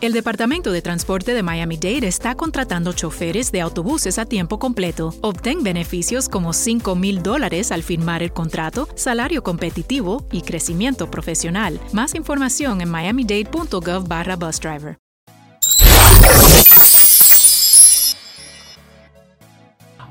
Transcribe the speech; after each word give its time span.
El 0.00 0.12
Departamento 0.12 0.70
de 0.70 0.80
Transporte 0.80 1.34
de 1.34 1.42
Miami-Dade 1.42 2.06
está 2.06 2.36
contratando 2.36 2.92
choferes 2.92 3.50
de 3.50 3.60
autobuses 3.60 4.20
a 4.20 4.26
tiempo 4.26 4.60
completo. 4.60 5.12
Obtén 5.22 5.64
beneficios 5.64 6.28
como 6.28 6.52
5 6.52 6.94
mil 6.94 7.20
dólares 7.20 7.72
al 7.72 7.82
firmar 7.82 8.22
el 8.22 8.32
contrato, 8.32 8.88
salario 8.94 9.42
competitivo 9.42 10.24
y 10.30 10.42
crecimiento 10.42 11.10
profesional. 11.10 11.80
Más 11.92 12.14
información 12.14 12.80
en 12.80 12.92
miamidade.gov 12.92 14.06
barra 14.06 14.36
busdriver. 14.36 14.98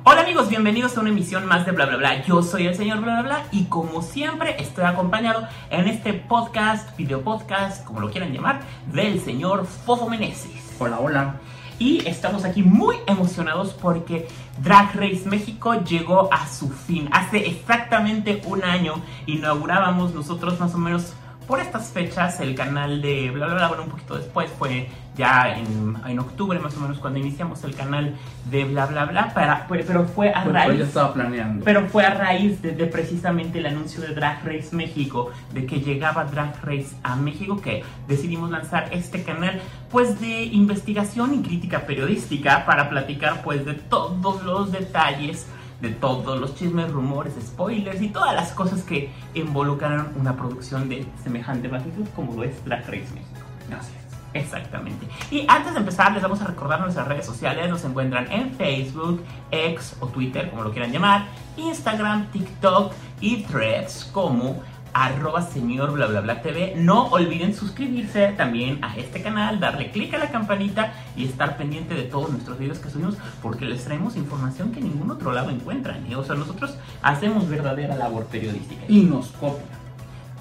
Hola 0.10 0.22
amigos, 0.22 0.48
bienvenidos 0.48 0.96
a 0.96 1.02
una 1.02 1.10
emisión 1.10 1.46
más 1.48 1.66
de 1.66 1.74
Bla 1.74 1.86
Bla 1.86 1.98
Bla. 1.98 2.24
Yo 2.24 2.42
soy 2.42 2.66
el 2.66 2.76
señor 2.76 3.02
Bla 3.02 3.20
Bla 3.20 3.22
Bla 3.24 3.44
y 3.52 3.66
como 3.66 4.02
siempre 4.02 4.56
estoy 4.58 4.86
acompañado 4.86 5.46
en 5.70 5.86
este 5.90 6.14
podcast, 6.14 6.96
video 6.96 7.24
podcast, 7.24 7.84
como 7.84 8.00
lo 8.00 8.10
quieran 8.10 8.32
llamar, 8.32 8.62
del 8.86 9.20
señor 9.20 9.66
Fofo 9.66 10.10
Meneses. 10.10 10.78
Hola, 10.80 11.00
hola. 11.02 11.36
Y 11.78 12.08
estamos 12.08 12.46
aquí 12.46 12.64
muy 12.64 12.96
emocionados 13.06 13.74
porque 13.74 14.30
Drag 14.60 14.96
Race 14.96 15.24
México 15.26 15.74
llegó 15.84 16.34
a 16.34 16.48
su 16.48 16.70
fin. 16.70 17.10
Hace 17.12 17.46
exactamente 17.46 18.42
un 18.46 18.64
año 18.64 19.02
inaugurábamos 19.26 20.14
nosotros 20.14 20.58
más 20.58 20.74
o 20.74 20.78
menos 20.78 21.16
por 21.48 21.60
estas 21.60 21.92
fechas 21.92 22.40
el 22.40 22.56
canal 22.56 23.02
de 23.02 23.32
bla 23.32 23.48
bla 23.48 23.56
bla, 23.56 23.68
bueno 23.70 23.84
un 23.84 23.90
poquito 23.90 24.16
después 24.16 24.52
fue 24.60 24.90
ya 25.18 25.58
en, 25.58 25.96
en 26.06 26.20
octubre 26.20 26.60
más 26.60 26.76
o 26.78 26.80
menos 26.80 27.00
cuando 27.00 27.20
iniciamos 27.20 27.64
el 27.64 27.76
canal 27.76 28.16
de 28.52 28.66
bla 28.66 28.86
bla 28.86 29.06
bla, 29.06 29.34
para, 29.34 29.68
pero 29.68 30.06
fue 30.06 30.30
a 30.32 30.44
raíz... 30.44 30.68
pues, 30.68 30.80
ya 30.80 30.86
estaba 30.86 31.14
planeando. 31.14 31.66
Pero 31.66 31.88
fue 31.88 32.06
a 32.06 32.14
raíz 32.14 32.62
de, 32.62 32.72
de 32.72 32.86
precisamente 32.86 33.60
el 33.60 33.66
anuncio 33.66 34.02
de 34.02 34.14
Drag 34.14 34.46
Race 34.46 34.76
México, 34.76 35.32
de 35.54 35.66
que 35.66 35.82
llegaba 35.82 36.26
Drag 36.26 36.64
Race 36.64 36.96
a 37.04 37.16
México, 37.16 37.60
que 37.60 37.84
decidimos 38.08 38.52
lanzar 38.52 38.90
este 38.92 39.24
canal 39.24 39.60
pues 39.92 40.20
de 40.22 40.44
investigación 40.44 41.34
y 41.34 41.42
crítica 41.42 41.82
periodística 41.86 42.66
para 42.66 42.90
platicar 42.90 43.42
pues 43.42 43.66
de 43.66 43.74
todos 43.74 44.44
los 44.44 44.72
detalles, 44.72 45.48
de 45.82 45.90
todos 45.90 46.40
los 46.40 46.56
chismes, 46.56 46.92
rumores, 46.92 47.34
spoilers 47.40 48.02
y 48.02 48.10
todas 48.10 48.36
las 48.36 48.52
cosas 48.52 48.82
que 48.84 49.12
involucraron 49.34 50.10
una 50.20 50.36
producción 50.36 50.90
de 50.90 51.06
semejante 51.24 51.70
magnitud 51.70 52.06
como 52.16 52.34
lo 52.34 52.44
es 52.44 52.64
Drag 52.66 52.82
Race 52.86 53.14
México. 53.14 53.46
Es. 53.70 54.07
Exactamente. 54.34 55.08
Y 55.32 55.46
antes 55.48 55.74
de 55.74 55.80
empezar, 55.80 56.12
les 56.14 56.22
vamos 56.22 56.42
a 56.42 56.48
recordar 56.48 56.80
nuestras 56.82 57.08
redes 57.08 57.26
sociales. 57.26 57.70
Nos 57.70 57.84
encuentran 57.84 58.32
en 58.32 58.52
Facebook, 58.54 59.24
X 59.52 59.96
o 60.00 60.08
Twitter, 60.08 60.50
como 60.50 60.64
lo 60.64 60.72
quieran 60.72 60.92
llamar, 60.92 61.26
Instagram, 61.58 62.28
TikTok 62.32 62.94
y 63.22 63.44
Threads 63.44 64.10
como 64.14 64.62
arroba 64.94 65.42
señor 65.42 65.94
TV. 66.42 66.74
No 66.76 67.08
olviden 67.08 67.54
suscribirse 67.54 68.30
también 68.30 68.84
a 68.84 68.98
este 68.98 69.22
canal, 69.22 69.60
darle 69.60 69.92
clic 69.92 70.14
a 70.14 70.18
la 70.18 70.32
campanita 70.32 70.94
y 71.16 71.26
estar 71.26 71.58
pendiente 71.58 71.94
de 71.94 72.04
todos 72.04 72.30
nuestros 72.30 72.58
videos 72.58 72.80
que 72.80 72.90
subimos 72.90 73.16
porque 73.42 73.66
les 73.66 73.84
traemos 73.86 74.16
información 74.16 74.72
que 74.72 74.82
ningún 74.82 75.12
otro 75.12 75.32
lado 75.32 75.52
encuentran. 75.52 76.06
¿eh? 76.10 76.16
O 76.16 76.24
sea, 76.24 76.36
nosotros 76.36 76.78
hacemos 77.02 77.48
verdadera 77.48 77.96
labor 77.96 78.26
periodística 78.26 78.86
Y 78.88 79.02
nos 79.02 79.28
copian. 79.28 79.87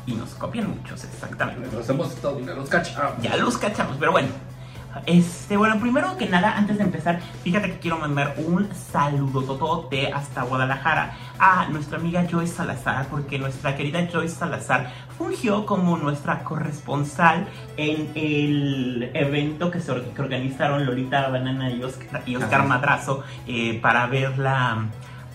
Y 0.06 0.14
nos 0.14 0.30
copian 0.34 0.70
muchos, 0.70 1.04
exactamente. 1.04 1.68
Nos 1.74 1.88
hemos 1.88 2.12
estado 2.12 2.38
los 2.38 2.68
cachamos. 2.68 3.22
Ya 3.22 3.36
los 3.36 3.58
cachamos, 3.58 3.96
pero 3.98 4.12
bueno. 4.12 4.28
Este, 5.04 5.58
bueno, 5.58 5.78
primero 5.78 6.16
que 6.16 6.26
nada, 6.26 6.56
antes 6.56 6.78
de 6.78 6.84
empezar, 6.84 7.20
fíjate 7.44 7.72
que 7.72 7.78
quiero 7.80 7.98
mandar 7.98 8.34
un 8.38 8.74
saludo 8.74 9.42
totote 9.42 10.10
hasta 10.10 10.42
Guadalajara 10.42 11.14
a 11.38 11.68
nuestra 11.68 11.98
amiga 11.98 12.26
Joyce 12.30 12.54
Salazar, 12.54 13.06
porque 13.08 13.38
nuestra 13.38 13.76
querida 13.76 14.08
Joyce 14.10 14.36
Salazar 14.36 14.90
fungió 15.18 15.66
como 15.66 15.98
nuestra 15.98 16.42
corresponsal 16.44 17.46
en 17.76 18.10
el 18.14 19.10
evento 19.12 19.70
que 19.70 19.80
se 19.80 19.92
que 20.14 20.22
organizaron 20.22 20.86
Lolita 20.86 21.28
Banana 21.28 21.70
y 21.70 21.82
Oscar, 21.82 22.22
y 22.24 22.36
Oscar 22.36 22.60
Ajá. 22.60 22.68
Madrazo 22.68 23.22
eh, 23.46 23.78
para 23.82 24.06
ver 24.06 24.38
la 24.38 24.86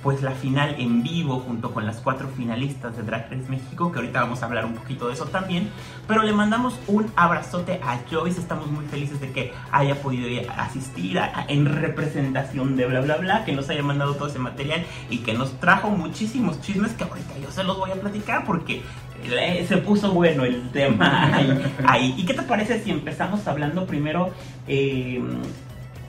pues 0.04 0.22
la 0.22 0.32
final 0.32 0.76
en 0.80 1.04
vivo 1.04 1.40
junto 1.40 1.74
con 1.74 1.86
las 1.86 1.98
cuatro 1.98 2.28
finalistas 2.36 2.98
de 2.98 3.04
Drag 3.04 3.30
Race 3.30 3.50
México, 3.50 3.92
que 3.92 4.00
ahorita 4.00 4.22
vamos 4.22 4.42
a 4.42 4.46
hablar 4.46 4.66
un 4.66 4.74
poquito 4.74 5.08
de 5.08 5.14
eso 5.14 5.26
también. 5.26 5.70
Pero 6.08 6.24
le 6.24 6.34
mandamos 6.34 6.80
un 6.88 7.12
abrazote 7.16 7.80
a 7.84 8.00
Joyce, 8.10 8.40
estamos 8.40 8.68
muy 8.68 8.86
felices 8.86 9.22
de 9.22 9.32
que 9.32 9.54
haya 9.72 10.02
podido 10.02 10.28
asistir 10.58 11.20
en 11.48 11.66
representación 11.66 12.76
de 12.76 12.86
bla 12.86 13.02
bla 13.02 13.18
bla, 13.18 13.46
que 13.46 13.52
nos 13.54 13.70
haya 13.70 13.84
mandado 13.84 14.16
todo 14.16 14.28
ese 14.28 14.40
material 14.40 14.84
y 15.10 15.20
que 15.20 15.34
nos 15.34 15.60
trajo 15.60 15.90
muchísimos 15.90 16.62
chismes 16.62 16.94
que 16.94 17.04
ahorita 17.04 17.38
yo 17.40 17.52
se 17.52 17.64
los 17.64 17.78
voy 17.78 17.92
a 17.92 17.96
platicar 17.96 18.46
porque 18.46 18.82
eh, 19.24 19.66
se 19.68 19.78
puso 19.78 20.12
bueno 20.14 20.46
el 20.46 20.70
tema 20.72 21.26
ahí. 21.36 21.62
ahí. 21.86 22.16
¿Y 22.18 22.26
qué 22.26 22.34
te 22.34 22.42
parece 22.44 22.82
si 22.84 22.92
empezamos 22.92 23.48
hablando 23.48 23.86
primero? 23.86 24.32
eh, 24.68 25.22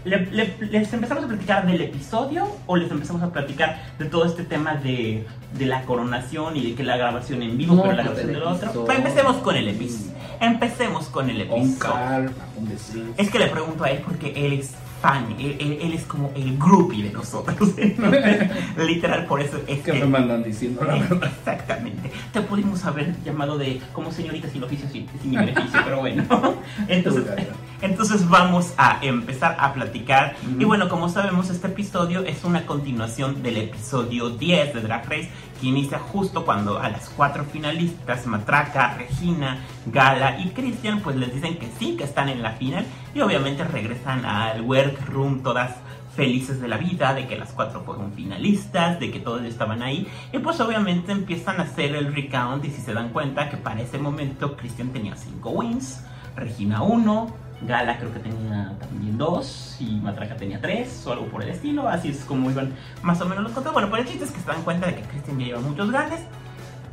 le- 0.04 0.26
le- 0.30 0.56
¿Les 0.70 0.92
empezamos 0.92 1.24
a 1.24 1.28
platicar 1.28 1.66
del 1.66 1.80
episodio 1.80 2.46
o 2.66 2.76
les 2.76 2.90
empezamos 2.90 3.22
a 3.22 3.32
platicar 3.32 3.82
de 3.98 4.04
todo 4.06 4.24
este 4.24 4.44
tema 4.44 4.74
de, 4.74 5.26
de 5.58 5.66
la 5.66 5.82
coronación 5.82 6.56
y 6.56 6.70
de 6.70 6.74
que 6.74 6.82
la 6.84 6.96
grabación 6.96 7.42
en 7.42 7.56
vivo, 7.56 7.74
No, 7.76 7.82
pero 7.82 7.94
la 7.94 8.02
pues, 8.04 8.16
grabación 8.26 8.32
del 8.34 8.42
otro? 8.70 8.84
Pues 8.84 8.98
empecemos 8.98 9.36
con 9.38 9.56
el 9.56 9.68
episodio. 9.68 10.12
Empecemos 10.41 11.06
con 11.06 11.30
el 11.30 11.46
Con 11.46 11.60
episodio. 11.60 11.78
calma, 11.94 12.32
con 12.54 12.68
decir. 12.68 13.12
Es 13.16 13.30
que 13.30 13.38
le 13.38 13.46
pregunto 13.46 13.84
a 13.84 13.91
él 13.91 14.00
porque 14.04 14.32
él 14.46 14.54
es 14.54 14.72
fan, 15.02 15.26
él, 15.38 15.56
él- 15.58 15.78
él 15.82 15.92
es 15.92 16.04
como 16.04 16.30
el 16.36 16.56
groupie 16.56 17.02
de 17.02 17.10
nosotros. 17.10 17.70
Literal, 18.78 19.26
por 19.26 19.40
eso 19.40 19.58
es 19.66 19.80
que 19.80 19.92
me 19.92 20.06
mandan 20.06 20.42
diciendo 20.42 20.84
la 20.84 20.94
verdad. 20.94 21.30
Exactamente. 21.38 22.10
Te 22.32 22.40
pudimos 22.42 22.84
haber 22.84 23.14
llamado 23.24 23.58
de 23.58 23.80
como 23.92 24.10
señorita 24.12 24.48
sin 24.48 24.62
oficio, 24.62 24.88
sin, 24.91 25.06
sin 25.20 25.32
beneficio, 25.34 25.80
pero 25.84 25.98
bueno. 26.00 26.24
Entonces, 26.88 27.24
entonces 27.82 28.28
vamos 28.28 28.74
a 28.76 28.98
empezar 29.02 29.56
a 29.58 29.72
platicar. 29.74 30.36
Y 30.58 30.64
bueno, 30.64 30.88
como 30.88 31.08
sabemos, 31.08 31.50
este 31.50 31.66
episodio 31.66 32.20
es 32.24 32.44
una 32.44 32.64
continuación 32.64 33.42
del 33.42 33.56
episodio 33.56 34.30
10 34.30 34.74
de 34.74 34.80
Drag 34.82 35.04
Race, 35.08 35.28
que 35.62 35.68
inicia 35.68 36.00
justo 36.00 36.44
cuando 36.44 36.80
a 36.80 36.88
las 36.88 37.08
cuatro 37.10 37.44
finalistas, 37.44 38.26
Matraca, 38.26 38.96
Regina, 38.98 39.60
Gala 39.86 40.40
y 40.40 40.48
Christian, 40.50 41.00
pues 41.00 41.14
les 41.14 41.32
dicen 41.32 41.56
que 41.56 41.68
sí, 41.78 41.96
que 41.96 42.02
están 42.02 42.28
en 42.28 42.42
la 42.42 42.50
final. 42.50 42.84
Y 43.14 43.20
obviamente 43.20 43.62
regresan 43.62 44.24
al 44.24 44.62
workroom 44.62 45.44
todas 45.44 45.76
felices 46.16 46.60
de 46.60 46.66
la 46.66 46.78
vida, 46.78 47.14
de 47.14 47.28
que 47.28 47.38
las 47.38 47.52
cuatro 47.52 47.82
fueron 47.84 48.12
finalistas, 48.12 48.98
de 48.98 49.12
que 49.12 49.20
todos 49.20 49.42
estaban 49.42 49.84
ahí. 49.84 50.08
Y 50.32 50.38
pues 50.40 50.58
obviamente 50.58 51.12
empiezan 51.12 51.60
a 51.60 51.62
hacer 51.62 51.94
el 51.94 52.12
recount 52.12 52.64
y 52.64 52.70
si 52.70 52.82
se 52.82 52.92
dan 52.92 53.10
cuenta 53.10 53.48
que 53.48 53.56
para 53.56 53.80
ese 53.80 53.98
momento 53.98 54.56
Christian 54.56 54.88
tenía 54.88 55.14
5 55.14 55.48
wins, 55.50 56.04
Regina 56.34 56.82
1, 56.82 57.34
Gala 57.66 57.98
creo 57.98 58.12
que 58.12 58.18
tenía 58.20 58.74
también 58.80 59.16
2 59.18 59.76
y 59.80 59.96
Matraca 59.96 60.36
tenía 60.36 60.60
3 60.60 61.06
o 61.06 61.12
algo 61.12 61.26
por 61.26 61.42
el 61.42 61.50
estilo. 61.50 61.88
Así 61.88 62.08
es 62.08 62.24
como 62.24 62.50
iban 62.50 62.72
más 63.02 63.20
o 63.20 63.26
menos 63.26 63.44
los 63.44 63.52
contados. 63.52 63.74
Bueno, 63.74 63.88
pero 63.90 64.02
el 64.02 64.08
chiste 64.08 64.24
es 64.24 64.30
que 64.30 64.40
se 64.40 64.46
dan 64.46 64.62
cuenta 64.62 64.86
de 64.86 64.96
que 64.96 65.02
Christian 65.02 65.38
ya 65.38 65.46
lleva 65.46 65.60
muchos 65.60 65.90
ganes. 65.90 66.20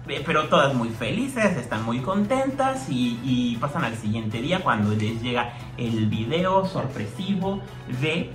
eh, 0.07 0.23
Pero 0.25 0.47
todas 0.47 0.73
muy 0.73 0.89
felices, 0.89 1.57
están 1.57 1.83
muy 1.85 1.99
contentas 1.99 2.89
y, 2.89 3.19
y 3.23 3.57
pasan 3.57 3.83
al 3.83 3.95
siguiente 3.95 4.41
día 4.41 4.61
cuando 4.63 4.91
les 4.91 5.21
llega 5.21 5.53
el 5.77 6.07
video 6.07 6.65
sorpresivo 6.65 7.61
de 8.01 8.31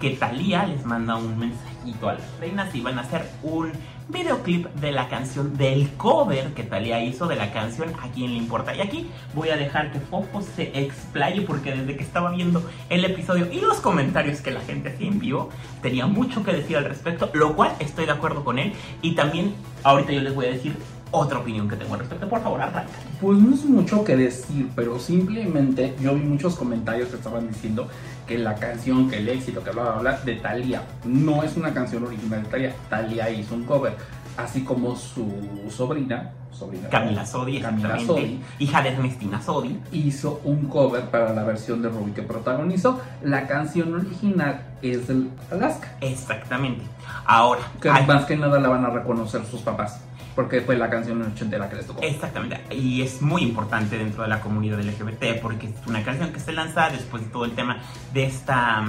que 0.00 0.10
Thalía 0.10 0.66
les 0.66 0.84
manda 0.84 1.16
un 1.16 1.38
mensajito 1.38 2.08
a 2.08 2.14
las 2.14 2.38
reinas 2.40 2.74
y 2.74 2.80
van 2.80 2.98
a 2.98 3.02
hacer 3.02 3.30
un 3.42 3.72
videoclip 4.08 4.66
de 4.74 4.92
la 4.92 5.08
canción, 5.08 5.56
del 5.56 5.90
cover 5.96 6.52
que 6.54 6.62
Thalía 6.62 7.02
hizo 7.02 7.26
de 7.26 7.36
la 7.36 7.52
canción 7.52 7.90
A 8.02 8.08
quién 8.08 8.32
le 8.32 8.38
importa. 8.38 8.74
Y 8.74 8.80
aquí 8.80 9.08
voy 9.34 9.50
a 9.50 9.56
dejar 9.56 9.92
que 9.92 10.00
Fofo 10.00 10.42
se 10.42 10.78
explaye 10.78 11.42
porque 11.42 11.72
desde 11.72 11.96
que 11.96 12.02
estaba 12.02 12.30
viendo 12.30 12.62
el 12.90 13.04
episodio 13.04 13.50
y 13.50 13.60
los 13.60 13.80
comentarios 13.80 14.40
que 14.40 14.50
la 14.50 14.60
gente 14.60 14.90
hacía 14.90 15.08
en 15.08 15.18
vivo, 15.18 15.50
tenía 15.82 16.06
mucho 16.06 16.44
que 16.44 16.52
decir 16.52 16.76
al 16.76 16.84
respecto, 16.84 17.30
lo 17.32 17.56
cual 17.56 17.72
estoy 17.78 18.06
de 18.06 18.12
acuerdo 18.12 18.44
con 18.44 18.58
él. 18.58 18.72
Y 19.02 19.14
también 19.14 19.54
ahorita 19.82 20.12
yo 20.12 20.20
les 20.20 20.34
voy 20.34 20.46
a 20.46 20.50
decir 20.50 20.76
otra 21.14 21.38
opinión 21.38 21.68
que 21.68 21.76
tengo 21.76 21.94
al 21.94 22.00
respecto. 22.00 22.28
Por 22.28 22.42
favor, 22.42 22.60
arranca. 22.60 22.86
Pues 23.20 23.38
no 23.38 23.54
es 23.54 23.64
mucho 23.64 24.04
que 24.04 24.16
decir, 24.16 24.68
pero 24.74 24.98
simplemente 24.98 25.94
yo 26.00 26.14
vi 26.14 26.22
muchos 26.22 26.56
comentarios 26.56 27.08
que 27.08 27.16
estaban 27.16 27.48
diciendo 27.48 27.88
que 28.26 28.38
la 28.38 28.54
canción, 28.54 29.08
que 29.10 29.18
el 29.18 29.28
éxito, 29.28 29.62
que 29.62 29.70
bla 29.70 29.82
bla 29.82 29.92
bla, 30.00 30.20
de 30.24 30.36
Thalía 30.36 30.82
no 31.04 31.42
es 31.42 31.56
una 31.56 31.72
canción 31.74 32.04
original 32.04 32.42
de 32.42 32.48
Thalía. 32.48 32.72
Thalía 32.88 33.30
hizo 33.30 33.54
un 33.54 33.64
cover. 33.64 33.96
así 34.36 34.64
como 34.64 34.96
su 34.96 35.28
sobrina, 35.70 36.32
sobrina 36.50 36.88
Camila 36.88 37.24
Sodi, 37.24 37.60
Camila 37.60 37.96
Sodi, 38.00 38.40
hija 38.58 38.82
de 38.82 38.88
Ernestina 38.88 39.40
Sodi. 39.40 39.78
hizo 39.92 40.40
un 40.42 40.66
cover 40.68 41.02
para 41.04 41.32
la 41.32 41.44
versión 41.44 41.82
de 41.82 41.88
Ruby 41.88 42.10
que 42.10 42.22
protagonizó. 42.22 43.00
La 43.22 43.46
canción 43.46 43.94
original 43.94 44.60
es 44.82 45.06
del 45.06 45.30
Alaska, 45.52 45.92
Exactamente. 46.00 46.82
Ahora, 47.26 47.60
que 47.80 47.88
hay- 47.90 48.04
más 48.06 48.24
que 48.24 48.36
nada 48.36 48.58
la 48.58 48.68
van 48.68 48.84
a 48.84 48.90
reconocer 48.90 49.44
sus 49.46 49.60
papás, 49.60 50.00
porque 50.34 50.60
fue 50.60 50.76
la 50.76 50.90
canción 50.90 51.22
ochentera 51.22 51.68
que 51.68 51.76
les 51.76 51.86
tocó. 51.86 52.02
Exactamente, 52.02 52.60
y 52.74 53.02
es 53.02 53.22
muy 53.22 53.42
importante 53.42 53.96
dentro 53.98 54.22
de 54.22 54.28
la 54.28 54.40
comunidad 54.40 54.80
LGBT 54.80 55.40
porque 55.40 55.68
es 55.68 55.86
una 55.86 56.02
canción 56.02 56.32
que 56.32 56.40
se 56.40 56.52
lanza 56.52 56.90
después 56.90 57.24
de 57.24 57.30
todo 57.30 57.44
el 57.44 57.52
tema 57.52 57.78
de 58.12 58.24
esta 58.24 58.84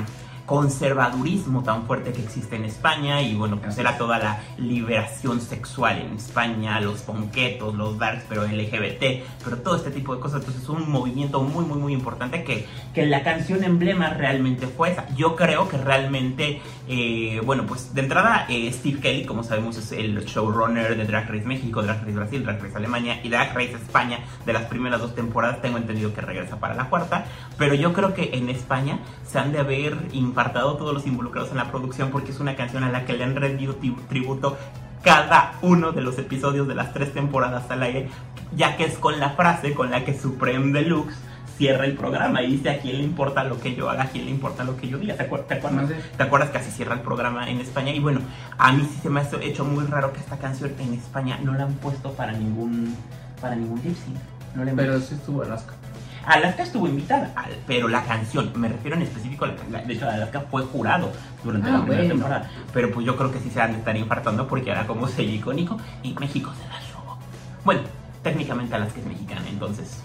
conservadurismo 0.46 1.64
tan 1.64 1.86
fuerte 1.86 2.14
que 2.14 2.22
existe 2.22 2.56
en 2.56 2.66
España 2.66 3.22
y 3.22 3.36
bueno, 3.36 3.60
pues 3.60 3.78
era 3.78 3.98
toda 3.98 4.20
la 4.20 4.40
liberación 4.58 5.42
sexual 5.42 6.00
en 6.00 6.16
España, 6.16 6.80
los 6.80 7.02
ponquetos, 7.02 7.74
los 7.76 7.98
darks, 7.98 8.26
pero 8.30 8.44
LGBT, 8.44 9.24
pero 9.44 9.58
todo 9.58 9.76
este 9.76 9.92
tipo 9.92 10.16
de 10.16 10.22
cosas, 10.22 10.42
entonces 10.42 10.64
es 10.64 10.70
un 10.70 10.90
movimiento 10.90 11.42
muy, 11.42 11.66
muy, 11.66 11.80
muy 11.80 11.94
importante 11.94 12.44
que, 12.44 12.66
que 12.94 13.06
la 13.06 13.24
canción 13.24 13.64
emblema 13.64 14.10
realmente 14.10 14.68
fue 14.68 14.92
esa. 14.92 15.08
Yo 15.16 15.36
creo 15.36 15.68
que 15.68 15.78
realmente, 15.78 16.62
eh, 16.88 17.42
bueno, 17.44 17.66
pues 17.66 17.94
de 17.94 18.02
entrada 18.02 18.46
eh, 18.50 18.72
Steve 18.72 19.00
Kelly, 19.00 19.26
como 19.26 19.44
sabemos, 19.44 19.78
es 19.78 19.92
el 19.92 20.24
showrunner 20.26 20.96
de 20.96 21.06
Drag 21.06 21.28
Race 21.28 21.46
México, 21.46 21.82
Drag 21.82 22.02
Race 22.02 22.12
Brasil, 22.12 22.44
Drag 22.44 22.62
Race 22.62 22.76
Alemania 22.78 23.20
y 23.24 23.30
Drag 23.30 23.56
Race 23.56 23.74
España 23.74 24.20
de 24.46 24.54
las 24.54 24.64
primeras 24.64 25.02
dos 25.02 25.16
temporadas. 25.16 25.62
Tengo 25.62 25.78
entendido 25.78 26.14
que 26.14 26.22
regresa 26.22 26.60
para 26.60 26.76
la 26.76 26.90
cuarta, 26.90 27.26
pero 27.58 27.74
yo 27.74 27.94
creo 27.94 28.14
que 28.14 28.32
en 28.34 28.50
España 28.50 29.00
se 29.26 29.40
han 29.40 29.52
de 29.52 29.60
haber 29.60 29.98
impartado 30.40 30.76
todos 30.76 30.94
los 30.94 31.08
involucrados 31.08 31.52
en 31.52 31.58
la 31.58 31.72
producción 31.72 32.10
porque 32.12 32.32
es 32.32 32.42
una 32.42 32.58
canción 32.58 32.84
a 32.84 32.90
la 32.92 33.06
que 33.06 33.14
le 33.14 33.24
han 33.24 33.38
rendido 33.38 33.80
tri- 33.80 33.96
tributo 34.10 34.58
cada 35.02 35.54
uno 35.62 35.94
de 35.94 36.02
los 36.02 36.18
episodios 36.20 36.68
de 36.68 36.76
las 36.76 36.92
tres 36.94 37.14
temporadas 37.14 37.72
al 37.72 37.82
aire, 37.84 38.10
ya 38.54 38.76
que 38.76 38.84
es 38.84 38.98
con 38.98 39.18
la 39.22 39.30
frase 39.30 39.74
con 39.74 39.92
la 39.92 40.04
que 40.04 40.14
Supreme 40.20 40.74
Deluxe 40.78 41.16
cierra 41.58 41.86
el 41.86 41.94
programa 41.94 42.42
y 42.42 42.52
dice 42.52 42.70
a 42.70 42.80
quién 42.82 42.98
le 42.98 43.04
importa 43.04 43.46
lo 43.46 43.62
que 43.62 43.76
yo 43.76 43.90
haga, 43.90 44.04
a 44.04 44.08
quién 44.10 44.26
le 44.26 44.32
importa 44.32 44.66
lo 44.66 44.76
que 44.76 44.90
yo 44.90 44.98
diga. 44.98 45.16
¿Te, 45.16 45.30
acuer- 45.30 45.46
te 45.48 45.54
acuerdas? 45.54 45.90
¿Te 46.18 46.24
acuerdas 46.24 46.50
que 46.50 46.58
así 46.58 46.70
cierra 46.72 46.96
el 46.96 47.00
programa 47.02 47.50
en 47.50 47.62
España? 47.62 47.92
Y 47.94 48.00
bueno, 48.02 48.20
a 48.58 48.74
mí 48.74 48.82
sí 48.92 49.00
se 49.02 49.10
me 49.10 49.22
ha 49.22 49.30
hecho 49.42 49.64
muy 49.64 49.86
raro 49.86 50.12
que 50.12 50.20
esta 50.20 50.38
canción 50.38 50.74
en 50.80 50.96
España 50.96 51.40
no 51.42 51.54
la 51.54 51.64
han 51.64 51.74
puesto 51.76 52.12
para 52.12 52.34
ningún 52.34 52.94
para 53.40 53.56
ningún 53.56 53.80
lip 53.86 53.96
sync. 53.96 54.18
No 54.56 54.70
Pero 54.76 55.00
sí 55.00 55.14
estuvo 55.14 55.44
Alaska. 55.44 55.76
Alaska 56.26 56.64
estuvo 56.64 56.88
invitada, 56.88 57.32
pero 57.68 57.88
la 57.88 58.04
canción, 58.04 58.52
me 58.56 58.68
refiero 58.70 58.96
en 58.96 59.04
específico, 59.04 59.46
a 59.46 59.50
la, 59.72 59.82
de 59.82 59.94
hecho 59.94 60.10
Alaska 60.10 60.42
fue 60.50 60.64
jurado 60.64 61.12
durante 61.44 61.70
Ah, 61.70 61.74
la 61.74 61.78
primera 61.82 62.02
bueno. 62.04 62.16
temporada, 62.16 62.50
pero 62.74 62.92
pues 62.92 63.06
yo 63.06 63.16
creo 63.16 63.32
que 63.32 63.40
sí 63.40 63.50
se 63.50 63.62
han 63.62 63.74
de 63.74 63.80
estar 63.80 63.96
infartando 63.96 64.48
porque 64.48 64.72
era 64.72 64.88
como 64.88 65.08
sello 65.08 65.34
icónico 65.34 65.78
y 66.04 66.14
México 66.14 66.52
se 66.60 66.68
la 66.68 66.80
robó. 66.94 67.18
Bueno, 67.64 67.82
técnicamente 68.24 68.74
Alaska 68.76 69.00
es 69.00 69.06
mexicana, 69.06 69.42
entonces 69.50 70.00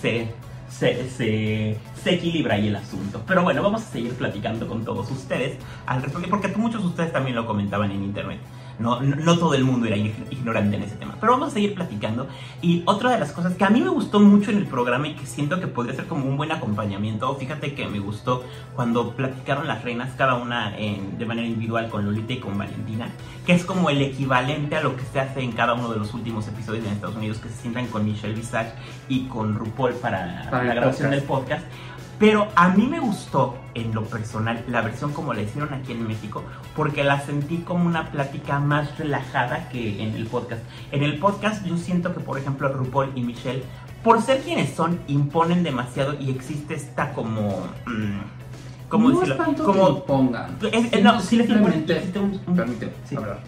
se, 0.00 0.32
se, 0.68 1.08
se, 1.10 1.78
se 2.02 2.14
equilibra 2.14 2.54
ahí 2.56 2.68
el 2.68 2.76
asunto. 2.76 3.22
Pero 3.26 3.42
bueno, 3.42 3.62
vamos 3.62 3.82
a 3.82 3.86
seguir 3.86 4.12
platicando 4.14 4.66
con 4.68 4.84
todos 4.84 5.10
ustedes 5.10 5.56
al 5.86 6.02
respecto, 6.02 6.28
porque 6.28 6.48
muchos 6.48 6.82
de 6.82 6.88
ustedes 6.88 7.12
también 7.12 7.36
lo 7.36 7.46
comentaban 7.46 7.90
en 7.90 8.02
internet. 8.04 8.38
No, 8.78 9.00
no, 9.00 9.16
no 9.16 9.38
todo 9.38 9.54
el 9.54 9.64
mundo 9.64 9.86
era 9.86 9.96
ig- 9.96 10.12
ignorante 10.30 10.76
en 10.76 10.82
ese 10.82 10.96
tema. 10.96 11.16
Pero 11.20 11.32
vamos 11.32 11.48
a 11.48 11.50
seguir 11.52 11.74
platicando. 11.74 12.26
Y 12.60 12.82
otra 12.86 13.10
de 13.12 13.18
las 13.20 13.32
cosas 13.32 13.54
que 13.54 13.64
a 13.64 13.70
mí 13.70 13.80
me 13.80 13.90
gustó 13.90 14.18
mucho 14.20 14.50
en 14.50 14.58
el 14.58 14.66
programa 14.66 15.08
y 15.08 15.14
que 15.14 15.26
siento 15.26 15.60
que 15.60 15.66
podría 15.68 15.94
ser 15.94 16.06
como 16.06 16.24
un 16.26 16.36
buen 16.36 16.50
acompañamiento, 16.52 17.34
fíjate 17.36 17.74
que 17.74 17.86
me 17.86 17.98
gustó 18.00 18.44
cuando 18.74 19.12
platicaron 19.12 19.66
las 19.68 19.82
reinas, 19.84 20.10
cada 20.16 20.34
una 20.34 20.76
en- 20.78 21.18
de 21.18 21.26
manera 21.26 21.46
individual 21.46 21.88
con 21.90 22.04
Lolita 22.04 22.32
y 22.32 22.38
con 22.38 22.56
Valentina, 22.58 23.08
que 23.46 23.52
es 23.52 23.64
como 23.64 23.90
el 23.90 24.00
equivalente 24.02 24.76
a 24.76 24.80
lo 24.82 24.96
que 24.96 25.02
se 25.04 25.20
hace 25.20 25.42
en 25.42 25.52
cada 25.52 25.74
uno 25.74 25.88
de 25.92 25.98
los 25.98 26.12
últimos 26.14 26.46
episodios 26.48 26.84
en 26.86 26.92
Estados 26.92 27.16
Unidos, 27.16 27.38
que 27.38 27.48
se 27.48 27.56
sientan 27.62 27.86
con 27.88 28.04
Michelle 28.04 28.34
Visage 28.34 28.72
y 29.08 29.26
con 29.26 29.54
RuPaul 29.54 29.92
para, 29.94 30.48
Para 30.50 30.64
la 30.64 30.74
grabación 30.74 31.10
podcast. 31.10 31.10
del 31.10 31.22
podcast. 31.22 31.64
Pero 32.22 32.46
a 32.54 32.68
mí 32.68 32.86
me 32.86 33.00
gustó 33.00 33.56
en 33.74 33.92
lo 33.92 34.04
personal 34.04 34.62
la 34.68 34.80
versión 34.80 35.12
como 35.12 35.34
la 35.34 35.42
hicieron 35.42 35.74
aquí 35.74 35.90
en 35.90 36.06
México, 36.06 36.44
porque 36.76 37.02
la 37.02 37.18
sentí 37.20 37.56
como 37.58 37.84
una 37.84 38.12
plática 38.12 38.60
más 38.60 38.96
relajada 38.96 39.68
que 39.70 40.00
en 40.00 40.14
el 40.14 40.26
podcast. 40.28 40.62
En 40.92 41.02
el 41.02 41.18
podcast 41.18 41.66
yo 41.66 41.76
siento 41.76 42.14
que, 42.14 42.20
por 42.20 42.38
ejemplo, 42.38 42.68
RuPaul 42.68 43.10
y 43.16 43.22
Michelle, 43.22 43.64
por 44.04 44.22
ser 44.22 44.40
quienes 44.42 44.72
son, 44.72 45.00
imponen 45.08 45.64
demasiado 45.64 46.14
y 46.20 46.30
existe 46.30 46.74
esta 46.74 47.12
como... 47.12 47.66
mm, 47.86 48.20
¿Cómo 48.88 49.08
no 49.08 49.14
decirlo? 49.18 49.34
es 49.40 49.44
tanto 49.46 49.64
como... 49.64 49.84
que 49.86 49.92
impongan. 49.94 50.58
Es- 50.70 50.92
es- 50.92 51.02
no, 51.02 51.20
simplemente, 51.20 52.02
un- 52.14 52.40
un- 52.46 52.54
permíteme 52.56 52.92
sí. 53.08 53.16
hablar. 53.16 53.40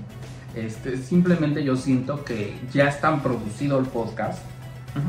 Este, 0.56 0.96
simplemente 0.96 1.62
yo 1.62 1.76
siento 1.76 2.24
que 2.24 2.56
ya 2.72 2.88
es 2.88 3.00
tan 3.00 3.20
producido 3.22 3.78
el 3.78 3.86
podcast 3.86 4.40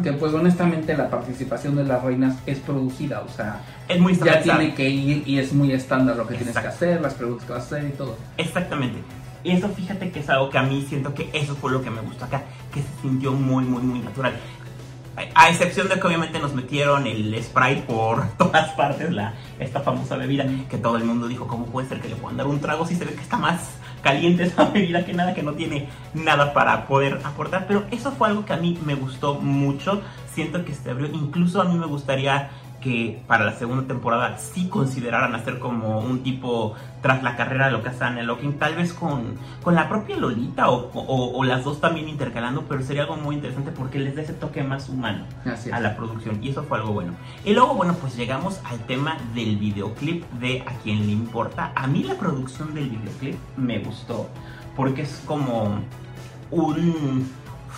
Que 0.04 0.14
pues 0.14 0.34
honestamente 0.34 0.98
la 0.98 1.10
participación 1.10 1.76
de 1.76 1.84
las 1.84 2.04
reinas 2.04 2.36
es 2.48 2.60
producida, 2.60 3.22
o 3.22 3.30
sea, 3.30 3.62
Es 3.88 4.00
muy 4.00 4.16
ya 4.16 4.42
tiene 4.42 4.74
que 4.74 4.90
ir 4.90 5.24
y 5.28 5.38
es 5.38 5.54
muy 5.54 5.72
estándar 5.74 6.16
lo 6.16 6.26
que 6.28 6.36
tienes 6.36 6.58
que 6.58 6.68
hacer, 6.68 7.02
las 7.02 7.14
preguntas 7.14 7.46
que 7.46 7.54
vas 7.54 7.64
a 7.64 7.66
hacer 7.66 7.90
y 7.90 7.92
todo. 7.92 8.18
Exactamente. 8.38 9.00
Y 9.44 9.52
eso 9.52 9.70
fíjate 9.70 10.10
que 10.10 10.22
es 10.22 10.30
algo 10.30 10.50
que 10.50 10.58
a 10.58 10.64
mí 10.64 10.84
siento 10.90 11.14
que 11.14 11.30
eso 11.34 11.56
fue 11.56 11.72
lo 11.72 11.84
que 11.84 11.92
me 11.92 12.02
gustó 12.02 12.26
acá, 12.26 12.44
que 12.74 12.82
se 12.82 12.88
sintió 13.04 13.32
muy, 13.32 13.64
muy, 13.64 13.84
muy 13.84 14.00
natural. 14.00 14.34
A 15.36 15.50
excepción 15.50 15.88
de 15.88 16.00
que 16.00 16.08
obviamente 16.08 16.40
nos 16.40 16.56
metieron 16.56 17.06
el 17.06 17.42
Sprite 17.42 17.84
por 17.84 18.28
todas 18.38 18.72
partes, 18.72 19.12
la, 19.12 19.36
esta 19.60 19.82
famosa 19.82 20.18
bebida, 20.18 20.46
que 20.68 20.80
todo 20.80 20.98
el 20.98 21.04
mundo 21.04 21.28
dijo, 21.28 21.46
¿cómo 21.48 21.68
puede 21.68 21.88
ser 21.88 22.02
que 22.02 22.10
le 22.10 22.16
puedan 22.16 22.38
dar 22.38 22.48
un 22.48 22.60
trago 22.60 22.88
si 22.88 22.96
se 22.96 23.06
ve 23.06 23.14
que 23.14 23.22
está 23.22 23.38
más 23.38 23.70
caliente 24.06 24.44
esa 24.44 24.66
bebida 24.66 25.04
que 25.04 25.14
nada, 25.14 25.34
que 25.34 25.42
no 25.42 25.54
tiene 25.54 25.90
nada 26.14 26.54
para 26.54 26.86
poder 26.86 27.20
aportar? 27.24 27.66
Pero 27.68 27.86
eso 27.90 28.12
fue 28.12 28.28
algo 28.28 28.46
que 28.46 28.54
a 28.54 28.58
mí 28.58 28.78
me 28.86 28.94
gustó 28.94 29.34
mucho, 29.42 30.04
siento 30.32 30.64
que 30.64 30.76
se 30.76 30.92
abrió, 30.92 31.08
incluso 31.08 31.60
a 31.60 31.66
mí 31.66 31.76
me 31.76 31.88
gustaría 31.88 32.52
que 32.86 33.20
para 33.26 33.44
la 33.46 33.54
segunda 33.54 33.88
temporada 33.88 34.38
sí 34.38 34.68
consideraran 34.70 35.34
hacer 35.34 35.58
como 35.58 36.02
un 36.02 36.22
tipo 36.22 36.76
tras 37.02 37.24
la 37.24 37.36
carrera 37.36 37.66
de 37.66 37.72
lo 37.72 37.82
que 37.82 37.90
hace 37.90 38.04
Anne 38.04 38.22
Locking, 38.22 38.60
tal 38.60 38.76
vez 38.76 38.94
con, 38.94 39.34
con 39.64 39.74
la 39.74 39.90
propia 39.90 40.18
Lolita 40.18 40.70
o, 40.70 40.92
o- 40.94 41.32
o 41.36 41.44
las 41.44 41.64
dos 41.64 41.82
también 41.82 42.08
intercalando, 42.08 42.66
pero 42.70 42.84
sería 42.84 43.02
algo 43.02 43.18
muy 43.18 43.34
interesante 43.38 43.72
porque 43.72 43.98
les 43.98 44.16
da 44.16 44.22
ese 44.22 44.34
toque 44.34 44.62
más 44.64 44.88
humano 44.88 45.26
a 45.74 45.80
la 45.80 45.96
producción 45.98 46.44
y 46.44 46.50
eso 46.50 46.62
fue 46.64 46.78
algo 46.78 46.94
bueno. 46.94 47.14
Y 47.44 47.54
luego, 47.56 47.74
bueno, 47.74 47.96
pues 47.96 48.16
llegamos 48.16 48.62
al 48.66 48.78
tema 48.86 49.18
del 49.34 49.58
videoclip 49.58 50.24
de 50.34 50.62
A 50.68 50.74
quien 50.84 51.08
le 51.08 51.12
importa. 51.12 51.72
A 51.76 51.88
mí 51.88 52.04
la 52.04 52.14
producción 52.16 52.76
del 52.76 52.90
videoclip 52.92 53.36
me 53.58 53.80
gustó 53.80 54.30
porque 54.76 55.02
es 55.02 55.24
como 55.26 55.80
un 56.52 57.28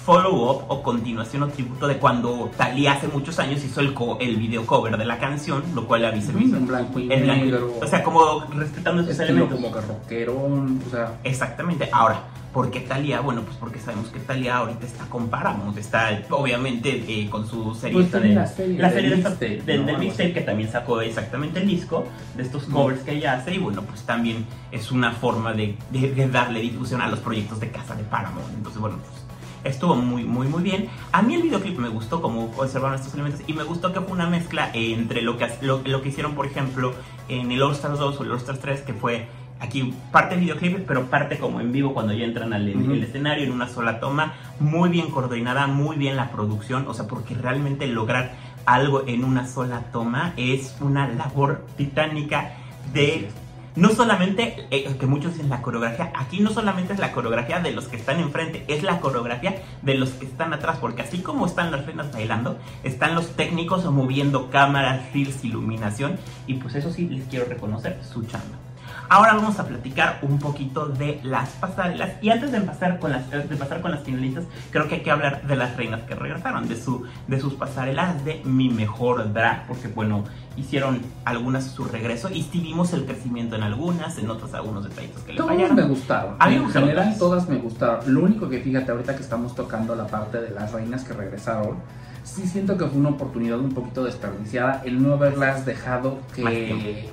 follow-up 0.08 0.64
o 0.70 0.82
continuación 0.82 1.44
o 1.44 1.48
tributo 1.50 1.86
de 1.86 1.98
cuando 1.98 2.50
Thalía 2.56 2.94
hace 2.94 3.10
muchos 3.10 3.40
años 3.40 3.62
hizo 3.66 3.82
el, 3.82 3.94
co- 3.94 4.18
el 4.22 4.38
video 4.38 4.66
cover 4.66 4.96
de 4.98 5.04
la 5.04 5.18
canción, 5.20 5.62
lo 5.76 5.86
cual 5.86 6.06
a 6.06 6.14
mí 6.14 6.22
se 6.22 6.32
me 6.32 6.46
hizo 6.46 6.56
en 6.56 6.66
blanco 6.66 6.98
y 6.98 7.04
y- 7.04 7.08
negro. 7.10 7.74
O 7.82 7.86
sea, 7.86 8.02
como 8.04 8.40
respetando 8.56 9.02
esos 9.02 9.20
elementos. 9.20 9.60
como 9.60 9.70
que 9.74 9.82
rockerón, 9.82 10.82
o 10.88 10.90
sea, 10.90 11.18
Exactamente. 11.26 11.90
Ahora, 11.92 12.22
¿por 12.54 12.72
qué 12.72 12.80
Talia? 12.80 13.20
Bueno, 13.20 13.42
pues 13.42 13.58
porque 13.58 13.80
sabemos 13.80 14.08
que 14.08 14.20
Talia 14.20 14.56
ahorita 14.60 14.86
está 14.86 15.04
con 15.10 15.28
Paramount, 15.28 15.78
está 15.78 16.22
obviamente 16.30 17.04
eh, 17.06 17.30
con 17.30 17.46
su 17.46 17.76
serie 17.76 17.96
Pues 18.00 18.10
de 18.10 18.30
la 18.34 18.48
serie 18.48 18.80
la 18.80 18.90
del 18.90 19.12
serie 19.12 19.58
de 19.58 19.62
del, 19.64 19.82
¿no? 19.82 19.88
Algo 19.90 20.00
mixtape 20.00 20.24
así. 20.24 20.34
que 20.36 20.42
también 20.42 20.72
sacó 20.72 21.02
exactamente 21.02 21.60
el 21.60 21.68
disco 21.68 22.06
de 22.38 22.44
estos 22.44 22.64
covers 22.64 23.02
que 23.02 23.12
ella 23.12 23.34
hace 23.34 23.56
y 23.56 23.58
bueno, 23.58 23.82
pues 23.82 24.04
también 24.04 24.46
es 24.72 24.90
una 24.90 25.12
forma 25.12 25.52
de, 25.52 25.76
de- 25.92 26.14
de 26.14 26.30
darle 26.30 26.62
difusión 26.62 27.02
a 27.02 27.10
los 27.10 27.20
proyectos 27.20 27.60
de 27.60 27.72
casa 27.72 27.94
de 27.94 28.04
Paramount. 28.06 28.48
Entonces, 28.56 28.80
bueno, 28.80 29.00
pues 29.06 29.27
estuvo 29.64 29.96
muy, 29.96 30.24
muy, 30.24 30.48
muy 30.48 30.64
bien. 30.64 30.90
A 31.12 31.22
mí 31.22 31.36
el 31.36 31.44
videoclip 31.44 31.78
me 31.78 31.90
gustó 31.90 32.22
como 32.22 32.52
observaron 32.58 32.96
estos 32.96 33.14
elementos 33.14 33.42
y 33.48 33.54
me 33.54 33.64
gustó 33.64 33.94
que 33.94 34.02
fue 34.02 34.14
una 34.14 34.28
mezcla 34.28 34.70
entre 34.74 35.22
lo 35.22 35.38
que, 35.38 35.48
lo, 35.62 35.82
lo 35.86 36.02
que 36.02 36.10
hicieron, 36.10 36.36
por 36.36 36.46
ejemplo, 36.46 36.94
en 37.30 37.52
el 37.52 37.62
All 37.62 37.74
Stars 37.74 38.00
2 38.00 38.20
o 38.20 38.24
el 38.24 38.32
All 38.32 38.38
Stars 38.38 38.60
3, 38.60 38.82
que 38.82 38.94
fue 38.94 39.28
aquí 39.60 39.94
parte 40.12 40.36
videoclip, 40.36 40.86
pero 40.88 41.06
parte 41.06 41.38
como 41.38 41.60
en 41.62 41.72
vivo 41.72 41.94
cuando 41.94 42.14
ya 42.14 42.26
entran 42.26 42.54
al 42.54 42.68
el 42.68 43.04
escenario 43.04 43.46
en 43.46 43.52
una 43.52 43.68
sola 43.68 44.00
toma, 44.00 44.36
muy 44.60 44.90
bien 44.90 45.10
coordinada, 45.10 45.68
muy 45.68 45.98
bien 45.98 46.16
la 46.16 46.32
producción, 46.32 46.86
o 46.88 46.94
sea, 46.94 47.08
porque 47.08 47.34
realmente 47.36 47.88
lograr 47.88 48.34
algo 48.66 49.08
en 49.08 49.24
una 49.24 49.48
sola 49.48 49.86
toma 49.92 50.34
es 50.38 50.76
una 50.82 51.08
labor 51.08 51.66
titánica 51.78 52.54
de 52.94 53.30
no 53.78 53.90
solamente, 53.90 54.66
eh, 54.72 54.98
que 55.00 55.06
muchos 55.06 55.34
dicen 55.34 55.50
la 55.50 55.62
coreografía, 55.62 56.12
aquí 56.16 56.40
no 56.40 56.50
solamente 56.50 56.94
es 56.94 57.00
la 57.00 57.12
coreografía 57.12 57.60
de 57.60 57.72
los 57.72 57.88
que 57.88 57.96
están 57.96 58.20
enfrente, 58.20 58.66
es 58.68 58.82
la 58.82 59.00
coreografía 59.00 59.62
de 59.84 59.94
los 59.94 60.10
que 60.10 60.26
están 60.26 60.52
atrás, 60.52 60.80
porque 60.82 61.04
así 61.04 61.20
como 61.20 61.46
están 61.46 61.72
las 61.72 61.86
reinas 61.86 62.12
bailando, 62.12 62.58
están 62.84 63.14
los 63.14 63.36
técnicos 63.36 63.86
moviendo 63.86 64.50
cámaras, 64.50 65.14
reels, 65.14 65.46
iluminación, 65.46 66.18
y 66.48 66.56
pues 66.56 66.74
eso 66.74 66.92
sí 66.92 67.08
les 67.08 67.28
quiero 67.28 67.46
reconocer 67.46 68.00
su 68.04 68.26
chamba. 68.26 68.67
Ahora 69.10 69.34
vamos 69.34 69.58
a 69.60 69.66
platicar 69.66 70.20
un 70.22 70.38
poquito 70.38 70.88
de 70.88 71.20
las 71.24 71.50
pasarelas 71.50 72.12
y 72.22 72.30
antes 72.30 72.52
de 72.52 72.60
pasar 72.62 73.00
con 73.00 73.12
las 73.12 73.30
de 73.30 73.56
pasar 73.56 73.82
con 73.82 73.92
las 73.92 74.02
finalistas, 74.02 74.44
creo 74.72 74.88
que 74.88 74.96
hay 74.96 75.02
que 75.02 75.12
hablar 75.12 75.48
de 75.48 75.56
las 75.56 75.76
reinas 75.78 76.02
que 76.02 76.16
regresaron, 76.16 76.68
de 76.68 76.76
su 76.76 77.06
de 77.28 77.40
sus 77.40 77.54
pasarelas 77.54 78.24
de 78.26 78.42
mi 78.44 78.70
mejor 78.70 79.32
drag, 79.32 79.66
porque 79.68 79.88
bueno, 79.88 80.24
hicieron 80.58 81.02
algunas 81.24 81.66
su 81.66 81.86
regreso 81.86 82.30
y 82.30 82.44
sí 82.44 82.60
vimos 82.60 82.92
el 82.94 83.06
crecimiento 83.06 83.56
en 83.56 83.64
algunas, 83.64 84.18
en 84.18 84.30
otras 84.30 84.54
algunos 84.54 84.84
detallitos 84.84 85.22
que 85.24 85.34
le 85.34 85.38
Todas 85.38 85.56
fallaron. 85.56 85.76
me 85.76 85.84
gustaron. 85.84 86.36
A 86.40 86.48
mí 86.50 86.58
me 86.58 86.64
en 86.64 86.70
general 86.70 87.04
todas. 87.04 87.20
todas 87.20 87.50
me 87.50 87.58
gustaron. 87.58 88.14
Lo 88.14 88.22
único 88.24 88.50
que 88.50 88.60
fíjate 88.60 88.92
ahorita 88.92 89.16
que 89.16 89.24
estamos 89.24 89.56
tocando 89.56 89.96
la 89.96 90.08
parte 90.08 90.42
de 90.42 90.50
las 90.52 90.74
reinas 90.74 91.04
que 91.04 91.14
regresaron, 91.14 91.78
sí 92.24 92.46
siento 92.46 92.78
que 92.78 92.86
fue 92.86 93.00
una 93.00 93.10
oportunidad 93.10 93.60
un 93.60 93.72
poquito 93.72 94.04
desperdiciada 94.04 94.82
el 94.84 95.02
no 95.02 95.14
haberlas 95.14 95.66
dejado 95.66 96.20
que 96.36 97.10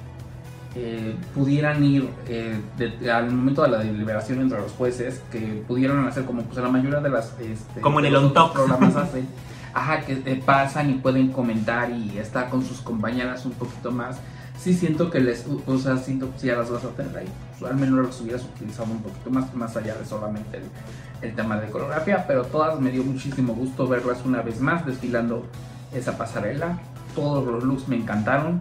eh, 0.76 1.14
pudieran 1.34 1.84
ir 1.84 2.08
eh, 2.26 2.58
de- 2.76 3.10
al 3.10 3.30
momento 3.30 3.62
de 3.62 3.68
la 3.68 3.78
deliberación 3.78 4.40
entre 4.40 4.58
los 4.60 4.72
jueces, 4.72 5.22
que 5.30 5.62
pudieran 5.68 6.06
hacer 6.06 6.24
como 6.24 6.42
pues 6.42 6.56
la 6.58 6.68
mayoría 6.68 7.00
de 7.00 7.10
las 7.10 7.32
este, 7.40 7.80
Como 7.80 8.00
en 8.00 8.06
el 8.06 8.16
On 8.16 8.32
Top. 8.32 8.52
programas 8.52 8.96
hacen. 8.96 9.26
Ajá, 9.72 10.00
que 10.02 10.12
eh, 10.24 10.42
pasan 10.44 10.90
y 10.90 10.94
pueden 10.94 11.32
comentar 11.32 11.90
y 11.90 12.18
estar 12.18 12.48
con 12.48 12.64
sus 12.64 12.80
compañeras 12.80 13.44
un 13.44 13.52
poquito 13.52 13.90
más. 13.90 14.16
Sí 14.58 14.72
siento 14.72 15.10
que 15.10 15.18
les, 15.20 15.46
o- 15.48 15.62
o 15.66 15.78
sea, 15.78 15.96
siento 15.96 16.30
que 16.32 16.38
si 16.38 16.46
ya 16.46 16.56
las 16.56 16.70
vas 16.70 16.84
a 16.84 16.88
tener 16.90 17.16
ahí, 17.16 17.26
pues, 17.58 17.70
al 17.70 17.76
menos 17.76 18.06
las 18.06 18.20
hubieras 18.20 18.42
utilizado 18.44 18.90
un 18.92 19.02
poquito 19.02 19.30
más, 19.30 19.52
más 19.54 19.76
allá 19.76 19.94
de 19.96 20.04
solamente 20.04 20.58
el, 20.58 21.28
el 21.28 21.34
tema 21.34 21.56
de 21.56 21.68
coreografía, 21.70 22.24
pero 22.26 22.44
todas 22.44 22.78
me 22.80 22.90
dio 22.90 23.02
muchísimo 23.02 23.52
gusto 23.54 23.86
verlas 23.88 24.18
una 24.24 24.42
vez 24.42 24.60
más 24.60 24.86
desfilando 24.86 25.44
esa 25.92 26.16
pasarela. 26.16 26.78
Todos 27.16 27.44
los 27.46 27.62
looks 27.64 27.88
me 27.88 27.96
encantaron, 27.96 28.60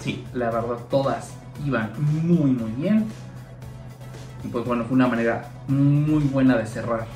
Sí, 0.00 0.24
la 0.32 0.46
verdad 0.50 0.76
todas 0.90 1.32
iban 1.66 1.92
muy 2.24 2.50
muy 2.52 2.70
bien. 2.72 3.06
Y 4.44 4.48
pues 4.48 4.64
bueno, 4.64 4.84
fue 4.84 4.94
una 4.94 5.08
manera 5.08 5.48
muy 5.66 6.22
buena 6.24 6.56
de 6.56 6.66
cerrar 6.66 7.06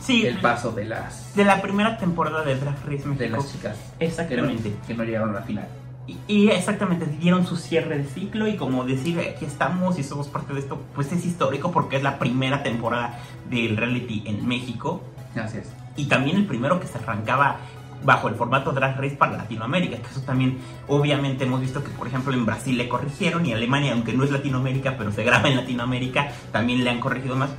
sí. 0.00 0.24
el 0.26 0.38
paso 0.40 0.70
de 0.72 0.84
las, 0.84 1.34
De 1.34 1.44
la 1.44 1.60
primera 1.60 1.98
temporada 1.98 2.44
de 2.44 2.54
Drag 2.56 2.76
Race 2.84 3.04
México. 3.06 3.14
de 3.18 3.28
las 3.30 3.52
chicas 3.52 3.76
que 3.76 4.04
no, 4.04 4.08
Exactamente. 4.10 4.76
que 4.86 4.94
no 4.94 5.04
llegaron 5.04 5.30
a 5.30 5.40
la 5.40 5.42
final. 5.42 5.66
Y, 6.06 6.18
y 6.28 6.48
exactamente, 6.50 7.06
dieron 7.06 7.46
su 7.46 7.56
cierre 7.56 7.98
de 7.98 8.04
ciclo 8.04 8.46
y 8.46 8.56
como 8.56 8.84
decir, 8.84 9.18
aquí 9.18 9.46
estamos 9.46 9.98
y 9.98 10.02
somos 10.04 10.28
parte 10.28 10.52
de 10.52 10.60
esto, 10.60 10.80
pues 10.94 11.10
es 11.12 11.24
histórico 11.24 11.72
porque 11.72 11.96
es 11.96 12.02
la 12.02 12.18
primera 12.18 12.62
temporada 12.62 13.18
del 13.50 13.76
reality 13.76 14.22
en 14.26 14.46
México 14.46 15.02
Así 15.34 15.58
es. 15.58 15.72
y 15.96 16.04
también 16.06 16.36
el 16.36 16.44
primero 16.46 16.78
que 16.78 16.86
se 16.86 16.98
arrancaba 16.98 17.56
bajo 18.02 18.28
el 18.28 18.34
formato 18.34 18.72
Drag 18.72 18.98
Race 19.00 19.16
para 19.16 19.36
Latinoamérica, 19.36 19.96
que 19.98 20.06
eso 20.10 20.20
también 20.22 20.58
obviamente 20.88 21.44
hemos 21.44 21.60
visto 21.60 21.82
que 21.82 21.90
por 21.90 22.06
ejemplo 22.06 22.32
en 22.34 22.44
Brasil 22.46 22.76
le 22.76 22.88
corrigieron 22.88 23.46
y 23.46 23.52
Alemania, 23.52 23.92
aunque 23.92 24.12
no 24.12 24.24
es 24.24 24.30
Latinoamérica, 24.30 24.96
pero 24.98 25.12
se 25.12 25.24
graba 25.24 25.48
en 25.48 25.56
Latinoamérica, 25.56 26.28
también 26.52 26.84
le 26.84 26.90
han 26.90 27.00
corregido 27.00 27.36
más, 27.36 27.50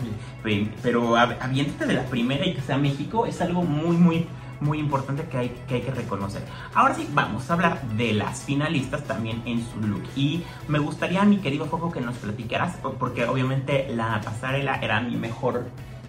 Pe- 0.44 0.70
pero 0.84 1.16
habiéndote 1.18 1.86
de 1.86 1.94
la 1.94 2.04
primera 2.06 2.46
y 2.46 2.54
que 2.54 2.62
sea 2.62 2.78
México 2.78 3.26
es 3.26 3.42
algo 3.42 3.64
muy 3.64 3.96
muy 3.98 4.28
muy 4.62 4.80
importante 4.80 5.24
que 5.24 5.38
hay, 5.38 5.50
que 5.68 5.92
reconocer. 5.92 6.42
Ahora 6.74 6.96
sí, 6.96 7.10
vamos 7.14 7.50
a 7.50 7.54
hablar 7.56 7.82
de 7.98 8.14
las 8.14 8.44
finalistas 8.44 9.04
también 9.04 9.42
en 9.46 9.60
su 9.60 9.86
look. 9.86 10.02
Y 10.16 10.44
me 10.70 10.80
gustaría, 10.80 11.24
mi 11.26 11.40
querido 11.40 11.66
Foco, 11.66 11.92
que 11.92 12.00
nos 12.00 12.16
platicaras, 12.16 12.78
por- 12.78 12.94
porque 12.94 13.26
obviamente 13.26 13.86
la 13.94 14.22
pasarela 14.24 14.76
era 14.78 15.02
mi 15.02 15.18
mejor, 15.18 15.66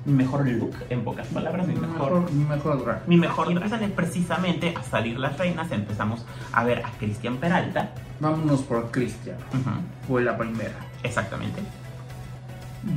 mi 0.07 0.13
mejor 0.13 0.47
look, 0.49 0.75
en 0.89 1.03
pocas 1.05 1.27
palabras, 1.29 1.67
mi 1.67 1.75
mejor, 1.75 2.31
mi 2.33 2.45
mejor 2.45 2.85
drag. 2.85 3.09
mi 3.09 3.17
mejor. 3.17 3.51
Y 3.51 3.55
empiezan 3.55 3.91
precisamente 3.91 4.73
a 4.77 4.83
salir 4.83 5.19
las 5.19 5.37
reinas, 5.37 5.71
empezamos 5.73 6.25
a 6.53 6.63
ver 6.65 6.85
a 6.85 6.91
Cristian 6.99 7.37
Peralta. 7.39 7.91
Vámonos 8.21 8.61
por 8.63 8.91
Cristian. 8.91 9.37
Fue 10.07 10.23
la 10.23 10.39
primera. 10.39 10.75
exactamente. 11.03 11.61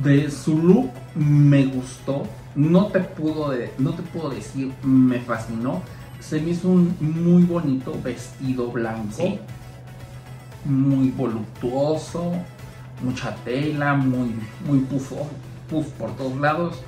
De 0.02 0.30
su 0.30 0.56
look 0.56 0.90
me 1.16 1.66
gustó. 1.66 2.22
No 2.54 2.86
te 2.86 3.00
puedo 3.00 3.50
de- 3.50 3.72
no 3.78 3.90
te 3.92 4.02
puedo 4.02 4.30
decir 4.30 4.72
me 4.84 5.18
fascinó. 5.18 5.82
Se 6.20 6.40
me 6.40 6.50
hizo 6.50 6.68
un 6.68 6.94
muy 7.00 7.42
bonito 7.44 7.92
vestido 8.04 8.70
blanco. 8.70 9.12
Sí. 9.16 9.38
Muy 10.64 11.10
voluptuoso. 11.10 12.32
Mucha 13.02 13.34
tela, 13.36 13.94
muy, 13.94 14.34
muy 14.66 14.80
pufo, 14.80 15.26
puff 15.70 15.86
por 15.92 16.14
todos 16.16 16.36
lados. 16.38 16.82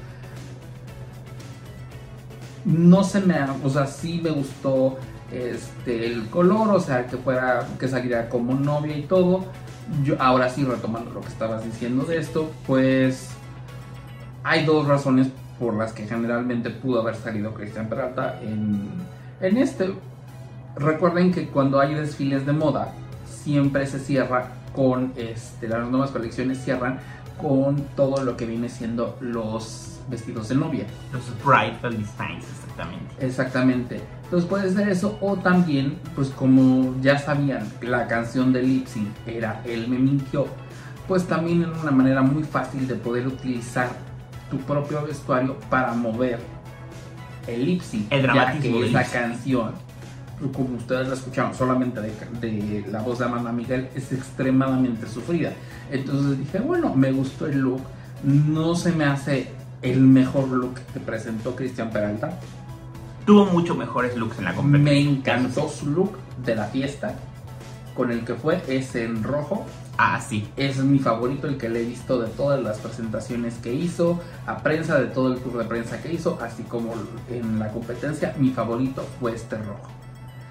No 2.64 3.04
se 3.04 3.20
me, 3.20 3.36
o 3.64 3.70
sea, 3.70 3.86
sí 3.86 4.20
me 4.22 4.30
gustó 4.30 4.98
este 5.32 6.06
el 6.06 6.28
color, 6.28 6.68
o 6.68 6.80
sea, 6.80 7.06
que 7.06 7.16
fuera, 7.16 7.66
que 7.78 7.88
saliera 7.88 8.28
como 8.28 8.54
novia 8.54 8.96
y 8.96 9.02
todo. 9.02 9.44
Yo, 10.04 10.14
ahora 10.20 10.48
sí, 10.48 10.64
retomando 10.64 11.10
lo 11.10 11.20
que 11.20 11.28
estabas 11.28 11.64
diciendo 11.64 12.04
de 12.04 12.18
esto, 12.18 12.50
pues 12.66 13.30
hay 14.44 14.64
dos 14.64 14.86
razones 14.86 15.28
por 15.58 15.74
las 15.74 15.92
que 15.92 16.06
generalmente 16.06 16.70
pudo 16.70 17.00
haber 17.00 17.16
salido 17.16 17.54
Cristian 17.54 17.88
Peralta 17.88 18.40
en, 18.42 18.88
en 19.40 19.56
este. 19.56 19.92
Recuerden 20.76 21.32
que 21.32 21.48
cuando 21.48 21.80
hay 21.80 21.94
desfiles 21.94 22.46
de 22.46 22.52
moda, 22.52 22.92
siempre 23.26 23.86
se 23.86 23.98
cierra 23.98 24.48
con 24.74 25.12
este, 25.16 25.68
las 25.68 25.88
nuevas 25.88 26.10
colecciones 26.10 26.58
cierran 26.64 26.98
con 27.40 27.76
todo 27.96 28.24
lo 28.24 28.36
que 28.36 28.46
viene 28.46 28.68
siendo 28.68 29.16
los 29.20 29.91
vestidos 30.08 30.48
de 30.48 30.54
novia. 30.54 30.86
Los 31.12 31.22
Bridal 31.44 31.98
Designs, 31.98 32.44
exactamente. 32.44 33.26
Exactamente. 33.26 34.00
Entonces 34.24 34.48
puede 34.48 34.72
ser 34.72 34.88
eso 34.88 35.18
o 35.20 35.36
también, 35.36 35.98
pues 36.14 36.28
como 36.30 36.94
ya 37.02 37.18
sabían 37.18 37.68
que 37.80 37.88
la 37.88 38.06
canción 38.06 38.52
de 38.52 38.62
Lipsy 38.62 39.06
era 39.26 39.60
El 39.64 39.88
me 39.88 39.98
mintió, 39.98 40.46
pues 41.06 41.26
también 41.26 41.62
era 41.62 41.72
una 41.72 41.90
manera 41.90 42.22
muy 42.22 42.42
fácil 42.42 42.88
de 42.88 42.94
poder 42.94 43.26
utilizar 43.26 43.90
tu 44.50 44.58
propio 44.58 45.04
vestuario 45.04 45.58
para 45.68 45.92
mover 45.92 46.40
el 47.46 47.66
Lipsy. 47.66 48.06
El 48.10 48.22
ya 48.22 48.32
dramatismo 48.32 48.78
que 48.78 48.84
del 48.84 48.96
esa 48.96 49.04
canción, 49.04 49.72
como 50.52 50.76
ustedes 50.76 51.08
la 51.08 51.14
escucharon 51.14 51.54
solamente 51.54 52.00
de, 52.00 52.10
de 52.40 52.84
la 52.90 53.02
voz 53.02 53.18
de 53.18 53.26
Amanda 53.26 53.52
Miguel, 53.52 53.88
es 53.94 54.12
extremadamente 54.12 55.06
sufrida. 55.06 55.52
Entonces 55.90 56.38
dije, 56.38 56.58
bueno, 56.58 56.94
me 56.94 57.12
gustó 57.12 57.46
el 57.46 57.58
look. 57.60 57.82
No 58.24 58.74
se 58.74 58.92
me 58.92 59.04
hace 59.04 59.50
el 59.82 60.00
mejor 60.00 60.48
look 60.48 60.74
que 60.92 61.00
presentó 61.00 61.54
Cristian 61.54 61.90
Peralta. 61.90 62.38
Tuvo 63.26 63.46
mucho 63.46 63.74
mejores 63.74 64.16
looks 64.16 64.38
en 64.38 64.46
la 64.46 64.54
competencia. 64.54 64.92
Me 64.92 65.00
encantó 65.00 65.68
su 65.68 65.86
look 65.86 66.16
de 66.44 66.56
la 66.56 66.64
fiesta. 66.66 67.14
Con 67.94 68.10
el 68.10 68.24
que 68.24 68.34
fue, 68.34 68.62
es 68.68 68.94
en 68.94 69.22
rojo. 69.22 69.66
Ah, 69.98 70.20
sí. 70.20 70.48
Es 70.56 70.78
mi 70.78 70.98
favorito, 70.98 71.46
el 71.46 71.58
que 71.58 71.68
le 71.68 71.82
he 71.82 71.84
visto 71.84 72.20
de 72.20 72.28
todas 72.28 72.62
las 72.62 72.78
presentaciones 72.78 73.54
que 73.56 73.74
hizo, 73.74 74.20
a 74.46 74.58
prensa, 74.62 74.98
de 74.98 75.06
todo 75.08 75.32
el 75.32 75.38
tour 75.40 75.58
de 75.58 75.64
prensa 75.64 76.00
que 76.00 76.12
hizo, 76.12 76.38
así 76.40 76.62
como 76.62 76.94
en 77.30 77.58
la 77.58 77.68
competencia. 77.68 78.34
Mi 78.38 78.50
favorito 78.50 79.06
fue 79.20 79.34
este 79.34 79.56
rojo. 79.58 79.88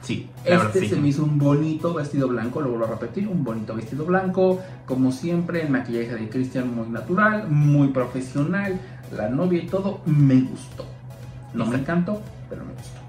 Sí, 0.02 0.30
la 0.46 0.58
verdad 0.58 0.68
Este 0.68 0.80
sí. 0.82 0.90
se 0.90 0.96
me 0.96 1.10
hizo 1.10 1.24
un 1.24 1.38
bonito 1.38 1.94
vestido 1.94 2.28
blanco, 2.28 2.62
lo 2.62 2.70
vuelvo 2.70 2.86
a 2.86 2.90
repetir, 2.90 3.28
un 3.28 3.44
bonito 3.44 3.76
vestido 3.76 4.06
blanco, 4.06 4.60
como 4.86 5.12
siempre, 5.12 5.62
el 5.62 5.70
maquillaje 5.70 6.16
de 6.16 6.30
Cristian 6.30 6.74
muy 6.74 6.88
natural, 6.88 7.48
muy 7.50 7.90
profesional, 7.90 8.80
la 9.12 9.30
novia 9.30 9.64
y 9.64 9.68
todo, 9.68 10.02
me 10.06 10.42
gustó. 10.42 10.86
No 11.54 11.66
me 11.66 11.78
encantó, 11.78 12.22
pero 12.50 12.64
me 12.64 12.74
gustó. 12.74 13.00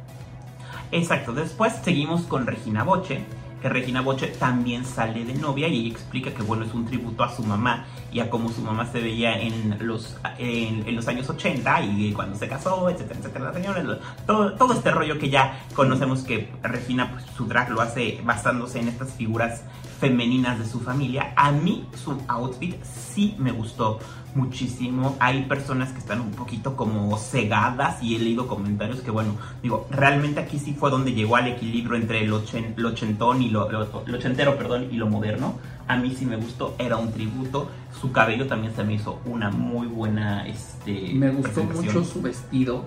Exacto, 0.90 1.32
después 1.32 1.73
seguimos 1.82 2.23
con 2.23 2.47
Regina 2.47 2.85
Boche, 2.85 3.25
que 3.62 3.68
Regina 3.68 4.02
Boche 4.02 4.26
también 4.26 4.85
sale 4.85 5.25
de 5.25 5.35
novia 5.35 5.68
y 5.68 5.87
ella 5.87 5.94
explica 5.94 6.32
que 6.32 6.42
bueno, 6.42 6.64
es 6.64 6.75
un 6.75 6.85
tributo 6.85 7.23
a 7.23 7.35
su 7.35 7.44
mamá 7.44 7.87
y 8.12 8.21
a 8.21 8.28
cómo 8.28 8.50
su 8.50 8.61
mamá 8.61 8.85
se 8.87 9.00
veía 9.00 9.40
en 9.40 9.78
los, 9.87 10.18
en, 10.37 10.87
en 10.87 10.97
los 10.97 11.06
años 11.06 11.30
80 11.30 11.82
y 11.82 12.12
cuando 12.12 12.37
se 12.37 12.49
casó, 12.49 12.90
etcétera, 12.90 13.21
etcétera, 13.21 13.44
la 13.47 13.52
señora, 13.54 13.99
todo, 14.26 14.52
todo 14.54 14.75
este 14.75 14.90
rollo 14.90 15.18
que 15.18 15.30
ya 15.30 15.61
conocemos 15.75 16.23
que 16.23 16.52
Regina, 16.62 17.11
pues 17.12 17.25
su 17.37 17.47
drag 17.47 17.71
lo 17.71 17.80
hace 17.80 18.21
basándose 18.25 18.80
en 18.80 18.88
estas 18.88 19.12
figuras 19.12 19.62
femeninas 20.02 20.59
de 20.59 20.66
su 20.66 20.80
familia. 20.80 21.32
A 21.37 21.52
mí 21.52 21.87
su 22.02 22.18
outfit 22.26 22.75
sí 22.82 23.37
me 23.38 23.52
gustó 23.52 24.00
muchísimo. 24.35 25.14
Hay 25.21 25.44
personas 25.44 25.92
que 25.92 26.00
están 26.00 26.21
un 26.21 26.32
poquito 26.32 26.75
como 26.75 27.16
cegadas 27.18 28.02
y 28.02 28.16
he 28.16 28.18
leído 28.18 28.49
comentarios 28.49 29.00
que, 29.00 29.12
bueno, 29.12 29.37
digo, 29.62 29.87
realmente 29.90 30.40
aquí 30.40 30.59
sí 30.59 30.75
fue 30.75 30.90
donde 30.90 31.12
llegó 31.12 31.37
al 31.37 31.47
equilibrio 31.47 31.97
entre 31.97 32.26
lo, 32.26 32.42
ochen- 32.42 32.75
lo 32.76 32.88
ochentón 32.88 33.42
y 33.42 33.50
lo, 33.50 33.71
lo- 33.71 33.87
lo 34.04 34.16
ochentero, 34.18 34.59
perdón, 34.59 34.88
y 34.90 34.97
lo 34.97 35.06
moderno. 35.06 35.54
A 35.87 35.97
mí 35.97 36.12
sí 36.18 36.26
me 36.26 36.35
gustó, 36.37 36.75
era 36.80 36.97
un 36.97 37.12
tributo. 37.12 37.68
Su 38.00 38.11
cabello 38.11 38.49
también 38.49 38.75
se 38.75 38.82
me 38.82 38.94
hizo 38.94 39.21
una 39.25 39.50
muy 39.52 39.87
buena, 39.87 40.49
este, 40.49 41.12
Me 41.14 41.30
gustó 41.30 41.62
mucho 41.62 42.04
su 42.04 42.21
vestido. 42.23 42.87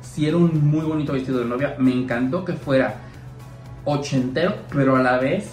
Sí 0.00 0.26
era 0.26 0.38
un 0.38 0.70
muy 0.70 0.86
bonito 0.86 1.12
vestido 1.12 1.40
de 1.40 1.44
novia. 1.44 1.76
Me 1.78 1.92
encantó 1.92 2.46
que 2.46 2.54
fuera 2.54 2.94
ochentero, 3.84 4.54
pero 4.72 4.96
a 4.96 5.02
la 5.02 5.18
vez 5.18 5.50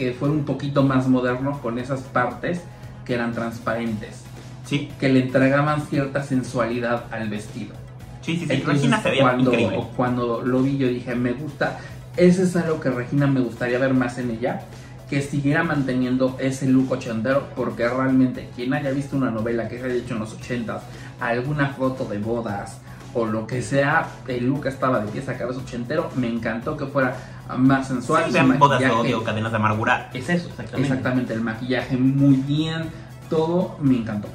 que 0.00 0.14
fuera 0.14 0.32
un 0.32 0.44
poquito 0.46 0.82
más 0.82 1.06
moderno 1.08 1.60
con 1.60 1.78
esas 1.78 2.00
partes 2.00 2.62
que 3.04 3.12
eran 3.14 3.32
transparentes, 3.34 4.22
Sí, 4.64 4.90
que 4.98 5.08
le 5.10 5.20
entregaban 5.24 5.82
cierta 5.82 6.22
sensualidad 6.22 7.04
al 7.10 7.28
vestido. 7.28 7.74
sí, 8.22 8.38
sí, 8.38 8.46
sí. 8.46 8.52
Entonces, 8.52 8.76
Regina 8.82 9.02
se 9.02 9.10
veía 9.10 9.22
cuando, 9.22 9.50
increíble. 9.52 9.84
cuando 9.96 10.40
lo 10.42 10.62
vi 10.62 10.78
yo 10.78 10.88
dije, 10.88 11.14
me 11.16 11.32
gusta, 11.34 11.78
ese 12.16 12.44
es 12.44 12.56
algo 12.56 12.80
que 12.80 12.88
Regina 12.90 13.26
me 13.26 13.40
gustaría 13.40 13.78
ver 13.78 13.92
más 13.92 14.16
en 14.16 14.30
ella, 14.30 14.62
que 15.10 15.20
siguiera 15.20 15.64
manteniendo 15.64 16.36
ese 16.40 16.66
look 16.66 16.92
ochentero, 16.92 17.48
porque 17.56 17.86
realmente 17.86 18.48
quien 18.56 18.72
haya 18.72 18.90
visto 18.92 19.16
una 19.18 19.30
novela 19.30 19.68
que 19.68 19.78
se 19.78 19.84
haya 19.84 19.94
hecho 19.96 20.14
en 20.14 20.20
los 20.20 20.32
ochentas, 20.32 20.82
alguna 21.20 21.68
foto 21.70 22.04
de 22.06 22.16
bodas 22.18 22.78
o 23.14 23.26
lo 23.26 23.46
que 23.46 23.62
sea, 23.62 24.08
el 24.28 24.46
look 24.46 24.66
estaba 24.66 25.00
de 25.00 25.10
pieza 25.10 25.32
a 25.32 25.38
cabeza 25.38 25.60
ochentero, 25.60 26.10
me 26.16 26.28
encantó 26.28 26.76
que 26.76 26.86
fuera 26.86 27.16
más 27.56 27.88
sensual. 27.88 28.24
Sí, 28.26 28.32
vean 28.32 28.58
bodas 28.58 28.80
de 28.80 28.90
odio, 28.90 29.24
cadenas 29.24 29.52
de 29.52 29.56
amargura. 29.56 30.10
Es 30.14 30.28
eso, 30.28 30.48
exactamente. 30.48 30.88
Exactamente, 30.88 31.34
el 31.34 31.40
maquillaje 31.40 31.96
muy 31.96 32.36
bien, 32.36 32.90
todo 33.28 33.76
me 33.80 33.96
encantó. 33.96 34.28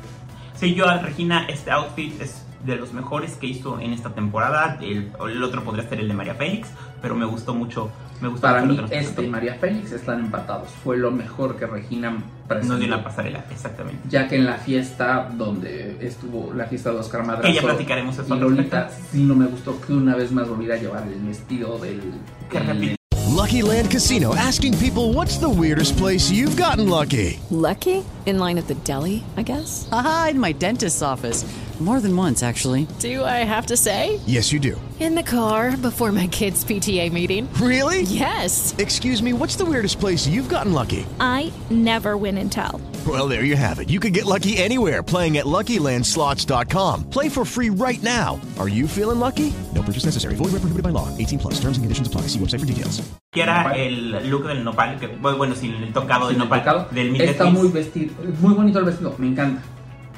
Sí, 0.55 0.74
yo 0.74 0.88
a 0.88 0.98
Regina, 1.00 1.46
este 1.48 1.72
outfit 1.72 2.22
es 2.22 2.44
de 2.65 2.75
los 2.75 2.93
mejores 2.93 3.34
que 3.36 3.48
hizo 3.48 3.79
en 3.79 3.93
esta 3.93 4.10
temporada. 4.10 4.77
El, 4.81 5.12
el 5.29 5.43
otro 5.43 5.63
podría 5.63 5.88
ser 5.88 6.00
el 6.00 6.07
de 6.07 6.13
María 6.13 6.36
Félix, 6.36 6.69
pero 7.01 7.15
me 7.15 7.25
gustó 7.25 7.53
mucho. 7.53 7.89
Me 8.22 8.29
gustó 8.29 8.43
Para 8.43 8.63
mucho 8.63 8.84
mí, 8.84 8.89
este 8.91 9.24
y. 9.24 9.29
María 9.29 9.55
Félix 9.55 9.91
están 9.91 10.19
empatados. 10.22 10.69
Fue 10.84 10.98
lo 10.98 11.12
mejor 11.12 11.57
que 11.57 11.67
Regina 11.67 12.17
presentó. 12.48 12.74
Nos 12.74 12.79
dio 12.79 12.88
una 12.88 13.03
pasarela, 13.03 13.43
exactamente. 13.51 14.00
Ya 14.10 14.27
que 14.27 14.38
en 14.38 14.45
la 14.45 14.55
fiesta 14.55 15.29
donde 15.34 15.98
estuvo 16.01 16.53
la 16.53 16.65
fiesta 16.65 16.91
de 16.91 16.98
Oscar 16.98 17.25
Madrazo 17.25 17.48
Que 17.48 17.53
ya 17.53 17.62
platicaremos 17.62 18.17
eso 18.17 18.36
y 18.36 18.39
Lolita, 18.39 18.89
sí 19.12 19.24
no 19.24 19.36
me 19.36 19.45
gustó 19.45 19.79
que 19.81 19.93
una 19.93 20.15
vez 20.15 20.31
más 20.31 20.48
volviera 20.48 20.75
a 20.75 20.77
llevar 20.77 21.03
el 21.07 21.19
vestido 21.25 21.77
del... 21.79 22.01
Que. 22.50 22.95
Lucky 23.36 23.62
Land 23.62 23.91
Casino 23.91 24.34
asking 24.34 24.75
people 24.77 25.12
what's 25.13 25.38
the 25.38 25.50
weirdest 25.50 25.98
place 25.98 26.31
you've 26.31 26.55
gotten 26.55 26.88
lucky? 26.88 27.39
Lucky? 27.50 28.03
In 28.25 28.39
line 28.39 28.57
at 28.57 28.67
the 28.67 28.75
deli, 28.75 29.24
I 29.36 29.43
guess? 29.43 29.89
Aha, 29.91 30.29
in 30.31 30.39
my 30.39 30.53
dentist's 30.53 31.01
office. 31.01 31.45
More 31.82 32.00
than 32.00 32.15
once, 32.15 32.41
actually. 32.41 32.88
Do 33.00 33.24
I 33.25 33.44
have 33.44 33.65
to 33.67 33.75
say? 33.75 34.22
Yes, 34.25 34.53
you 34.53 34.60
do. 34.62 34.79
In 34.98 35.13
the 35.13 35.22
car 35.24 35.75
before 35.75 36.13
my 36.13 36.25
kids' 36.27 36.63
PTA 36.63 37.12
meeting. 37.12 37.51
Really? 37.55 38.03
Yes. 38.03 38.74
Excuse 38.77 39.22
me, 39.22 39.34
what's 39.34 39.58
the 39.58 39.65
weirdest 39.65 40.00
place 40.00 40.25
you've 40.25 40.48
gotten 40.48 40.72
lucky? 40.72 41.05
I 41.20 41.51
never 41.70 42.15
win 42.15 42.38
and 42.38 42.50
tell. 42.50 42.79
Well, 43.05 43.27
there 43.27 43.44
you 43.44 43.58
have 43.58 43.79
it. 43.79 43.89
You 43.89 44.00
can 44.00 44.13
get 44.13 44.24
lucky 44.25 44.55
anywhere 44.55 45.03
playing 45.03 45.36
at 45.38 45.44
LuckyLandSlots.com. 45.46 47.10
Play 47.10 47.27
for 47.27 47.44
free 47.44 47.70
right 47.70 48.01
now. 48.01 48.39
Are 48.58 48.70
you 48.70 48.88
feeling 48.88 49.20
lucky? 49.20 49.51
No 49.74 49.82
purchase 49.84 50.05
necessary. 50.05 50.36
Void 50.36 50.53
where 50.53 50.62
prohibited 50.62 50.84
by 50.84 50.91
law. 50.91 51.10
18 51.17 51.39
plus. 51.39 51.55
Terms 51.60 51.77
and 51.77 51.84
conditions 51.84 52.08
apply. 52.08 52.22
See 52.29 52.39
website 52.39 52.62
for 52.62 52.65
details. 52.65 53.01
Que 53.34 53.44
era 53.44 53.74
el 53.75 54.29
look 54.32 54.48
del 54.48 54.63
nopal, 54.63 54.98
que, 54.98 55.08
bueno, 55.08 55.55
sí, 55.55 55.67
el 55.70 55.91
tocado 55.91 56.29
sin 56.29 56.36
del 56.39 56.44
el 56.44 56.48
nopal 56.48 56.60
pecado. 56.62 56.88
del 56.91 57.15
Está 57.20 57.44
Pierce. 57.44 57.60
muy 57.60 57.67
vestido, 57.67 58.13
muy 58.39 58.53
bonito 58.53 58.79
el 58.79 58.86
vestido, 58.86 59.13
me 59.17 59.27
encanta. 59.27 59.62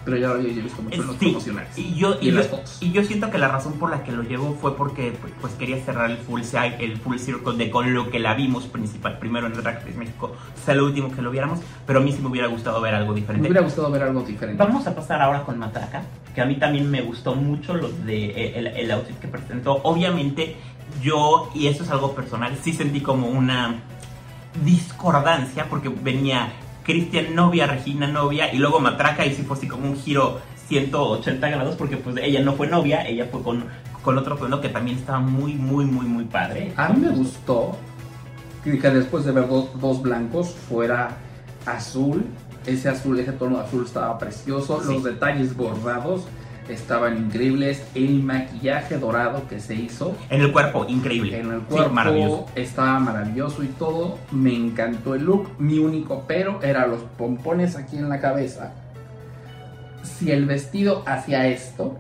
Pero 0.08 0.20
ya 0.20 0.28
lo 0.30 0.36
había 0.36 0.54
visto 0.64 0.82
mucho 0.82 1.02
en 1.02 1.06
los 1.08 1.18
Sí, 1.18 1.26
promocionales. 1.26 1.78
y 1.78 1.94
yo, 1.96 2.16
y, 2.22 2.32
yo, 2.32 3.02
y 3.02 3.06
siento 3.06 3.30
que 3.30 3.38
la 3.38 3.50
razón 3.50 3.74
por 3.74 3.90
la 3.92 4.04
que 4.06 4.14
lo 4.14 4.24
llevo 4.24 4.56
fue 4.62 4.78
porque 4.78 5.12
pues, 5.22 5.34
pues, 5.42 5.52
quería 5.56 5.84
cerrar 5.84 6.10
el 6.10 6.16
full 6.18 6.44
side, 6.44 6.78
el 6.80 6.96
full 6.96 7.18
circle 7.18 7.58
de 7.58 7.70
con 7.70 7.94
lo 7.94 8.10
que 8.10 8.18
la 8.20 8.34
vimos 8.34 8.68
principal 8.68 9.20
primero 9.20 9.48
en 9.48 9.54
Drag 9.54 9.84
Race 9.86 9.98
México, 9.98 10.32
sea 10.66 10.76
lo 10.76 10.86
último 10.86 11.12
que 11.14 11.22
lo 11.22 11.30
viéramos, 11.30 11.60
pero 11.86 12.00
a 12.00 12.02
mí 12.02 12.14
sí 12.14 12.20
me 12.22 12.30
hubiera 12.30 12.48
gustado 12.48 12.80
ver 12.80 12.96
algo 12.96 13.12
Me 13.14 13.20
diferente. 13.20 13.50
hubiera 13.50 13.62
gustado 13.66 13.92
ver 13.92 14.04
algo 14.04 14.22
diferente. 14.22 14.64
Vamos 14.64 14.88
a 14.88 14.96
pasar 14.96 15.22
ahora 15.22 15.44
con 15.44 15.60
Matraca, 15.60 16.04
que 16.34 16.40
a 16.40 16.46
mí 16.46 16.56
también 16.56 16.90
me 16.90 17.02
gustó 17.02 17.36
mucho 17.36 17.74
lo 17.74 17.90
de 17.90 18.28
eh, 18.28 18.54
el, 18.60 18.68
el 18.68 18.92
outfit 18.92 19.20
que 19.20 19.28
presentó. 19.28 19.82
Obviamente 19.84 20.56
yo, 21.04 21.52
y 21.54 21.68
eso 21.68 21.84
es 21.84 21.90
algo 21.92 22.16
personal, 22.16 22.58
sí 22.64 22.72
sentí 22.72 23.02
como 23.02 23.28
una 23.28 23.76
discordancia 24.64 25.66
porque 25.70 25.90
venía 25.90 26.50
Cristian 26.88 27.36
novia, 27.36 27.68
Regina 27.68 28.08
novia 28.08 28.52
y 28.54 28.58
luego 28.60 28.80
Matraca 28.80 29.26
y 29.26 29.36
sí 29.36 29.44
fue 29.44 29.58
así 29.58 29.68
como 29.68 29.90
un 29.90 29.98
giro 29.98 30.40
180 30.70 31.50
grados 31.50 31.76
porque 31.76 31.98
pues 31.98 32.16
ella 32.24 32.42
no 32.42 32.54
fue 32.54 32.68
novia, 32.68 33.06
ella 33.06 33.28
fue 33.30 33.44
con, 33.44 33.66
con 34.02 34.18
otro 34.18 34.36
atuendo 34.36 34.62
que 34.62 34.70
también 34.70 34.98
estaba 34.98 35.20
muy, 35.20 35.56
muy, 35.56 35.84
muy, 35.84 36.06
muy 36.06 36.24
padre. 36.24 36.72
A 36.78 36.88
mí 36.90 37.02
me 37.02 37.10
gustó 37.10 37.78
que, 38.64 38.80
que 38.80 38.90
después 38.90 39.26
de 39.26 39.34
ver 39.34 39.50
dos, 39.50 39.70
dos 39.82 40.02
blancos 40.02 40.56
fuera 40.70 41.18
azul. 41.66 42.26
Ese 42.66 42.88
azul, 42.88 43.20
ese 43.20 43.34
tono 43.34 43.60
azul 43.60 43.84
estaba 43.86 44.18
precioso. 44.18 44.82
Sí. 44.82 44.94
Los 44.94 45.04
detalles 45.04 45.56
bordados 45.58 46.24
estaban 46.70 47.18
increíbles. 47.18 47.84
El 47.96 48.24
maquillaje 48.24 48.98
dorado 48.98 49.48
que 49.48 49.60
se 49.60 49.76
hizo 49.76 50.16
En 50.30 50.42
el 50.42 50.52
cuerpo, 50.52 50.86
increíble. 50.88 51.40
en 51.40 51.52
el 51.52 51.60
Sí, 51.62 51.66
cuerpo 51.70 51.94
maravilloso. 51.94 52.46
estaba 52.56 53.00
maravilloso 53.00 53.64
y 53.64 53.68
todo. 53.68 54.18
Me 54.32 54.54
encantó 54.56 55.16
el 55.16 55.24
look. 55.24 55.50
Mi 55.60 55.80
único 55.80 56.26
pero 56.28 56.62
era 56.64 56.88
los 56.88 57.02
pompones 57.18 57.76
aquí 57.76 57.98
en 57.98 58.10
la 58.10 58.20
cabeza. 58.20 58.74
Si 60.04 60.32
el 60.32 60.46
vestido 60.46 61.04
hacía 61.06 61.48
esto, 61.48 61.98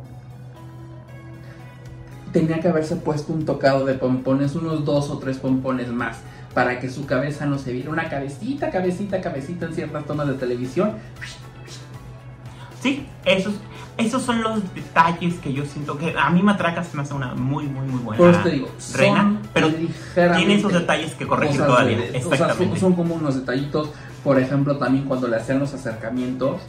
tenía 2.32 2.60
que 2.60 2.68
haberse 2.68 2.96
puesto 2.98 3.34
un 3.34 3.46
tocado 3.46 3.86
de 3.86 3.94
pompones, 3.96 4.56
unos 4.56 4.86
dos 4.86 5.10
o 5.10 5.18
tres 5.18 5.38
pompones 5.38 5.90
más, 5.90 6.20
para 6.54 6.80
que 6.80 6.90
su 6.90 7.06
cabeza 7.06 7.46
no 7.46 7.58
se 7.58 7.72
viera 7.74 7.90
una 7.90 8.10
cabecita, 8.10 8.70
cabecita, 8.70 9.22
cabecita 9.22 9.66
en 9.66 9.74
ciertas 9.74 10.06
tomas 10.06 10.28
de 10.28 10.34
televisión. 10.36 10.94
Sí, 12.82 13.08
esos, 13.25 13.56
esos 13.98 14.22
son 14.22 14.42
los 14.44 14.62
detalles 14.75 15.36
que 15.36 15.53
yo 15.53 15.66
siento 15.66 15.98
que 15.98 16.14
a 16.18 16.29
mí 16.29 16.42
Matraca 16.44 16.83
se 16.83 16.96
me 16.96 17.03
hace 17.03 17.14
una 17.14 17.33
muy, 17.33 17.66
muy, 17.68 17.86
muy 17.88 18.00
buena 18.01 18.18
Por 18.18 18.29
eso 18.29 18.40
te 18.42 18.50
digo, 18.51 18.70
reina, 18.94 19.42
pero 19.53 19.70
tiene 20.38 20.55
esos 20.55 20.72
detalles 20.74 21.14
que 21.14 21.25
corregir 21.27 21.57
todavía. 21.62 21.98
de- 21.98 22.24
o 22.25 22.36
sea, 22.36 22.55
son, 22.79 22.94
como 22.94 23.16
unos 23.16 23.36
detallitos, 23.36 23.90
por 24.24 24.40
ejemplo, 24.40 24.77
también 24.77 25.05
cuando 25.05 25.27
le 25.27 25.38
hacían 25.38 25.60
los 25.60 25.74
acercamientos, 25.74 26.62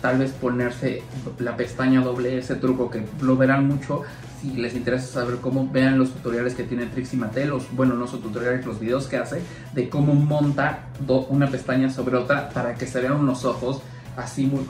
tal 0.00 0.18
vez 0.18 0.30
ponerse 0.32 1.02
la 1.38 1.56
pestaña 1.56 2.00
doble, 2.02 2.38
ese 2.38 2.54
truco 2.56 2.90
que 2.90 3.04
lo 3.20 3.36
verán 3.36 3.66
mucho. 3.66 4.02
Si 4.42 4.50
les 4.52 4.74
interesa 4.74 5.06
saber 5.06 5.36
cómo, 5.40 5.68
vean 5.72 5.98
los 5.98 6.10
tutoriales 6.12 6.54
que 6.54 6.62
tiene 6.62 6.86
Trixie 6.86 7.18
Mattel, 7.18 7.48
los, 7.48 7.74
bueno, 7.74 7.94
no 7.94 8.06
son 8.06 8.20
tutoriales, 8.20 8.64
los 8.66 8.78
videos 8.78 9.06
que 9.06 9.16
hace, 9.16 9.42
de 9.72 9.88
cómo 9.88 10.14
monta 10.14 10.80
do- 11.00 11.26
una 11.30 11.48
pestaña 11.48 11.90
sobre 11.90 12.16
otra 12.16 12.50
para 12.50 12.74
que 12.74 12.86
se 12.86 13.00
vean 13.00 13.14
unos 13.14 13.44
ojos 13.46 13.80
así 14.16 14.46
muy 14.46 14.66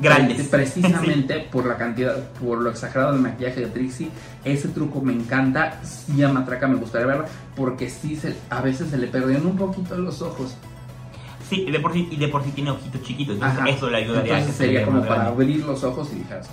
Grandes. 0.00 0.46
Precisamente 0.48 1.40
por 1.52 1.66
la 1.66 1.76
cantidad, 1.76 2.16
por 2.40 2.58
lo 2.58 2.70
exagerado 2.70 3.12
del 3.12 3.20
maquillaje 3.22 3.60
de 3.60 3.66
Trixie, 3.66 4.10
ese 4.44 4.68
truco 4.68 5.00
me 5.00 5.12
encanta. 5.12 5.80
Sí, 5.82 6.22
a 6.22 6.28
Matraca 6.32 6.68
me 6.68 6.76
gustaría 6.76 7.06
verla, 7.06 7.24
porque 7.56 7.90
sí, 7.90 8.16
se, 8.16 8.36
a 8.50 8.60
veces 8.60 8.90
se 8.90 8.98
le 8.98 9.08
perdían 9.08 9.44
un 9.46 9.56
poquito 9.56 9.96
los 9.96 10.22
ojos. 10.22 10.56
Sí, 11.48 11.64
de 11.70 11.80
por 11.80 11.92
sí, 11.94 12.06
y 12.10 12.16
de 12.16 12.28
por 12.28 12.44
sí 12.44 12.50
tiene 12.50 12.70
ojitos 12.70 13.02
chiquitos, 13.02 13.34
entonces 13.36 13.58
Ajá. 13.58 13.68
eso 13.70 13.88
le 13.88 13.96
ayudaría 13.96 14.20
a 14.20 14.36
que 14.36 14.42
Entonces 14.42 14.56
se 14.56 14.64
sería 14.64 14.84
como 14.84 15.00
para 15.00 15.14
grande. 15.14 15.30
abrir 15.30 15.64
los 15.64 15.82
ojos 15.82 16.10
y 16.12 16.16
dijeras, 16.16 16.50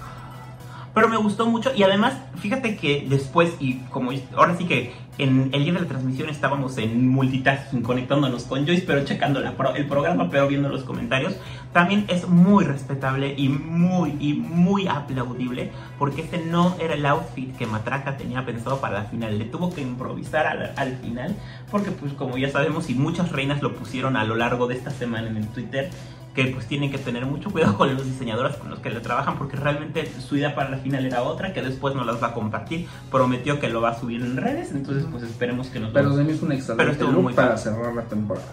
Pero 0.96 1.10
me 1.10 1.18
gustó 1.18 1.46
mucho. 1.46 1.72
Y 1.76 1.84
además, 1.84 2.14
fíjate 2.38 2.78
que 2.78 3.06
después, 3.08 3.54
y 3.60 3.76
como 3.92 4.12
ahora 4.36 4.56
sí 4.58 4.66
que 4.66 4.94
en 5.18 5.50
el 5.54 5.64
día 5.64 5.74
de 5.74 5.82
la 5.82 5.86
transmisión 5.88 6.30
estábamos 6.30 6.78
en 6.78 7.08
multitasking 7.10 7.82
conectándonos 7.84 8.44
con 8.44 8.66
Joyce, 8.66 8.84
pero 8.88 9.06
checando 9.06 9.40
la 9.42 9.52
pro- 9.54 9.74
el 9.76 9.86
programa, 9.88 10.30
pero 10.30 10.48
viendo 10.48 10.68
los 10.70 10.84
comentarios, 10.84 11.36
también 11.72 12.06
es 12.10 12.28
muy 12.28 12.64
respetable 12.66 13.34
y 13.38 13.48
muy, 13.50 14.16
y 14.20 14.34
muy 14.34 14.88
aplaudible, 14.88 15.72
porque 16.00 16.22
este 16.22 16.38
no 16.46 16.76
era 16.80 16.96
el 16.96 17.06
outfit 17.06 17.56
que 17.58 17.66
Matraca 17.66 18.18
tenía 18.18 18.46
pensado 18.46 18.80
para 18.82 19.00
la 19.00 19.06
final, 19.06 19.38
le 19.38 19.46
tuvo 19.46 19.74
que 19.74 19.82
improvisar 19.82 20.48
al, 20.48 20.72
al 20.76 20.98
final, 20.98 21.36
porque 21.72 21.92
pues 21.92 22.12
como 22.14 22.38
ya 22.38 22.50
sabemos 22.50 22.90
y 22.90 22.96
muchas 22.96 23.32
reinas 23.32 23.62
lo 23.62 23.74
pusieron 23.76 24.18
a 24.18 24.24
lo 24.26 24.36
largo 24.36 24.68
de 24.68 24.76
esta 24.76 24.92
semana 24.92 25.30
en 25.30 25.38
el 25.38 25.48
Twitter, 25.48 25.92
que 26.36 26.46
pues 26.48 26.68
tienen 26.68 26.92
que 26.92 26.98
tener 26.98 27.26
mucho 27.26 27.50
cuidado 27.50 27.78
con 27.78 27.94
los 27.96 28.06
diseñadores 28.06 28.58
con 28.58 28.70
los 28.70 28.80
que 28.80 28.90
le 28.90 29.00
trabajan 29.00 29.38
porque 29.38 29.56
realmente 29.56 30.12
su 30.20 30.36
idea 30.36 30.54
para 30.54 30.70
la 30.70 30.78
final 30.78 31.06
era 31.06 31.24
otra 31.24 31.54
que 31.54 31.62
después 31.62 31.96
nos 31.96 32.06
las 32.06 32.22
va 32.22 32.28
a 32.28 32.34
compartir. 32.34 32.88
Prometió 33.10 33.60
que 33.60 33.70
lo 33.70 33.82
va 33.82 33.90
a 33.92 34.00
subir 34.00 34.22
en 34.22 34.36
redes 34.38 34.72
entonces 34.72 35.06
pues 35.10 35.24
esperemos 35.24 35.68
que 35.68 35.80
nos 35.80 35.92
pero 35.92 36.10
lo- 36.10 36.22
hizo 36.22 36.46
un 36.46 36.50
Pero 36.50 36.54
excelente 36.54 36.92
estuvo 36.92 37.12
look 37.14 37.24
muy 37.24 37.34
para 37.34 37.58
cerrar 37.58 37.94
la 37.96 38.04
temporada. 38.04 38.46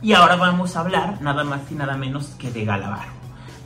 y 0.00 0.12
ahora 0.12 0.36
vamos 0.36 0.76
a 0.76 0.80
hablar 0.80 1.20
nada 1.22 1.42
más 1.44 1.60
y 1.70 1.74
nada 1.74 1.96
menos 1.96 2.26
que 2.38 2.50
de 2.52 2.64
Galavaro. 2.64 3.12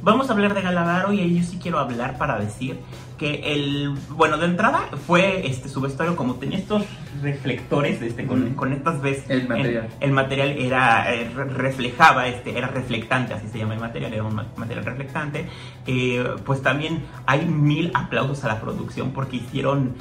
Vamos 0.03 0.31
a 0.31 0.33
hablar 0.33 0.55
de 0.55 0.63
Galavaro 0.63 1.13
y 1.13 1.21
ahí 1.21 1.41
yo 1.41 1.45
sí 1.45 1.59
quiero 1.61 1.79
hablar 1.81 2.17
para 2.19 2.39
decir 2.39 2.79
que 3.19 3.53
el 3.53 3.91
bueno 4.11 4.39
de 4.39 4.47
entrada 4.47 4.89
fue 5.07 5.47
este 5.47 5.69
su 5.69 5.81
vestuario 5.81 6.15
como 6.17 6.37
tenía 6.37 6.57
estos 6.59 6.85
reflectores 7.23 8.01
este 8.01 8.27
con, 8.27 8.55
con 8.55 8.73
estas 8.73 9.01
veces 9.03 9.29
El 9.29 9.49
material. 9.49 9.89
el, 10.01 10.13
material 10.13 10.49
era 10.51 11.13
eh, 11.13 11.29
re- 11.35 11.45
reflejaba 11.47 12.29
este 12.29 12.57
era 12.57 12.69
reflectante 12.69 13.35
así 13.35 13.49
se 13.49 13.59
llama 13.59 13.75
el 13.75 13.81
material 13.81 14.15
era 14.15 14.23
un 14.23 14.35
ma- 14.35 14.47
material 14.57 14.85
reflectante 14.85 15.47
Eh, 15.87 16.25
pues 16.45 16.63
también 16.63 17.03
hay 17.27 17.45
mil 17.45 17.91
aplausos 17.95 18.45
a 18.45 18.49
la 18.49 18.61
producción 18.61 19.11
porque 19.11 19.37
hicieron 19.39 19.95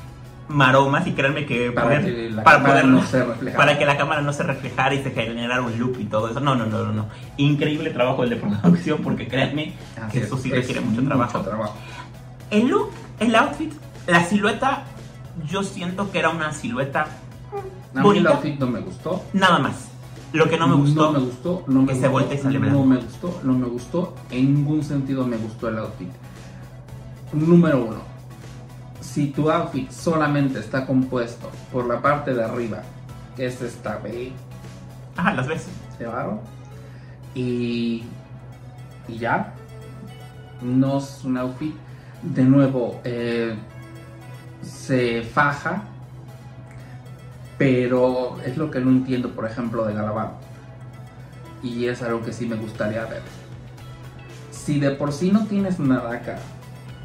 maromas 0.49 1.05
y 1.07 1.11
créanme 1.13 1.45
que 1.45 1.71
Para 1.71 1.87
poner- 1.87 2.05
que 2.05 2.29
la 2.29 2.43
para 2.43 2.57
cámara 2.57 2.81
poder- 2.81 2.85
no 2.93 3.03
se 3.05 3.23
reflejara. 3.25 3.65
para 3.65 3.77
que 3.79 3.85
la 3.85 3.97
cámara 3.97 4.21
no 4.21 4.31
se 4.33 4.43
reflejara 4.43 4.93
y 4.95 5.03
se 5.03 5.11
generara 5.11 5.61
un 5.61 5.77
loop 5.79 5.99
y 5.99 6.05
todo 6.05 6.29
eso 6.29 6.39
no 6.39 6.55
no 6.55 6.65
no 6.67 6.85
no, 6.85 6.93
no. 6.93 7.05
increíble 7.37 7.89
trabajo 7.89 8.23
el 8.23 8.29
de 8.29 8.35
producción 8.61 8.99
porque 9.03 9.27
créanme 9.27 9.73
Así 10.01 10.19
que 10.19 10.25
eso 10.25 10.35
es, 10.35 10.41
sí 10.43 10.49
es 10.51 10.55
requiere 10.57 10.81
mucho 10.81 11.03
trabajo 11.03 11.39
trabajo. 11.41 11.73
el 12.51 12.67
look 12.67 12.91
el 13.19 13.35
outfit 13.35 13.73
la 14.07 14.23
silueta 14.23 14.83
yo 15.47 15.63
siento 15.63 16.11
que 16.11 16.19
era 16.19 16.29
una 16.29 16.51
silueta 16.53 17.07
A 17.95 18.01
mí 18.01 18.17
el 18.17 18.27
outfit 18.27 18.59
no 18.59 18.67
me 18.67 18.79
gustó. 18.79 19.23
nada 19.33 19.59
más 19.59 19.89
lo 20.33 20.49
que 20.49 20.57
no 20.57 20.67
me 20.67 20.75
gustó 20.75 21.11
No 21.11 21.19
me 21.19 21.25
gustó, 21.25 21.63
no 21.67 21.81
me 21.81 21.87
que 21.87 21.93
se 21.93 21.99
gustó, 22.07 22.11
voltee 22.11 22.37
y 22.37 22.41
sale 22.41 22.59
no 22.59 22.83
me 22.85 22.97
gustó, 22.97 23.39
no 23.43 23.53
me 23.53 23.67
gustó. 23.67 24.15
En 24.29 24.53
ningún 24.55 24.83
sentido 24.83 25.25
me 25.25 25.37
gustó 25.37 25.69
el 25.69 25.77
outfit. 25.77 26.09
Número 27.33 27.85
uno. 27.85 28.01
Si 28.99 29.27
tu 29.27 29.49
outfit 29.49 29.89
solamente 29.89 30.59
está 30.59 30.85
compuesto 30.85 31.49
por 31.71 31.87
la 31.87 32.01
parte 32.01 32.33
de 32.33 32.43
arriba, 32.43 32.83
que 33.35 33.45
es 33.47 33.61
esta 33.61 33.97
B 33.99 34.33
ajá 35.15 35.33
las 35.33 35.47
ves 35.47 35.67
de 35.97 36.05
barro, 36.05 36.41
Y, 37.33 38.03
y 39.07 39.17
ya. 39.17 39.53
No 40.61 40.97
es 40.97 41.21
un 41.23 41.37
outfit. 41.37 41.73
De 42.23 42.43
nuevo, 42.43 42.99
eh, 43.03 43.55
se 44.63 45.21
faja. 45.23 45.83
Pero 47.57 48.37
es 48.45 48.55
lo 48.57 48.69
que 48.69 48.79
no 48.79 48.91
entiendo, 48.91 49.31
por 49.31 49.45
ejemplo, 49.45 49.85
de 49.85 49.93
Galabán. 49.93 50.31
Y 51.63 51.85
es 51.85 52.01
algo 52.03 52.23
que 52.23 52.31
sí 52.31 52.45
me 52.45 52.55
gustaría 52.55 53.03
ver. 53.05 53.23
Si 54.51 54.79
de 54.79 54.91
por 54.91 55.11
sí 55.11 55.31
no 55.31 55.45
tienes 55.47 55.79
nada 55.79 56.11
acá, 56.13 56.37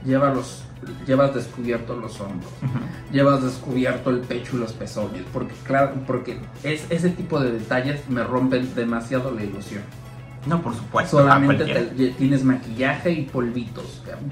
lleva 0.04 0.34
los, 0.34 0.64
llevas 1.06 1.34
descubiertos 1.34 1.96
los 1.98 2.20
hombros, 2.20 2.50
llevas 3.12 3.42
descubierto 3.42 4.10
el 4.10 4.18
pecho 4.20 4.56
y 4.56 4.58
los 4.60 4.72
pezones, 4.72 5.22
porque 5.32 5.54
claro, 5.64 5.92
porque 6.06 6.40
es, 6.64 6.84
ese 6.90 7.10
tipo 7.10 7.38
de 7.40 7.52
detalles 7.52 8.06
me 8.10 8.24
rompen 8.24 8.74
demasiado 8.74 9.30
la 9.30 9.44
ilusión. 9.44 9.82
No, 10.46 10.60
por 10.60 10.74
supuesto. 10.74 11.18
Solamente 11.18 11.64
te- 11.64 12.10
tienes 12.10 12.42
maquillaje 12.44 13.12
y 13.12 13.22
polvitos. 13.22 14.02
cabrón. 14.04 14.30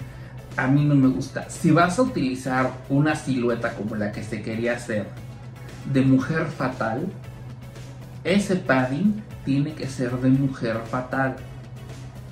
A 0.56 0.66
mí 0.66 0.84
no 0.84 0.94
me 0.94 1.08
gusta. 1.08 1.48
Si 1.48 1.70
vas 1.70 1.98
a 1.98 2.02
utilizar 2.02 2.70
una 2.88 3.14
silueta 3.14 3.72
como 3.74 3.96
la 3.96 4.12
que 4.12 4.22
se 4.22 4.42
quería 4.42 4.74
hacer 4.74 5.06
de 5.92 6.02
mujer 6.02 6.46
fatal, 6.46 7.06
ese 8.24 8.56
padding 8.56 9.22
tiene 9.44 9.72
que 9.72 9.88
ser 9.88 10.12
de 10.12 10.28
mujer 10.28 10.80
fatal 10.90 11.36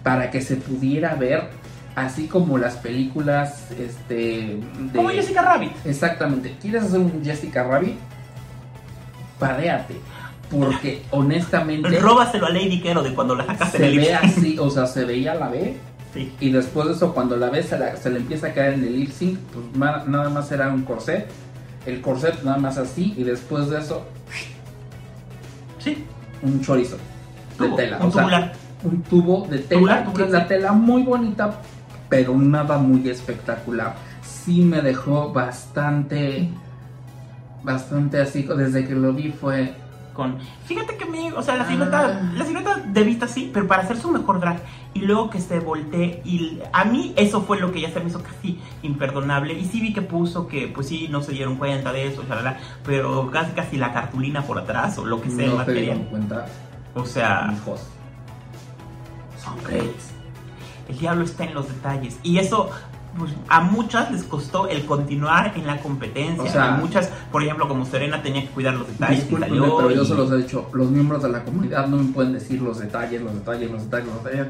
para 0.03 0.31
que 0.31 0.41
se 0.41 0.57
pudiera 0.57 1.15
ver 1.15 1.49
así 1.95 2.27
como 2.27 2.59
las 2.59 2.77
películas 2.77 3.71
este 3.73 4.61
de 4.79 4.93
Como 4.95 5.09
Jessica 5.09 5.43
Rabbit. 5.43 5.73
Exactamente. 5.85 6.57
¿Quieres 6.61 6.85
hacer 6.85 7.01
un 7.01 7.25
Jessica 7.25 7.65
Rabbit? 7.65 7.97
Padéate. 9.39 9.95
Porque 10.51 11.03
honestamente 11.11 11.99
Róbaselo 11.99 12.47
a 12.47 12.51
Lady 12.51 12.81
Kero 12.81 13.03
de 13.03 13.15
cuando 13.15 13.35
la 13.35 13.45
sacaste 13.45 13.79
se 13.79 13.97
ve 13.97 14.15
así, 14.15 14.59
o 14.59 14.71
sea, 14.71 14.87
se 14.87 15.05
veía 15.05 15.35
la 15.35 15.49
B 15.49 15.77
Sí. 16.15 16.33
y 16.41 16.51
después 16.51 16.89
de 16.89 16.95
eso 16.95 17.13
cuando 17.13 17.37
la 17.37 17.51
B 17.51 17.63
se, 17.63 17.79
la- 17.79 17.95
se 17.97 18.09
le 18.11 18.19
empieza 18.19 18.47
a 18.49 18.53
caer 18.55 18.75
en 18.75 18.85
el 18.85 18.99
lip 18.99 19.11
sync, 19.11 19.39
pues 19.53 19.65
ma- 19.77 20.05
nada 20.07 20.31
más 20.31 20.51
era 20.51 20.69
un 20.73 20.83
corset, 20.83 21.29
el 21.87 22.01
corset 22.01 22.43
nada 22.45 22.57
más 22.59 22.79
así 22.79 23.15
y 23.17 23.25
después 23.25 23.69
de 23.69 23.79
eso 23.79 24.05
Sí. 25.79 26.05
un 26.43 26.61
chorizo 26.63 26.97
de 27.59 27.69
tela, 27.71 27.99
un 27.99 28.07
o 28.07 28.11
sea, 28.11 28.23
tubular. 28.23 28.53
un 28.85 29.03
tubo 29.03 29.47
de 29.49 29.59
tela, 29.59 29.69
Tubular, 29.81 29.99
que 29.99 30.05
tubular, 30.07 30.27
es 30.29 30.33
la 30.33 30.47
tela 30.49 30.73
muy 30.73 31.03
bonita, 31.03 31.61
pero 32.09 32.37
nada 32.37 32.79
muy 32.79 33.09
espectacular. 33.09 33.95
Sí 34.23 34.63
me 34.63 34.81
dejó 34.81 35.33
bastante, 35.33 36.49
bastante 37.63 38.21
así, 38.21 38.43
desde 38.45 38.87
que 38.87 38.95
lo 38.95 39.13
vi 39.13 39.31
fue 39.31 39.75
Con... 40.19 40.37
Fíjate 40.67 40.97
que 40.97 41.05
me, 41.05 41.33
o 41.33 41.43
sea, 41.45 41.55
la 41.57 41.69
silueta, 41.69 42.07
Ah. 42.07 42.33
la 42.35 42.45
silueta 42.45 42.79
de 42.79 43.03
vista 43.05 43.29
sí, 43.29 43.53
pero 43.55 43.69
para 43.69 43.85
hacer 43.85 43.99
su 43.99 44.11
mejor 44.11 44.41
drag 44.41 44.59
y 44.93 45.03
luego 45.03 45.31
que 45.31 45.41
se 45.41 45.61
voltee 45.61 46.23
y 46.25 46.59
a 46.73 46.85
mí 46.87 47.13
eso 47.17 47.43
fue 47.43 47.61
lo 47.61 47.71
que 47.71 47.81
ya 47.83 47.93
se 47.93 48.01
me 48.01 48.09
hizo 48.09 48.21
casi 48.21 48.59
imperdonable 48.83 49.55
y 49.55 49.65
sí 49.65 49.81
vi 49.81 49.93
que 49.93 50.03
puso 50.03 50.49
que 50.49 50.67
pues 50.67 50.89
sí 50.89 51.07
no 51.09 51.23
se 51.23 51.31
dieron 51.31 51.55
cuenta 51.55 51.93
de 51.93 52.09
eso, 52.09 52.25
shalala, 52.29 52.59
pero 52.85 53.31
casi 53.31 53.53
casi 53.53 53.77
la 53.77 53.93
cartulina 53.93 54.43
por 54.43 54.59
atrás 54.59 54.99
o 54.99 55.05
lo 55.05 55.21
que 55.23 55.31
sea 55.31 55.45
el 55.45 55.57
no 55.57 55.65
dieron 55.65 55.99
material. 55.99 56.09
cuenta, 56.11 56.47
O 56.97 57.05
sea, 57.05 57.55
hijos. 57.57 57.87
son 59.41 59.55
greats. 59.63 60.11
El 60.89 60.99
diablo 60.99 61.25
está 61.27 61.45
en 61.45 61.55
los 61.55 61.69
detalles 61.69 62.19
y 62.25 62.39
eso 62.39 62.71
pues, 63.17 63.33
a 63.49 63.61
muchas 63.61 64.11
les 64.11 64.25
costó 64.25 64.69
el 64.69 64.85
continuar 64.87 65.53
en 65.57 65.67
la 65.67 65.79
competencia. 65.79 66.43
O 66.43 66.49
sea- 66.49 66.75
a 66.75 66.77
muchas, 66.79 67.09
por 67.33 67.43
ejemplo, 67.43 67.69
como 67.69 67.85
Serena 67.85 68.23
tenía 68.23 68.43
que 68.43 68.49
cuidar 68.49 68.75
los 68.75 68.87
detalles 68.89 69.25
y 69.31 69.35
pero 69.79 69.91
yo 69.91 70.05
se 70.05 70.15
los 70.15 70.31
he 70.33 70.37
dicho. 70.37 70.69
Los 70.73 70.91
miembros 70.91 71.23
de 71.23 71.29
la 71.31 71.45
comunidad 71.45 71.87
no 71.87 71.97
me 71.97 72.13
pueden 72.13 72.33
decir 72.33 72.61
los 72.61 72.79
detalles, 72.79 73.23
los 73.23 73.35
detalles, 73.35 73.71
los 73.71 73.85
detalles, 73.85 74.09
los 74.09 74.25
detalles. 74.25 74.47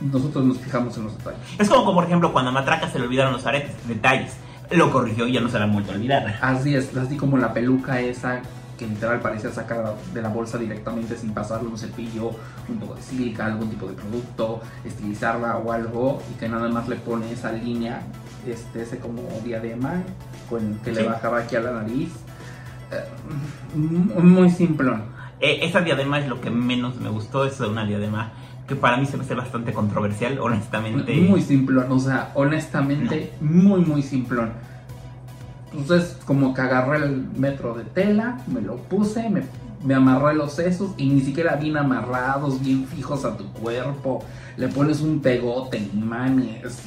Nosotros 0.00 0.44
nos 0.44 0.58
fijamos 0.58 0.96
en 0.96 1.04
los 1.04 1.16
detalles. 1.18 1.40
Es 1.58 1.68
como, 1.68 1.84
como, 1.84 1.94
por 1.96 2.04
ejemplo, 2.04 2.32
cuando 2.32 2.50
a 2.50 2.54
Matraca 2.54 2.88
se 2.88 2.98
le 2.98 3.04
olvidaron 3.06 3.32
los 3.34 3.44
aretes, 3.46 3.72
detalles. 3.86 4.32
Lo 4.70 4.90
corrigió 4.90 5.26
y 5.26 5.32
ya 5.32 5.40
no 5.40 5.48
se 5.48 5.58
la 5.58 5.64
han 5.64 5.72
vuelto 5.72 5.92
a 5.92 5.96
olvidar. 5.96 6.38
Así 6.40 6.74
es, 6.74 6.96
así 6.96 7.16
como 7.16 7.36
la 7.36 7.52
peluca 7.52 8.00
esa 8.00 8.40
que 8.80 8.86
literal 8.86 9.20
parecía 9.20 9.50
sacada 9.52 9.94
de 10.14 10.22
la 10.22 10.30
bolsa 10.30 10.56
directamente 10.56 11.14
sin 11.14 11.34
pasarle 11.34 11.68
un 11.68 11.76
cepillo, 11.76 12.30
un 12.66 12.78
poco 12.80 12.94
de 12.94 13.02
sílica, 13.02 13.44
algún 13.44 13.68
tipo 13.68 13.86
de 13.86 13.92
producto, 13.92 14.62
estilizarla 14.86 15.58
o 15.58 15.70
algo, 15.70 16.22
y 16.34 16.38
que 16.40 16.48
nada 16.48 16.66
más 16.70 16.88
le 16.88 16.96
pone 16.96 17.30
esa 17.30 17.52
línea, 17.52 18.00
este, 18.46 18.80
ese 18.82 18.98
como 18.98 19.20
diadema, 19.44 20.02
con 20.48 20.76
que 20.82 20.92
le 20.92 21.02
Sí. 21.02 21.06
bajaba 21.06 21.40
aquí 21.40 21.56
a 21.56 21.60
la 21.60 21.72
nariz. 21.72 22.08
Eh, 22.90 23.04
m- 23.74 24.14
muy 24.22 24.48
simplón. 24.48 25.02
Eh, 25.40 25.58
esa 25.62 25.82
diadema 25.82 26.18
es 26.18 26.26
lo 26.28 26.40
que 26.40 26.50
menos 26.50 26.96
me 26.96 27.10
gustó, 27.10 27.44
es 27.44 27.60
una 27.60 27.84
diadema 27.84 28.30
que 28.66 28.76
para 28.76 28.96
mí 28.96 29.04
se 29.04 29.18
me 29.18 29.24
hace 29.24 29.34
bastante 29.34 29.74
controversial, 29.74 30.38
honestamente. 30.40 31.14
Muy 31.16 31.42
simplón, 31.42 31.84
o 31.90 31.98
sea, 32.00 32.30
honestamente, 32.34 33.32
muy, 33.42 33.82
muy 33.82 34.02
simplón. 34.02 34.52
Entonces, 35.72 36.16
como 36.24 36.52
que 36.54 36.60
agarré 36.60 36.98
el 36.98 37.28
metro 37.36 37.74
de 37.74 37.84
tela, 37.84 38.38
me 38.48 38.60
lo 38.60 38.76
puse, 38.76 39.28
me, 39.30 39.42
me 39.84 39.94
amarré 39.94 40.34
los 40.34 40.52
sesos 40.52 40.90
y 40.96 41.08
ni 41.08 41.20
siquiera 41.20 41.56
bien 41.56 41.76
amarrados, 41.76 42.60
bien 42.60 42.86
fijos 42.86 43.24
a 43.24 43.36
tu 43.36 43.46
cuerpo. 43.52 44.24
Le 44.56 44.68
pones 44.68 45.00
un 45.00 45.20
pegote, 45.20 45.88
mames, 45.94 46.78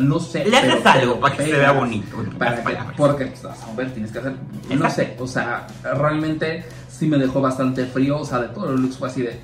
no 0.00 0.18
sé. 0.18 0.44
Le 0.46 0.56
haces 0.56 0.84
algo 0.86 1.20
para 1.20 1.36
que 1.36 1.44
se 1.44 1.52
vea 1.52 1.72
bonito, 1.72 2.16
Para 2.38 2.64
que, 2.64 2.76
porque 2.96 3.26
pues, 3.26 3.44
a 3.44 3.74
ver, 3.76 3.92
tienes 3.92 4.10
que 4.10 4.18
hacer, 4.18 4.32
no 4.68 4.74
Exacto. 4.86 4.90
sé, 4.94 5.16
o 5.20 5.26
sea, 5.26 5.66
realmente 5.94 6.64
sí 6.88 7.06
me 7.06 7.18
dejó 7.18 7.40
bastante 7.40 7.84
frío, 7.86 8.18
o 8.20 8.24
sea, 8.24 8.40
de 8.40 8.48
todos 8.48 8.70
los 8.70 8.80
looks 8.80 8.96
fue 8.98 9.08
así 9.08 9.22
de, 9.22 9.38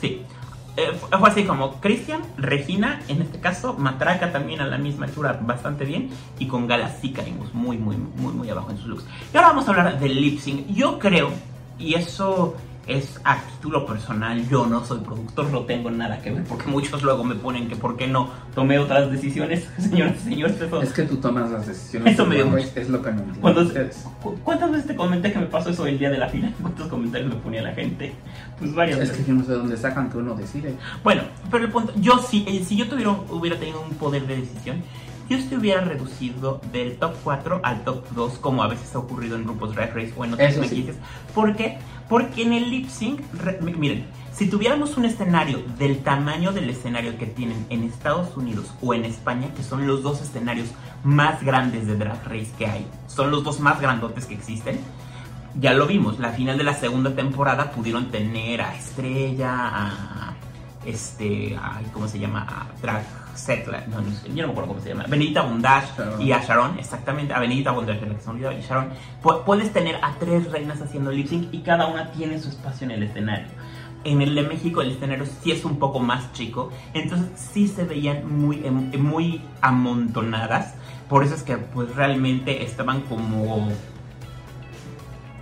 Sí. 0.00 0.22
Eh, 0.76 0.90
fu- 0.92 1.06
fue 1.18 1.28
así 1.28 1.44
como 1.44 1.74
Cristian, 1.80 2.20
Regina, 2.36 3.00
en 3.08 3.22
este 3.22 3.38
caso, 3.38 3.74
Matraca 3.74 4.32
también 4.32 4.60
a 4.60 4.66
la 4.66 4.76
misma 4.76 5.06
altura 5.06 5.38
bastante 5.40 5.84
bien, 5.84 6.10
y 6.38 6.46
con 6.48 6.66
Gala 6.66 6.88
sí 7.00 7.12
caímos 7.12 7.54
muy, 7.54 7.76
muy, 7.78 7.96
muy, 7.96 8.32
muy 8.32 8.50
abajo 8.50 8.70
en 8.72 8.78
sus 8.78 8.86
looks. 8.86 9.04
Y 9.32 9.36
ahora 9.36 9.50
vamos 9.50 9.68
a 9.68 9.70
hablar 9.70 10.00
del 10.00 10.20
lip 10.20 10.40
sync. 10.40 10.66
Yo 10.68 10.98
creo, 10.98 11.30
y 11.78 11.94
eso 11.94 12.56
es 12.86 13.18
a 13.24 13.38
título 13.40 13.86
personal, 13.86 14.46
yo 14.48 14.66
no 14.66 14.84
soy 14.84 14.98
productor, 15.00 15.50
no 15.50 15.60
tengo 15.60 15.90
nada 15.90 16.20
que 16.20 16.30
ver, 16.30 16.44
porque 16.44 16.66
muchos 16.70 17.02
luego 17.02 17.24
me 17.24 17.34
ponen 17.34 17.66
que 17.68 17.76
por 17.76 17.96
qué 17.96 18.06
no 18.06 18.28
tomé 18.54 18.78
otras 18.78 19.10
decisiones, 19.10 19.66
señoras 19.78 20.16
y 20.20 20.30
señores. 20.30 20.60
Eso, 20.60 20.82
es 20.82 20.92
que 20.92 21.02
tú 21.04 21.16
tomas 21.16 21.50
las 21.50 21.66
decisiones. 21.66 22.12
Eso 22.14 22.26
me 22.26 22.36
dio. 22.36 22.56
Es 22.56 22.88
lo 22.90 23.00
que 23.02 23.10
no 23.10 23.18
entiendo. 23.18 23.40
Cuando- 23.40 23.62
ustedes. 23.62 24.04
¿Cu- 24.22 24.36
¿Cuántas 24.44 24.70
veces 24.70 24.86
te 24.88 24.96
comenté 24.96 25.32
que 25.32 25.38
me 25.38 25.46
pasó 25.46 25.70
eso 25.70 25.86
el 25.86 25.98
día 25.98 26.10
de 26.10 26.18
la 26.18 26.28
final? 26.28 26.52
¿Cuántos 26.60 26.88
comentarios 26.88 27.30
me 27.30 27.36
ponía 27.36 27.62
la 27.62 27.72
gente? 27.72 28.12
Pues 28.58 28.74
varias 28.74 28.98
Es 29.00 29.08
veces. 29.10 29.24
que 29.24 29.30
yo 29.32 29.38
no 29.38 29.44
sé 29.44 29.52
dónde 29.52 29.76
sacan 29.76 30.10
que 30.10 30.18
uno 30.18 30.34
decide. 30.34 30.74
Bueno, 31.02 31.22
pero 31.50 31.64
el 31.64 31.70
punto, 31.70 31.92
yo 31.96 32.18
sí, 32.18 32.44
eh, 32.48 32.62
si 32.66 32.76
yo 32.76 32.88
tuviera, 32.88 33.10
hubiera 33.30 33.58
tenido 33.58 33.80
un 33.82 33.90
poder 33.96 34.26
de 34.26 34.36
decisión, 34.36 34.82
yo 35.28 35.38
se 35.40 35.56
hubiera 35.56 35.80
reducido 35.82 36.60
del 36.72 36.96
top 36.96 37.14
4 37.24 37.60
al 37.62 37.84
top 37.84 38.04
2, 38.14 38.38
como 38.38 38.62
a 38.62 38.68
veces 38.68 38.94
ha 38.94 38.98
ocurrido 38.98 39.36
en 39.36 39.44
grupos 39.44 39.74
Drag 39.74 39.94
Race 39.94 40.12
o 40.16 40.24
en 40.24 40.34
otras 40.34 40.52
sí. 40.54 40.58
franquicias. 40.60 40.96
¿Por 41.34 41.56
qué? 41.56 41.78
Porque 42.08 42.42
en 42.42 42.52
el 42.52 42.70
lip 42.70 42.88
sync, 42.88 43.20
re- 43.34 43.58
mi- 43.62 43.72
miren, 43.74 44.04
si 44.32 44.48
tuviéramos 44.48 44.96
un 44.96 45.04
escenario 45.04 45.62
del 45.78 45.98
tamaño 46.02 46.52
del 46.52 46.68
escenario 46.68 47.16
que 47.18 47.26
tienen 47.26 47.64
en 47.70 47.84
Estados 47.84 48.36
Unidos 48.36 48.74
o 48.82 48.92
en 48.92 49.04
España, 49.04 49.48
que 49.56 49.62
son 49.62 49.86
los 49.86 50.02
dos 50.02 50.20
escenarios 50.20 50.68
más 51.04 51.42
grandes 51.42 51.86
de 51.86 51.96
Drag 51.96 52.22
Race 52.24 52.50
que 52.58 52.66
hay, 52.66 52.86
son 53.06 53.30
los 53.30 53.44
dos 53.44 53.60
más 53.60 53.80
grandotes 53.80 54.26
que 54.26 54.34
existen, 54.34 54.78
ya 55.60 55.72
lo 55.72 55.86
vimos, 55.86 56.18
la 56.18 56.30
final 56.30 56.58
de 56.58 56.64
la 56.64 56.74
segunda 56.74 57.14
temporada 57.14 57.70
pudieron 57.70 58.10
tener 58.10 58.60
a 58.60 58.74
Estrella, 58.74 59.50
a 59.54 60.34
este, 60.84 61.56
ay, 61.62 61.86
¿cómo 61.92 62.08
se 62.08 62.18
llama? 62.18 62.42
A 62.48 62.66
Drag 62.82 63.04
Setla, 63.34 63.84
no, 63.88 64.00
no 64.00 64.10
sé, 64.10 64.28
yo 64.28 64.42
no 64.42 64.46
me 64.48 64.52
acuerdo 64.52 64.68
cómo 64.68 64.80
se 64.80 64.88
llama, 64.90 65.04
Benedita 65.08 65.42
Sharon. 65.96 66.22
y 66.22 66.32
a 66.32 66.42
Sharon, 66.42 66.78
exactamente, 66.78 67.34
a 67.34 67.40
Benedita 67.40 67.72
Bondage, 67.72 68.02
es 68.02 68.08
la 68.08 68.14
que 68.14 68.20
se 68.22 68.30
olvidó, 68.30 68.52
y 68.52 68.60
Sharon, 68.60 68.90
Pu- 69.22 69.44
puedes 69.44 69.72
tener 69.72 69.96
a 70.02 70.12
tres 70.20 70.50
reinas 70.50 70.80
haciendo 70.80 71.10
lip 71.10 71.26
sync 71.28 71.52
y 71.52 71.60
cada 71.60 71.86
una 71.86 72.10
tiene 72.12 72.38
su 72.38 72.48
espacio 72.48 72.84
en 72.86 72.92
el 72.92 73.02
escenario. 73.02 73.48
En 74.04 74.20
el 74.20 74.34
de 74.34 74.42
México 74.42 74.82
el 74.82 74.90
escenario 74.90 75.24
sí 75.42 75.50
es 75.50 75.64
un 75.64 75.78
poco 75.78 75.98
más 75.98 76.32
chico, 76.34 76.70
entonces 76.92 77.26
sí 77.52 77.66
se 77.68 77.84
veían 77.84 78.38
muy, 78.38 78.64
em- 78.64 78.90
muy 79.02 79.40
amontonadas, 79.62 80.74
por 81.08 81.24
eso 81.24 81.34
es 81.34 81.42
que 81.42 81.56
pues 81.56 81.94
realmente 81.94 82.64
estaban 82.64 83.00
como 83.02 83.68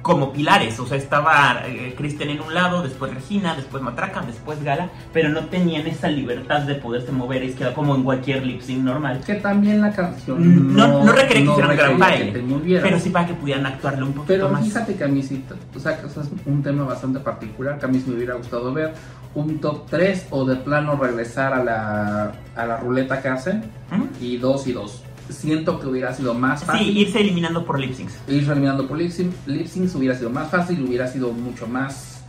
como 0.02 0.32
pilares, 0.32 0.78
o 0.80 0.86
sea, 0.86 0.98
estaba 0.98 1.62
eh, 1.66 1.94
Kristen 1.96 2.28
en 2.30 2.40
un 2.40 2.52
lado, 2.52 2.82
después 2.82 3.14
Regina, 3.14 3.54
después 3.54 3.82
Matraca, 3.82 4.20
después 4.22 4.62
Gala, 4.62 4.90
pero 5.12 5.28
no 5.28 5.46
tenían 5.46 5.86
esa 5.86 6.08
libertad 6.08 6.62
de 6.62 6.74
poderse 6.74 7.12
mover 7.12 7.44
izquierda 7.44 7.72
como 7.72 7.94
en 7.94 8.02
cualquier 8.02 8.44
lip 8.44 8.60
sync 8.62 8.82
normal. 8.82 9.20
Que 9.24 9.34
también 9.36 9.80
la 9.80 9.92
canción 9.92 10.40
Mm, 10.72 10.76
No, 10.76 11.04
no, 11.04 11.12
requería 11.12 11.28
que 11.40 11.44
no 11.44 11.52
hicieran 11.52 11.76
gran 11.76 11.98
baile, 11.98 12.44
pero 12.82 12.98
sí 12.98 13.10
para 13.10 13.26
que 13.28 13.34
pudieran 13.34 13.64
actuarle 13.66 14.02
un 14.02 14.12
poquito 14.12 14.26
Pero 14.26 14.48
más. 14.48 14.64
fíjate 14.64 14.96
que 14.96 15.04
a 15.04 15.08
mí 15.08 15.22
sí, 15.22 15.44
o 15.74 15.78
sea, 15.78 16.00
que 16.00 16.06
es 16.06 16.16
un 16.46 16.62
tema 16.62 16.84
bastante 16.84 17.20
particular 17.20 17.78
que 17.78 17.86
a 17.86 17.88
mí 17.88 18.00
sí 18.00 18.10
me 18.10 18.16
hubiera 18.16 18.34
gustado 18.34 18.72
ver 18.72 18.92
un 19.34 19.60
top 19.60 19.86
3 19.88 20.26
o 20.30 20.44
de 20.44 20.56
plano 20.56 20.96
regresar 20.96 21.54
a 21.54 21.62
la, 21.62 22.32
a 22.56 22.66
la 22.66 22.76
ruleta 22.78 23.22
que 23.22 23.28
hacen 23.28 23.64
¿Mm? 23.90 24.22
y 24.24 24.36
dos 24.36 24.66
y 24.66 24.72
dos. 24.72 25.02
Siento 25.28 25.80
que 25.80 25.86
hubiera 25.86 26.12
sido 26.14 26.34
más 26.34 26.64
fácil. 26.64 26.86
Sí, 26.86 26.98
irse 26.98 27.20
eliminando 27.20 27.64
por 27.64 27.78
lip 27.78 27.94
syncs. 27.94 28.14
ir 28.28 28.42
eliminando 28.50 28.86
por 28.86 28.98
lip 28.98 29.12
lip 29.46 29.66
syncs 29.66 29.94
hubiera 29.94 30.14
sido 30.16 30.30
más 30.30 30.50
fácil, 30.50 30.82
hubiera 30.84 31.06
sido 31.06 31.32
mucho 31.32 31.66
más 31.66 32.22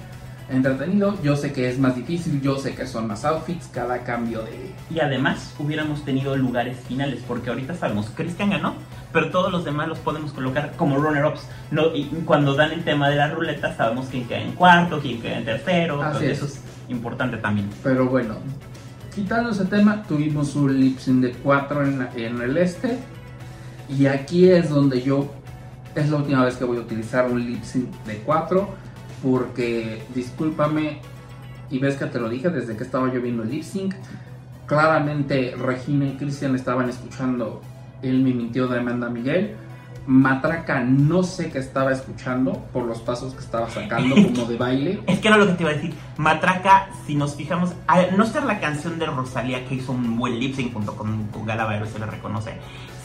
entretenido. 0.49 1.17
Yo 1.23 1.35
sé 1.35 1.53
que 1.53 1.69
es 1.69 1.79
más 1.79 1.95
difícil, 1.95 2.41
yo 2.41 2.57
sé 2.57 2.75
que 2.75 2.85
son 2.85 3.07
más 3.07 3.25
outfits, 3.25 3.67
cada 3.67 4.03
cambio 4.03 4.41
de... 4.43 4.73
Y 4.93 4.99
además 4.99 5.53
hubiéramos 5.59 6.03
tenido 6.03 6.35
lugares 6.35 6.77
finales, 6.87 7.21
porque 7.27 7.49
ahorita 7.49 7.75
sabemos, 7.75 8.11
Christian 8.15 8.49
ganó, 8.51 8.75
pero 9.11 9.29
todos 9.31 9.51
los 9.51 9.65
demás 9.65 9.87
los 9.87 9.99
podemos 9.99 10.31
colocar 10.31 10.73
como 10.75 10.97
runner-ups. 10.97 11.47
No, 11.71 11.95
y 11.95 12.05
cuando 12.25 12.55
dan 12.55 12.71
el 12.71 12.83
tema 12.83 13.09
de 13.09 13.15
la 13.15 13.29
ruleta 13.29 13.75
sabemos 13.75 14.07
quién 14.09 14.27
queda 14.27 14.41
en 14.41 14.53
cuarto, 14.53 14.99
quién 14.99 15.21
queda 15.21 15.37
en 15.37 15.45
tercero, 15.45 16.01
Así 16.01 16.25
eso 16.25 16.45
es. 16.45 16.53
es 16.53 16.61
importante 16.89 17.37
también. 17.37 17.69
Pero 17.83 18.07
bueno, 18.07 18.35
quitando 19.13 19.51
ese 19.51 19.65
tema, 19.65 20.03
tuvimos 20.03 20.55
un 20.55 20.79
lip 20.79 20.97
sync 20.97 21.21
de 21.21 21.31
4 21.31 21.85
en, 22.15 22.41
el 22.41 22.57
este. 22.57 22.99
Y 23.89 24.05
aquí 24.07 24.49
es 24.49 24.69
donde 24.69 25.01
yo, 25.01 25.31
es 25.95 26.09
la 26.09 26.17
última 26.17 26.43
vez 26.45 26.55
que 26.55 26.65
voy 26.65 26.77
a 26.77 26.81
utilizar 26.81 27.29
un 27.29 27.45
lip 27.45 27.63
sync 27.63 27.89
de 28.05 28.17
4. 28.19 28.67
Porque, 29.21 30.03
discúlpame, 30.13 30.99
y 31.69 31.79
ves 31.79 31.95
que 31.95 32.05
te 32.05 32.19
lo 32.19 32.29
dije 32.29 32.49
desde 32.49 32.75
que 32.75 32.83
estaba 32.83 33.11
yo 33.13 33.21
viendo 33.21 33.43
el 33.43 33.49
lip. 33.49 33.63
Claramente 34.65 35.55
Regina 35.57 36.05
y 36.05 36.15
Cristian 36.15 36.55
estaban 36.55 36.87
escuchando 36.87 37.61
Él 38.01 38.23
me 38.23 38.33
mintió 38.33 38.67
de 38.67 38.79
Amanda 38.79 39.09
Miguel. 39.09 39.55
Matraca 40.05 40.81
no 40.81 41.23
sé 41.23 41.49
qué 41.49 41.59
estaba 41.59 41.91
escuchando 41.91 42.63
por 42.73 42.85
los 42.85 42.99
pasos 42.99 43.33
que 43.33 43.39
estaba 43.39 43.69
sacando 43.69 44.15
como 44.33 44.45
de 44.45 44.57
baile. 44.57 45.03
Es 45.07 45.19
que 45.19 45.27
era 45.27 45.37
lo 45.37 45.47
que 45.47 45.53
te 45.53 45.63
iba 45.63 45.71
a 45.71 45.75
decir. 45.75 45.93
Matraca, 46.17 46.89
si 47.05 47.15
nos 47.15 47.35
fijamos, 47.35 47.73
al 47.87 48.17
no 48.17 48.25
ser 48.25 48.43
la 48.43 48.59
canción 48.59 48.99
de 48.99 49.05
Rosalía 49.05 49.65
que 49.65 49.75
hizo 49.75 49.91
un 49.91 50.17
buen 50.17 50.39
lip 50.39 50.55
sync 50.55 50.73
junto 50.73 50.95
con, 50.95 51.27
con 51.27 51.45
Gala 51.45 51.85
se 51.85 51.99
le 51.99 52.05
reconoce, 52.05 52.53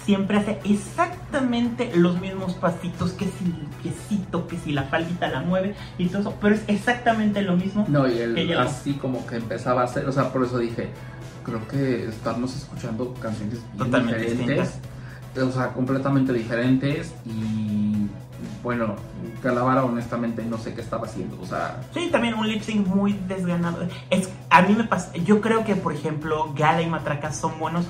siempre 0.09 0.39
hace 0.39 0.59
exactamente 0.65 1.91
los 1.95 2.19
mismos 2.19 2.55
pasitos, 2.55 3.13
que 3.13 3.27
si 3.27 3.45
el 3.45 3.69
piecito, 3.83 4.47
que 4.47 4.57
si 4.57 4.73
la 4.73 4.85
faldita 4.85 5.29
la 5.29 5.43
mueve 5.43 5.75
y 5.99 6.07
todo 6.07 6.21
eso, 6.21 6.35
pero 6.41 6.55
es 6.55 6.63
exactamente 6.67 7.43
lo 7.43 7.57
mismo. 7.57 7.85
No, 7.89 8.09
y 8.09 8.19
él 8.19 8.35
que 8.35 8.55
así 8.55 8.95
como 8.95 9.27
que 9.27 9.37
empezaba 9.37 9.83
a 9.83 9.85
hacer, 9.85 10.09
o 10.09 10.13
sea, 10.13 10.33
por 10.33 10.45
eso 10.47 10.59
dije, 10.59 10.89
creo 11.45 11.69
que 11.69 12.09
estamos 12.09 12.57
escuchando 12.57 13.13
canciones 13.21 13.61
bien 13.75 13.91
Totalmente 13.91 14.31
diferentes, 14.31 14.79
o 15.37 15.53
sea, 15.53 15.73
completamente 15.73 16.33
diferentes 16.33 17.15
y 17.25 18.09
bueno, 18.63 18.97
Calavara 19.43 19.85
honestamente 19.85 20.45
no 20.45 20.59
sé 20.59 20.75
qué 20.75 20.81
estaba 20.81 21.07
haciendo, 21.07 21.41
o 21.41 21.47
sea, 21.47 21.81
Sí, 21.95 22.09
también 22.11 22.35
un 22.35 22.49
lip 22.49 22.63
sync 22.63 22.87
muy 22.87 23.13
desganado. 23.13 23.87
Es, 24.11 24.31
a 24.51 24.63
mí 24.63 24.75
me 24.75 24.85
pasa, 24.85 25.13
yo 25.15 25.41
creo 25.41 25.65
que 25.65 25.77
por 25.77 25.93
ejemplo 25.93 26.53
Gala 26.57 26.83
y 26.83 26.87
Matraca 26.87 27.33
son 27.33 27.59
buenos, 27.59 27.87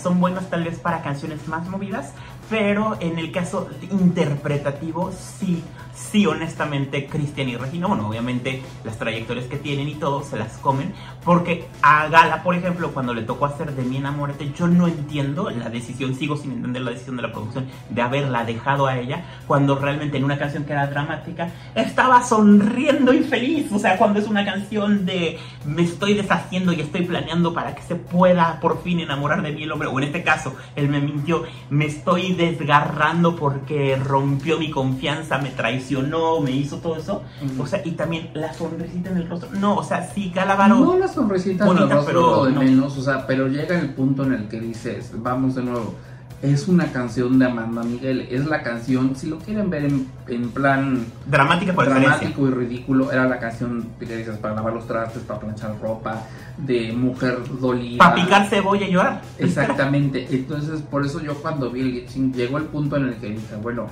son 0.00 0.20
buenos 0.20 0.48
tal 0.50 0.64
vez 0.64 0.78
para 0.78 1.02
canciones 1.02 1.46
más 1.48 1.68
movidas, 1.68 2.12
pero 2.48 2.96
en 3.00 3.18
el 3.18 3.32
caso 3.32 3.68
interpretativo 3.90 5.12
sí, 5.12 5.62
sí 5.94 6.26
honestamente 6.26 7.06
Cristian 7.06 7.48
y 7.48 7.56
Regina, 7.56 7.88
bueno 7.88 8.08
obviamente 8.08 8.62
las 8.84 8.98
trayectorias 8.98 9.46
que 9.46 9.56
tienen 9.56 9.88
y 9.88 9.94
todo 9.96 10.22
se 10.22 10.36
las 10.36 10.58
comen, 10.58 10.94
porque 11.24 11.68
a 11.82 12.08
Gala 12.08 12.42
por 12.42 12.54
ejemplo 12.54 12.92
cuando 12.92 13.14
le 13.14 13.22
tocó 13.22 13.46
hacer 13.46 13.74
de 13.74 13.82
mi 13.82 13.96
enamórate 13.96 14.52
yo 14.52 14.66
no 14.66 14.86
entiendo 14.86 15.50
la 15.50 15.68
decisión, 15.68 16.14
sigo 16.14 16.36
sin 16.36 16.52
entender 16.52 16.82
la 16.82 16.90
decisión 16.90 17.16
de 17.16 17.22
la 17.22 17.32
producción 17.32 17.66
de 17.90 18.02
haberla 18.02 18.44
dejado 18.44 18.86
a 18.86 18.98
ella 18.98 19.24
cuando 19.46 19.76
realmente 19.76 20.16
en 20.16 20.24
una 20.24 20.38
canción 20.38 20.64
que 20.64 20.72
era 20.72 20.86
dramática 20.86 21.50
estaba 21.74 22.22
sonriendo 22.22 23.12
y 23.12 23.20
feliz. 23.20 23.70
O 23.72 23.78
sea, 23.78 23.96
cuando 23.96 24.20
es 24.20 24.26
una 24.26 24.44
canción 24.44 25.04
de 25.06 25.38
me 25.64 25.82
estoy 25.82 26.14
deshaciendo 26.14 26.72
y 26.72 26.80
estoy 26.80 27.04
planeando 27.04 27.54
para 27.54 27.74
que 27.74 27.82
se 27.82 27.94
pueda 27.94 28.60
por 28.60 28.82
fin 28.82 29.00
enamorar 29.00 29.42
de 29.42 29.52
mí 29.52 29.62
el 29.62 29.72
hombre, 29.72 29.88
o 29.88 29.98
en 29.98 30.04
este 30.04 30.22
caso, 30.22 30.54
él 30.76 30.88
me 30.88 31.00
mintió, 31.00 31.44
me 31.70 31.86
estoy 31.86 32.34
desgarrando 32.34 33.36
porque 33.36 33.96
rompió 33.96 34.58
mi 34.58 34.70
confianza, 34.70 35.38
me 35.38 35.50
traicionó, 35.50 36.40
me 36.40 36.50
hizo 36.50 36.78
todo 36.78 36.96
eso. 36.96 37.22
O 37.58 37.66
sea, 37.66 37.80
y 37.84 37.92
también 37.92 38.30
la 38.34 38.52
sonrisita 38.52 39.10
en 39.10 39.18
el 39.18 39.28
rostro. 39.28 39.50
No, 39.52 39.76
o 39.76 39.84
sea, 39.84 40.10
sí, 40.14 40.30
Galavaro. 40.34 40.76
no 40.76 40.96
la 40.96 41.08
sonrisita 41.14 41.64
rostro 41.64 42.04
pero 42.06 42.44
de 42.46 42.52
no. 42.52 42.60
menos, 42.60 42.98
o 42.98 43.02
sea, 43.02 43.26
pero 43.26 43.48
llega 43.48 43.78
el 43.78 43.90
punto 43.90 44.24
en 44.24 44.32
el 44.32 44.48
que 44.48 44.60
dices, 44.60 45.12
vamos 45.16 45.54
de 45.54 45.62
nuevo, 45.62 45.94
es 46.42 46.68
una 46.68 46.92
canción 46.92 47.38
de 47.38 47.46
Amanda 47.46 47.82
Miguel, 47.82 48.28
es 48.30 48.44
la 48.46 48.62
canción, 48.62 49.16
si 49.16 49.28
lo 49.28 49.38
quieren 49.38 49.70
ver 49.70 49.86
en, 49.86 50.06
en 50.28 50.50
plan 50.50 51.06
Dramática 51.26 51.72
por 51.72 51.86
dramático 51.86 52.46
y 52.46 52.50
ridículo, 52.50 53.10
era 53.10 53.26
la 53.26 53.38
canción 53.38 53.88
que 53.98 54.16
dices 54.16 54.36
para 54.36 54.54
lavar 54.54 54.74
los 54.74 54.86
trastes, 54.86 55.22
para 55.22 55.40
planchar 55.40 55.74
ropa, 55.80 56.22
de 56.58 56.92
mujer 56.92 57.38
dolida. 57.60 57.98
Para 57.98 58.14
picar 58.14 58.46
cebolla 58.48 58.86
y 58.86 58.92
llorar. 58.92 59.22
Exactamente, 59.38 60.26
entonces 60.30 60.82
por 60.82 61.06
eso 61.06 61.20
yo 61.20 61.34
cuando 61.36 61.70
vi 61.70 61.80
el 61.80 62.08
sync 62.08 62.34
llegó 62.34 62.58
el 62.58 62.64
punto 62.64 62.96
en 62.96 63.08
el 63.08 63.14
que 63.14 63.28
dije, 63.30 63.56
bueno, 63.62 63.86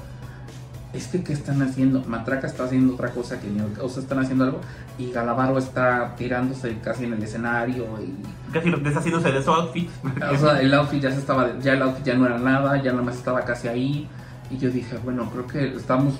es 0.92 1.06
que 1.06 1.22
¿qué 1.22 1.32
están 1.32 1.62
haciendo? 1.62 2.04
Matraca 2.06 2.46
está 2.46 2.64
haciendo 2.64 2.94
otra 2.94 3.10
cosa 3.10 3.40
que 3.40 3.48
ni 3.48 3.60
o 3.60 3.88
sea, 3.88 4.02
están 4.02 4.18
haciendo 4.18 4.44
algo 4.44 4.60
y 4.98 5.10
Galavaro 5.10 5.58
está 5.58 6.14
tirándose 6.16 6.76
casi 6.82 7.04
en 7.04 7.14
el 7.14 7.22
escenario 7.22 7.84
y 8.00 8.14
Casi 8.52 8.70
deshaciéndose 8.70 9.32
de 9.32 9.42
su 9.42 9.50
outfit. 9.50 9.88
o 10.04 10.36
sea, 10.36 10.60
el 10.60 10.74
outfit 10.74 11.02
ya 11.02 11.10
se 11.10 11.18
estaba 11.18 11.58
ya 11.60 11.72
el 11.72 11.82
outfit 11.82 12.04
ya 12.04 12.14
no 12.14 12.26
era 12.26 12.38
nada, 12.38 12.82
ya 12.82 12.92
nada 12.92 13.02
más 13.04 13.16
estaba 13.16 13.42
casi 13.42 13.68
ahí 13.68 14.08
y 14.50 14.58
yo 14.58 14.70
dije, 14.70 14.98
bueno, 15.02 15.30
creo 15.30 15.46
que 15.46 15.76
estamos 15.76 16.14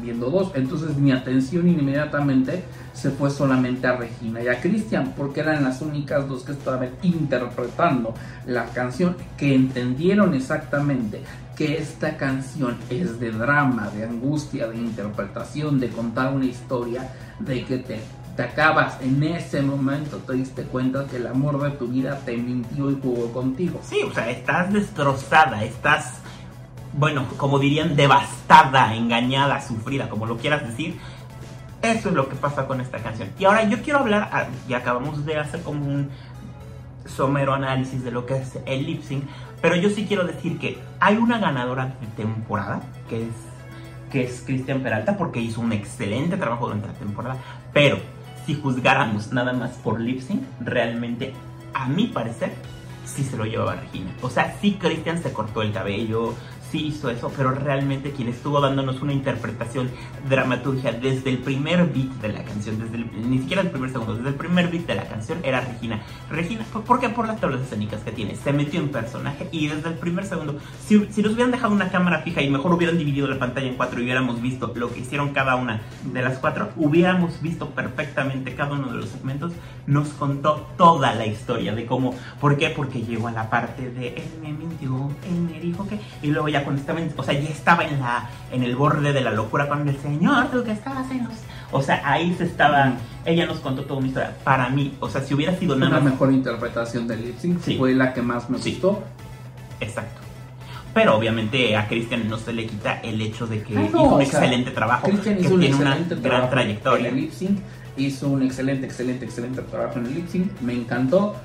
viendo 0.00 0.30
dos, 0.30 0.52
entonces 0.54 0.96
mi 0.96 1.10
atención 1.10 1.66
inmediatamente 1.68 2.62
se 2.92 3.10
fue 3.10 3.30
solamente 3.30 3.86
a 3.86 3.96
Regina 3.96 4.42
y 4.42 4.48
a 4.48 4.60
Cristian 4.60 5.14
porque 5.16 5.40
eran 5.40 5.64
las 5.64 5.82
únicas 5.82 6.28
dos 6.28 6.44
que 6.44 6.52
estaban 6.52 6.90
interpretando 7.02 8.14
la 8.46 8.66
canción 8.66 9.16
que 9.36 9.54
entendieron 9.54 10.34
exactamente 10.34 11.22
que 11.58 11.76
esta 11.76 12.16
canción 12.16 12.78
es 12.88 13.18
de 13.18 13.32
drama, 13.32 13.88
de 13.88 14.04
angustia, 14.04 14.68
de 14.68 14.76
interpretación, 14.76 15.80
de 15.80 15.88
contar 15.88 16.32
una 16.32 16.44
historia, 16.44 17.12
de 17.40 17.64
que 17.64 17.78
te, 17.78 17.98
te 18.36 18.42
acabas 18.44 18.96
en 19.02 19.20
ese 19.24 19.60
momento, 19.60 20.18
te 20.18 20.34
diste 20.34 20.62
cuenta 20.62 21.08
que 21.08 21.16
el 21.16 21.26
amor 21.26 21.60
de 21.60 21.70
tu 21.72 21.88
vida 21.88 22.20
te 22.24 22.36
mintió 22.36 22.92
y 22.92 23.00
jugó 23.02 23.32
contigo. 23.32 23.80
Sí, 23.82 24.04
o 24.08 24.14
sea, 24.14 24.30
estás 24.30 24.72
destrozada, 24.72 25.64
estás, 25.64 26.20
bueno, 26.92 27.26
como 27.36 27.58
dirían, 27.58 27.96
devastada, 27.96 28.94
engañada, 28.94 29.60
sufrida, 29.60 30.08
como 30.08 30.26
lo 30.26 30.36
quieras 30.36 30.64
decir. 30.64 30.96
Eso 31.82 32.10
es 32.10 32.14
lo 32.14 32.28
que 32.28 32.36
pasa 32.36 32.68
con 32.68 32.80
esta 32.80 32.98
canción. 32.98 33.30
Y 33.36 33.46
ahora 33.46 33.64
yo 33.64 33.82
quiero 33.82 33.98
hablar, 33.98 34.30
ah, 34.32 34.44
y 34.68 34.74
acabamos 34.74 35.26
de 35.26 35.36
hacer 35.38 35.60
como 35.62 35.84
un 35.84 36.08
somero 37.04 37.52
análisis 37.52 38.04
de 38.04 38.12
lo 38.12 38.26
que 38.26 38.36
es 38.36 38.58
el 38.64 38.86
lip 38.86 39.02
sync, 39.02 39.24
pero 39.60 39.76
yo 39.76 39.90
sí 39.90 40.06
quiero 40.06 40.24
decir 40.24 40.58
que 40.58 40.78
hay 41.00 41.16
una 41.16 41.38
ganadora 41.38 41.86
de 42.00 42.06
temporada, 42.16 42.82
que 43.08 43.22
es 43.22 43.32
que 44.10 44.24
es 44.24 44.42
Cristian 44.44 44.80
Peralta, 44.80 45.16
porque 45.16 45.40
hizo 45.40 45.60
un 45.60 45.72
excelente 45.72 46.36
trabajo 46.36 46.66
durante 46.66 46.88
la 46.88 46.94
temporada, 46.94 47.36
pero 47.72 47.98
si 48.46 48.54
juzgáramos 48.54 49.32
nada 49.32 49.52
más 49.52 49.72
por 49.72 50.00
lip 50.00 50.20
sync, 50.20 50.42
realmente, 50.60 51.34
a 51.74 51.86
mi 51.88 52.06
parecer, 52.06 52.52
sí 53.04 53.22
se 53.22 53.36
lo 53.36 53.44
llevaba 53.44 53.76
Regina. 53.76 54.10
O 54.22 54.30
sea, 54.30 54.56
sí 54.60 54.78
Cristian 54.80 55.22
se 55.22 55.32
cortó 55.32 55.62
el 55.62 55.72
cabello, 55.72 56.34
sí 56.70 56.86
hizo 56.86 57.08
eso, 57.10 57.32
pero 57.36 57.50
realmente 57.52 58.12
quien 58.12 58.28
estuvo 58.28 58.60
dándonos 58.60 59.00
una 59.02 59.12
interpretación 59.12 59.90
dramaturgia 60.28 60.92
desde 60.92 61.30
el 61.30 61.38
primer 61.38 61.86
beat 61.86 62.10
de 62.20 62.28
la 62.28 62.44
canción, 62.44 62.78
desde 62.78 62.96
el- 62.96 63.30
ni 63.30 63.38
siquiera 63.38 63.62
el 63.62 63.70
primer 63.70 63.90
segundo, 63.90 64.14
desde 64.16 64.28
el 64.28 64.34
primer 64.34 64.68
beat 64.68 64.86
de 64.86 64.94
la 64.94 65.04
canción 65.08 65.38
era 65.42 65.60
Regina. 65.60 66.00
Regina, 66.30 66.64
¿por- 66.72 66.82
¿por 66.84 67.00
qué? 67.00 67.08
Por 67.08 67.26
las 67.26 67.40
tablas 67.40 67.60
escénicas 67.62 68.00
que 68.02 68.12
tiene, 68.12 68.36
se 68.36 68.52
metió 68.52 68.80
en 68.80 68.88
personaje 68.90 69.48
y 69.52 69.68
desde 69.68 69.88
el 69.88 69.94
primer 69.94 70.24
segundo, 70.26 70.58
si, 70.86 71.06
si 71.10 71.22
nos 71.22 71.32
hubieran 71.32 71.50
dejado 71.52 71.72
una 71.72 71.88
cámara 71.90 72.20
fija 72.20 72.42
y 72.42 72.50
mejor 72.50 72.72
hubieran 72.72 72.98
dividido 72.98 73.26
la 73.28 73.38
pantalla 73.38 73.66
en 73.68 73.74
cuatro 73.74 74.00
y 74.00 74.04
hubiéramos 74.04 74.40
visto 74.42 74.72
lo 74.74 74.92
que 74.92 75.00
hicieron 75.00 75.30
cada 75.30 75.56
una 75.56 75.80
de 76.04 76.22
las 76.22 76.38
cuatro, 76.38 76.70
hubiéramos 76.76 77.40
visto 77.40 77.70
perfectamente 77.70 78.54
cada 78.54 78.72
uno 78.72 78.88
de 78.92 78.98
los 78.98 79.08
segmentos, 79.08 79.52
nos 79.86 80.08
contó 80.10 80.66
toda 80.76 81.14
la 81.14 81.26
historia 81.26 81.74
de 81.74 81.86
cómo, 81.86 82.14
¿por 82.40 82.56
qué? 82.58 82.70
Porque 82.70 83.00
llegó 83.02 83.28
a 83.28 83.32
la 83.32 83.48
parte 83.48 83.90
de 83.90 84.08
él 84.08 84.24
me 84.42 84.52
mintió, 84.52 85.10
él 85.28 85.40
me 85.50 85.58
dijo 85.60 85.86
que, 85.88 85.98
y 86.22 86.30
luego 86.30 86.48
ya 86.48 86.57
cuando 86.64 86.80
estaba, 86.80 87.00
en- 87.00 87.12
o 87.16 87.22
sea, 87.22 87.34
ya 87.34 87.48
estaba 87.48 87.84
en 87.84 88.00
la, 88.00 88.28
en 88.52 88.62
el 88.62 88.76
borde 88.76 89.12
de 89.12 89.20
la 89.20 89.30
locura 89.32 89.68
con 89.68 89.88
el 89.88 89.96
señor, 89.98 90.50
tú 90.50 90.62
que 90.64 90.72
estabas 90.72 91.10
en 91.10 91.24
los, 91.24 91.34
o 91.70 91.82
sea, 91.82 92.00
ahí 92.04 92.34
se 92.38 92.44
estaba, 92.44 92.94
ella 93.24 93.46
nos 93.46 93.58
contó 93.60 93.82
toda 93.84 93.98
una 94.00 94.08
historia, 94.08 94.36
para 94.44 94.68
mí, 94.70 94.94
o 95.00 95.08
sea, 95.08 95.22
si 95.22 95.34
hubiera 95.34 95.54
sido 95.56 95.74
Una 95.76 95.88
nada 95.88 96.00
más, 96.00 96.12
mejor 96.12 96.32
interpretación 96.32 97.06
del 97.08 97.22
lip 97.26 97.38
sync 97.38 97.60
Sí. 97.62 97.76
fue 97.76 97.94
la 97.94 98.12
que 98.14 98.22
más 98.22 98.48
me 98.50 98.58
Sí. 98.58 98.72
gustó. 98.72 99.02
exacto. 99.80 100.20
Pero 100.94 101.16
obviamente 101.16 101.76
a 101.76 101.86
Cristian 101.86 102.28
no 102.28 102.38
se 102.38 102.52
le 102.52 102.66
quita 102.66 103.00
el 103.00 103.20
hecho 103.20 103.46
de 103.46 103.62
que 103.62 103.76
Ah, 103.76 103.80
no, 103.82 103.86
hizo 103.86 104.02
un 104.02 104.16
sea, 104.18 104.26
excelente 104.26 104.70
trabajo, 104.72 105.06
Cristian 105.08 105.36
que 105.36 105.40
hizo 105.42 105.54
un 105.54 105.60
tiene 105.60 105.76
una 105.76 105.90
excelente 105.96 106.28
gran 106.28 106.50
trayectoria. 106.50 107.08
En 107.08 107.14
el 107.14 107.20
lip 107.20 107.32
sync 107.32 107.58
hizo 107.98 108.28
un 108.28 108.42
excelente, 108.42 108.86
excelente, 108.86 109.24
excelente 109.26 109.62
trabajo 109.62 109.98
en 110.00 110.06
el 110.06 110.14
lip 110.14 110.28
sync. 110.28 110.60
Me 110.60 110.72
encantó. 110.72 111.36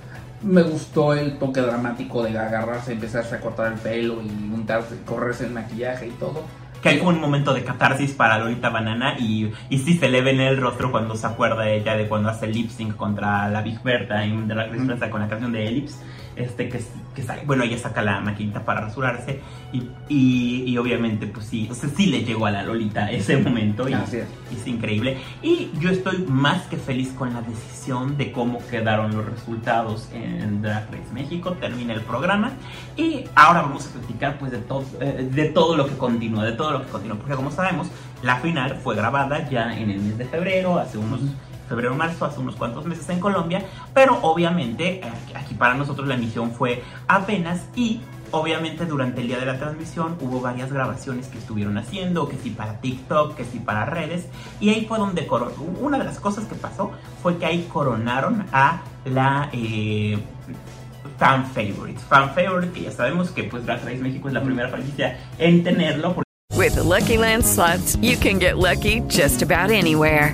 Me 0.43 0.61
gustó 0.61 1.13
el 1.13 1.37
toque 1.37 1.61
dramático 1.61 2.23
de 2.23 2.37
agarrarse, 2.37 2.93
empezarse 2.93 3.35
a 3.35 3.39
cortar 3.39 3.71
el 3.73 3.79
pelo 3.79 4.21
y 4.21 4.53
untarse, 4.53 4.97
correrse 5.05 5.45
el 5.45 5.51
maquillaje 5.51 6.07
y 6.07 6.11
todo. 6.11 6.43
Que 6.81 6.89
hay 6.89 6.97
como 6.99 7.11
un 7.11 7.21
momento 7.21 7.53
de 7.53 7.63
catarsis 7.63 8.11
para 8.11 8.37
Lolita 8.37 8.69
Banana 8.69 9.15
y, 9.17 9.53
y 9.69 9.77
sí 9.79 9.97
se 9.97 10.09
le 10.09 10.21
ve 10.21 10.31
en 10.31 10.41
el 10.41 10.57
rostro 10.57 10.91
cuando 10.91 11.15
se 11.15 11.25
acuerda 11.25 11.69
ella 11.69 11.95
de 11.95 12.09
cuando 12.09 12.27
hace 12.27 12.47
lip 12.47 12.69
sync 12.69 12.97
contra 12.97 13.47
la 13.47 13.61
Big 13.61 13.81
Bertha 13.81 14.25
en 14.25 14.49
de 14.49 14.55
la 14.55 14.67
Cris 14.67 14.83
Prensa 14.85 15.09
con 15.09 15.21
la 15.21 15.29
canción 15.29 15.53
de 15.53 15.65
Ellipse. 15.65 15.95
Este, 16.35 16.69
que, 16.69 16.79
que 17.15 17.23
bueno, 17.45 17.63
ella 17.63 17.77
saca 17.77 18.01
la 18.01 18.19
maquinita 18.21 18.65
para 18.65 18.81
rasurarse 18.81 19.39
y, 19.71 20.63
y, 20.67 20.77
obviamente, 20.77 21.25
pues 21.27 21.47
sí, 21.47 21.67
o 21.71 21.73
sea, 21.73 21.89
sí 21.89 22.05
le 22.07 22.23
llegó 22.23 22.45
a 22.45 22.51
la 22.51 22.63
Lolita 22.63 23.11
ese 23.11 23.37
momento 23.37 23.89
y 23.89 23.93
es. 23.93 24.13
es 24.13 24.67
increíble. 24.67 25.17
Y 25.41 25.71
yo 25.79 25.89
estoy 25.89 26.25
más 26.27 26.63
que 26.67 26.77
feliz 26.77 27.11
con 27.17 27.33
la 27.33 27.41
decisión 27.41 28.17
de 28.17 28.31
cómo 28.31 28.59
quedaron 28.69 29.15
los 29.15 29.25
resultados 29.25 30.09
en 30.13 30.61
Drag 30.61 30.85
Race 30.91 31.11
México. 31.13 31.53
Termina 31.53 31.93
el 31.93 32.01
programa 32.01 32.51
y 32.95 33.23
ahora 33.35 33.63
vamos 33.63 33.87
a 33.87 33.91
platicar 33.91 34.37
pues 34.37 34.51
de 34.51 34.59
todo, 34.59 34.85
eh, 35.01 35.27
de 35.31 35.45
todo 35.45 35.75
lo 35.75 35.87
que 35.87 35.97
continúa, 35.97 36.45
de 36.45 36.53
todo 36.53 36.71
lo 36.71 36.85
que 36.85 36.91
continúa, 36.91 37.17
porque 37.17 37.35
como 37.35 37.51
sabemos, 37.51 37.87
la 38.21 38.37
final 38.37 38.79
fue 38.83 38.95
grabada 38.95 39.49
ya 39.49 39.75
en 39.77 39.89
el 39.89 39.99
mes 39.99 40.17
de 40.17 40.25
febrero, 40.25 40.77
hace 40.77 40.97
unos 40.97 41.21
febrero 41.73 41.95
marzo, 41.95 42.25
hace 42.25 42.39
unos 42.39 42.55
cuantos 42.55 42.85
meses 42.85 43.09
en 43.09 43.19
Colombia, 43.19 43.65
pero 43.95 44.19
obviamente 44.21 44.99
eh, 44.99 45.11
aquí 45.33 45.55
para 45.55 45.73
nosotros 45.73 46.07
la 46.07 46.13
emisión 46.13 46.51
fue 46.51 46.83
apenas 47.07 47.65
y 47.75 47.99
obviamente 48.29 48.85
durante 48.85 49.21
el 49.21 49.27
día 49.27 49.39
de 49.39 49.47
la 49.47 49.57
transmisión 49.57 50.15
hubo 50.21 50.39
varias 50.39 50.71
grabaciones 50.71 51.27
que 51.27 51.39
estuvieron 51.39 51.77
haciendo, 51.79 52.29
que 52.29 52.37
sí 52.37 52.51
para 52.51 52.79
TikTok, 52.79 53.35
que 53.35 53.43
sí 53.43 53.57
para 53.59 53.85
redes, 53.85 54.27
y 54.59 54.69
ahí 54.69 54.85
fue 54.85 54.99
donde 54.99 55.27
una 55.81 55.97
de 55.97 56.03
las 56.03 56.19
cosas 56.19 56.45
que 56.45 56.53
pasó 56.53 56.91
fue 57.23 57.37
que 57.37 57.47
ahí 57.47 57.67
coronaron 57.73 58.45
a 58.51 58.81
la 59.05 59.49
eh, 59.51 60.19
fan 61.17 61.45
favorite, 61.47 61.99
fan 62.07 62.35
favorite 62.35 62.71
que 62.71 62.83
ya 62.83 62.91
sabemos 62.91 63.31
que 63.31 63.45
pues 63.45 63.65
Drag 63.65 63.83
Race 63.83 63.97
México 63.97 64.27
es 64.27 64.33
la 64.35 64.43
primera 64.43 64.69
franquicia 64.69 65.17
en 65.39 65.63
tenerlo. 65.63 66.21
With 66.55 66.75
Lucky 66.77 67.17
Land 67.17 67.43
slots, 67.43 67.95
you 67.97 68.15
can 68.15 68.37
get 68.37 68.57
lucky 68.57 69.01
just 69.09 69.41
about 69.41 69.71
anywhere. 69.71 70.33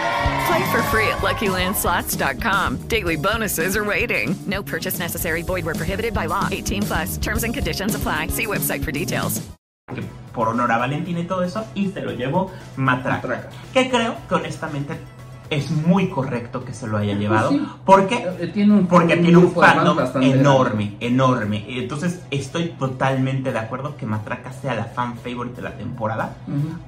Play 0.47 0.71
for 0.71 0.81
free 0.83 1.07
at 1.07 1.19
LuckyLandSlots.com. 1.21 2.87
Daily 2.87 3.17
bonuses 3.17 3.75
are 3.75 3.83
waiting. 3.83 4.35
No 4.47 4.63
purchase 4.63 4.99
necessary. 4.99 5.43
Void 5.43 5.65
were 5.65 5.75
prohibited 5.75 6.13
by 6.13 6.27
law. 6.27 6.47
18 6.51 6.81
plus. 6.83 7.17
Terms 7.17 7.43
and 7.43 7.53
conditions 7.53 7.95
apply. 7.95 8.27
See 8.27 8.47
website 8.47 8.83
for 8.83 8.91
details. 8.91 9.41
Por 10.33 10.47
honor 10.47 10.71
a 10.71 10.77
Valentina 10.77 11.19
y 11.19 11.25
todo 11.25 11.43
eso, 11.43 11.65
y 11.75 11.91
se 11.91 12.01
lo 12.01 12.13
llevó 12.13 12.49
Matraca. 12.77 13.27
Matraca. 13.27 13.49
Que 13.73 13.89
creo 13.89 14.15
que 14.29 14.35
honestamente 14.35 14.97
es 15.49 15.69
muy 15.69 16.07
correcto 16.07 16.63
que 16.63 16.73
se 16.73 16.87
lo 16.87 16.97
haya 16.97 17.13
llevado. 17.13 17.49
Pues 17.49 17.67
porque, 17.83 18.25
eh, 18.39 18.47
tiene 18.53 18.73
un, 18.73 18.87
porque 18.87 19.17
tiene 19.17 19.35
un 19.37 19.51
fandom 19.51 19.99
enorme, 20.21 20.95
enorme. 21.01 21.65
Entonces 21.67 22.21
estoy 22.31 22.69
totalmente 22.79 23.51
de 23.51 23.59
acuerdo 23.59 23.97
que 23.97 24.05
Matraca 24.05 24.53
sea 24.53 24.73
la 24.73 24.85
fan 24.85 25.17
favorite 25.17 25.57
de 25.57 25.61
la 25.63 25.75
temporada. 25.75 26.37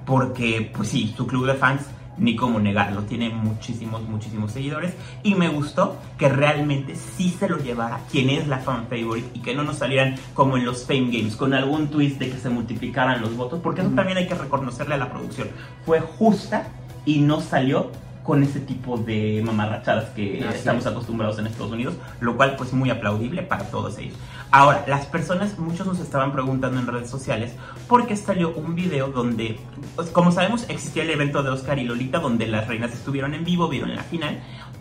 Porque, 0.06 0.72
pues 0.74 0.88
sí, 0.88 1.14
su 1.18 1.28
club 1.28 1.46
de 1.46 1.56
fans 1.56 1.82
ni 2.18 2.36
cómo 2.36 2.60
negarlo, 2.60 3.04
tiene 3.04 3.30
muchísimos, 3.30 4.02
muchísimos 4.04 4.52
seguidores. 4.52 4.94
Y 5.24 5.36
me 5.36 5.50
gustó 5.50 5.98
que 6.18 6.30
realmente 6.30 6.96
sí 6.96 7.36
se 7.38 7.50
lo 7.50 7.58
llevara 7.58 8.00
quien 8.12 8.30
es 8.30 8.48
la 8.48 8.60
fan 8.60 8.88
favorite 8.90 9.30
y 9.34 9.40
que 9.40 9.56
no 9.56 9.64
nos 9.64 9.78
salieran 9.78 10.16
como 10.34 10.58
en 10.58 10.66
los 10.66 10.86
Fame 10.86 11.10
Games 11.12 11.36
con 11.36 11.54
algún 11.54 11.88
twist 11.88 12.20
de 12.20 12.30
que 12.30 12.38
se 12.38 12.50
multiplicaran 12.50 13.22
los 13.22 13.36
votos, 13.36 13.60
porque 13.62 13.82
eso 13.82 13.92
también 13.92 14.18
hay 14.18 14.28
que 14.28 14.36
reconocerle 14.36 14.96
a 14.96 14.98
la 14.98 15.12
producción. 15.12 15.50
Fue 15.86 16.00
justa 16.00 16.68
y 17.06 17.20
no 17.20 17.42
salió 17.42 17.92
con 18.24 18.42
ese 18.42 18.60
tipo 18.60 18.98
de 18.98 19.42
mamarrachadas 19.46 20.10
que 20.12 20.40
estamos 20.48 20.86
acostumbrados 20.86 21.38
en 21.40 21.48
Estados 21.48 21.72
Unidos, 21.72 21.96
lo 22.22 22.38
cual 22.38 22.56
pues 22.58 22.72
muy 22.74 22.90
aplaudible 22.90 23.44
para 23.44 23.66
todos 23.66 23.98
ellos. 23.98 24.18
Ahora, 24.50 24.86
las 24.88 25.06
personas, 25.08 25.58
muchos 25.58 25.86
nos 25.88 26.00
estaban 26.00 26.32
preguntando 26.32 26.80
en 26.80 26.88
redes 26.88 27.10
sociales 27.10 27.54
por 27.88 28.08
qué 28.08 28.16
salió 28.16 28.54
un 28.54 28.76
video 28.76 29.08
donde, 29.08 29.60
pues, 29.96 30.10
como 30.10 30.32
sabemos, 30.32 30.70
existía 30.70 31.04
el 31.04 31.10
evento 31.10 31.44
de 31.44 31.50
Oscar 31.50 31.80
y 31.80 31.84
Lolita 31.84 32.20
donde 32.20 32.48
las 32.48 32.68
reinas 32.68 32.94
estuvieron 32.94 33.34
en 33.34 33.44
vivo, 33.44 33.68
vieron 33.68 33.96
la 33.96 34.04
final, 34.04 34.40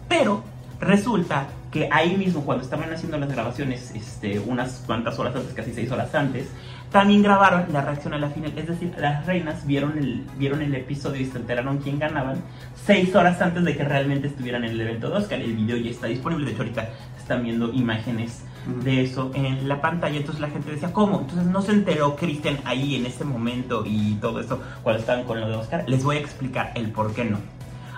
pero 0.09 0.44
resulta 0.78 1.48
que 1.70 1.88
ahí 1.90 2.16
mismo 2.16 2.44
cuando 2.44 2.62
estaban 2.62 2.92
haciendo 2.92 3.16
las 3.16 3.31
grabaciones, 3.31 3.92
este, 3.94 4.38
unas 4.40 4.83
cuantas 4.87 5.18
horas 5.18 5.35
antes, 5.35 5.55
casi 5.55 5.72
seis 5.72 5.90
horas 5.90 6.14
antes, 6.14 6.48
también 6.92 7.22
grabaron 7.22 7.64
la 7.72 7.81
reacción 7.81 8.12
a 8.12 8.18
la 8.18 8.28
final. 8.28 8.52
Es 8.57 8.68
decir, 8.68 8.94
las 8.98 9.24
reinas 9.26 9.66
vieron 9.66 9.96
el, 9.96 10.26
vieron 10.37 10.61
el 10.61 10.74
episodio 10.74 11.22
y 11.22 11.24
se 11.24 11.38
enteraron 11.38 11.78
quién 11.78 11.98
ganaban 11.98 12.37
seis 12.85 13.14
horas 13.14 13.40
antes 13.40 13.64
de 13.64 13.74
que 13.74 13.83
realmente 13.83 14.28
estuvieran 14.28 14.64
en 14.64 14.72
el 14.72 14.81
evento 14.83 15.09
de 15.09 15.16
Oscar. 15.16 15.40
El 15.40 15.55
video 15.55 15.78
ya 15.78 15.90
está 15.90 16.07
disponible. 16.07 16.44
De 16.44 16.52
hecho, 16.52 16.62
ahorita 16.62 16.88
están 17.18 17.42
viendo 17.42 17.72
imágenes 17.72 18.44
de 18.85 19.05
eso 19.05 19.31
en 19.35 19.66
la 19.66 19.81
pantalla. 19.81 20.18
Entonces 20.18 20.40
la 20.40 20.50
gente 20.50 20.70
decía, 20.70 20.92
¿cómo? 20.92 21.20
Entonces 21.20 21.46
no 21.46 21.62
se 21.62 21.72
enteró 21.72 22.14
Cristian 22.14 22.59
ahí 22.66 22.96
en 22.96 23.07
ese 23.07 23.24
momento 23.24 23.85
y 23.87 24.14
todo 24.16 24.40
eso 24.40 24.61
cuando 24.83 25.00
estaban 25.00 25.24
con 25.24 25.40
lo 25.40 25.48
de 25.48 25.57
Oscar. 25.57 25.85
Les 25.88 26.05
voy 26.05 26.16
a 26.16 26.20
explicar 26.20 26.72
el 26.74 26.90
por 26.90 27.14
qué 27.14 27.24
no. 27.24 27.38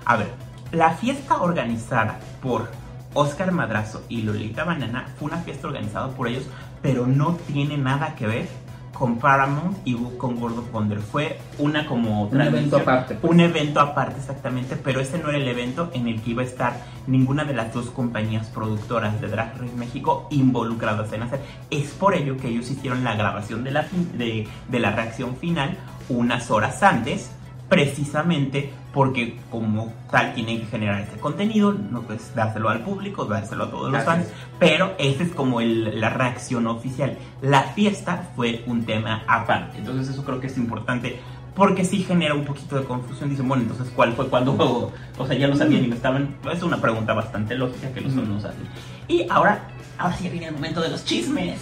A 0.04 0.16
ver, 0.16 0.28
la 0.70 0.90
fiesta 0.90 1.42
organizada 1.42 2.20
por 2.40 2.70
Oscar 3.12 3.50
Madrazo 3.50 4.04
y 4.08 4.22
Lolita 4.22 4.62
Banana 4.64 5.06
fue 5.18 5.28
una 5.28 5.38
fiesta 5.38 5.66
organizada 5.66 6.08
por 6.10 6.28
ellos, 6.28 6.44
pero 6.80 7.06
no 7.06 7.36
tiene 7.46 7.76
nada 7.76 8.14
que 8.14 8.26
ver 8.26 8.63
con 8.94 9.18
Paramount 9.18 9.76
y 9.84 9.94
con 10.16 10.36
Gordo 10.36 10.62
Ponder. 10.62 11.00
Fue 11.00 11.38
una 11.58 11.86
como 11.86 12.24
un 12.24 12.40
evento 12.40 12.78
aparte. 12.78 13.16
Pues. 13.16 13.30
Un 13.30 13.40
evento 13.40 13.80
aparte 13.80 14.18
exactamente, 14.18 14.76
pero 14.76 15.00
ese 15.00 15.18
no 15.18 15.28
era 15.28 15.38
el 15.38 15.48
evento 15.48 15.90
en 15.92 16.08
el 16.08 16.22
que 16.22 16.30
iba 16.30 16.42
a 16.42 16.46
estar 16.46 16.74
ninguna 17.06 17.44
de 17.44 17.52
las 17.52 17.74
dos 17.74 17.90
compañías 17.90 18.46
productoras 18.48 19.20
de 19.20 19.28
Drag 19.28 19.58
Race 19.58 19.76
México 19.76 20.26
involucradas 20.30 21.12
en 21.12 21.22
hacer. 21.22 21.40
Es 21.70 21.90
por 21.90 22.14
ello 22.14 22.36
que 22.38 22.48
ellos 22.48 22.70
hicieron 22.70 23.04
la 23.04 23.14
grabación 23.16 23.64
de 23.64 23.72
la, 23.72 23.86
de, 24.16 24.48
de 24.68 24.80
la 24.80 24.92
reacción 24.92 25.36
final 25.36 25.76
unas 26.08 26.50
horas 26.50 26.82
antes 26.82 27.30
precisamente 27.68 28.72
porque 28.94 29.36
como 29.50 29.92
tal 30.10 30.32
tienen 30.34 30.60
que 30.60 30.66
generar 30.66 31.00
ese 31.00 31.18
contenido, 31.18 31.72
no 31.72 32.02
pues 32.02 32.34
dárselo 32.34 32.68
al 32.68 32.80
público, 32.80 33.24
dárselo 33.24 33.64
a 33.64 33.70
todos 33.70 33.92
los 33.92 34.04
fans, 34.04 34.28
pero 34.58 34.94
esa 34.98 35.24
es 35.24 35.32
como 35.32 35.60
la 35.60 36.10
reacción 36.10 36.66
oficial. 36.68 37.18
La 37.42 37.64
fiesta 37.64 38.30
fue 38.36 38.62
un 38.66 38.84
tema 38.84 39.24
aparte, 39.26 39.78
entonces 39.78 40.14
eso 40.14 40.24
creo 40.24 40.40
que 40.40 40.46
es 40.46 40.56
importante 40.56 41.18
porque 41.54 41.84
sí 41.84 42.02
genera 42.02 42.34
un 42.34 42.44
poquito 42.44 42.76
de 42.76 42.84
confusión. 42.84 43.30
Dicen, 43.30 43.46
bueno, 43.46 43.62
entonces, 43.62 43.92
¿cuál 43.94 44.12
fue 44.14 44.28
cuando? 44.28 44.92
O, 45.18 45.26
sea, 45.26 45.36
ya 45.36 45.46
lo 45.46 45.56
sabían 45.56 45.84
y 45.84 45.88
me 45.88 45.94
estaban. 45.94 46.36
Es 46.52 46.62
una 46.62 46.80
pregunta 46.80 47.14
bastante 47.14 47.54
lógica 47.54 47.92
que 47.92 48.00
los 48.00 48.12
mm. 48.12 48.28
nos 48.28 48.44
hacen. 48.44 48.66
Y 49.06 49.26
ahora, 49.30 49.68
ahora 49.98 50.16
sí 50.16 50.28
viene 50.28 50.48
el 50.48 50.54
momento 50.54 50.80
de 50.80 50.88
los 50.88 51.04
chismes. 51.04 51.60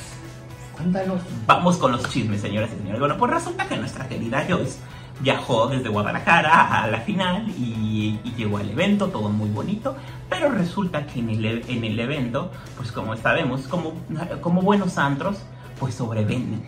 Cuéntanos. 0.75 1.21
Vamos 1.47 1.77
con 1.77 1.93
los 1.93 2.09
chismes, 2.09 2.41
señoras 2.41 2.71
y 2.73 2.79
señores. 2.79 3.01
Bueno, 3.01 3.19
pues 3.19 3.33
resulta 3.33 3.69
que 3.69 3.77
nuestra 3.77 4.09
querida 4.09 4.47
Joyce 4.49 4.79
viajó 5.23 5.69
desde 5.69 5.89
Guadalajara 5.89 6.83
a 6.83 6.87
la 6.89 6.99
final 7.01 7.49
y, 7.49 8.19
llegó 8.37 8.59
al 8.59 8.71
evento, 8.71 9.09
todo 9.09 9.29
muy 9.29 9.49
bonito, 9.51 9.97
pero 10.29 10.51
resulta 10.51 11.07
que 11.07 11.21
en 11.21 11.31
el, 11.31 11.45
e, 11.45 11.63
en 11.69 11.85
el 11.85 12.01
evento, 12.01 12.51
pues 12.77 12.91
como 12.91 13.17
sabemos, 13.17 13.69
como, 13.69 13.95
como 14.41 14.63
buenos 14.63 14.99
antros, 14.99 15.43
pues 15.79 15.95
sobrevenden. 15.95 16.65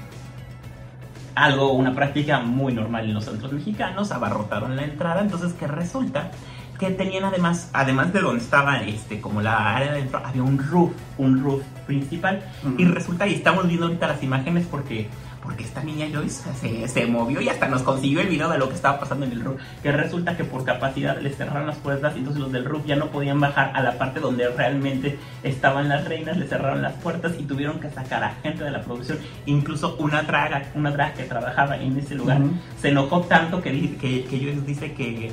Algo, 1.35 1.73
una 1.73 1.95
práctica 1.95 2.39
muy 2.41 2.73
normal 2.73 3.07
en 3.07 3.15
los 3.15 3.27
antros 3.27 3.53
mexicanos, 3.53 4.13
abarrotaron 4.13 4.77
la 4.77 4.85
entrada, 4.85 5.21
entonces 5.21 5.53
que 5.55 5.67
resulta 5.67 6.31
que 6.79 6.91
tenían 6.91 7.25
además, 7.25 7.71
además 7.73 8.13
de 8.13 8.21
donde 8.21 8.43
estaba 8.43 8.83
este, 8.83 9.21
como 9.21 9.41
la 9.43 9.75
área 9.75 9.93
de 9.93 9.99
adentro, 9.99 10.21
había 10.25 10.43
un 10.43 10.59
roof, 10.59 10.93
un 11.19 11.43
roof 11.43 11.63
principal, 11.87 12.43
y 12.79 12.85
resulta, 12.85 13.27
y 13.27 13.35
estamos 13.35 13.67
viendo 13.67 13.87
ahorita 13.87 14.07
las 14.07 14.23
imágenes 14.23 14.67
porque 14.71 15.09
porque 15.45 15.63
esta 15.63 15.83
niña 15.83 16.09
Joyce 16.13 16.43
se, 16.59 16.89
se, 16.89 17.07
movió 17.07 17.41
y 17.41 17.49
hasta 17.51 17.69
nos 17.69 17.83
consiguió 17.83 18.23
el 18.23 18.29
video 18.29 18.49
de 18.49 18.59
lo 18.59 18.69
que 18.69 18.75
estaba 18.75 18.99
pasando 18.99 19.27
en 19.27 19.33
el 19.33 19.45
roof. 19.45 19.61
Que 19.83 19.93
resulta 19.93 20.37
que 20.37 20.45
por 20.45 20.65
capacidad 20.65 21.21
les 21.21 21.37
cerraron 21.37 21.67
las 21.67 21.77
puertas 21.77 22.17
y 22.17 22.21
entonces 22.21 22.41
los 22.41 22.51
del 22.51 22.65
roof 22.65 22.87
ya 22.87 22.97
no 22.97 23.09
podían 23.09 23.39
bajar 23.39 23.71
a 23.75 23.83
la 23.83 23.99
parte 23.99 24.21
donde 24.21 24.49
realmente 24.49 25.19
estaban 25.43 25.89
las 25.89 26.07
reinas, 26.07 26.39
les 26.39 26.49
cerraron 26.49 26.81
las 26.81 26.95
puertas 26.95 27.35
y 27.39 27.45
tuvieron 27.45 27.79
que 27.79 27.91
sacar 27.91 28.25
a 28.25 28.35
gente 28.43 28.65
de 28.65 28.71
la 28.71 28.83
producción. 28.83 29.19
Incluso 29.45 29.97
una 29.99 30.23
draga, 30.23 30.71
una 30.75 30.91
draga 30.91 31.13
que 31.13 31.25
trabajaba 31.25 31.77
en 31.77 31.99
ese 31.99 32.15
lugar 32.15 32.41
se 32.81 32.89
enojó 32.89 33.21
tanto 33.23 33.61
que, 33.61 33.71
que, 33.97 34.25
que 34.25 34.39
Joyce 34.39 34.63
dice 34.63 34.93
que 34.95 35.31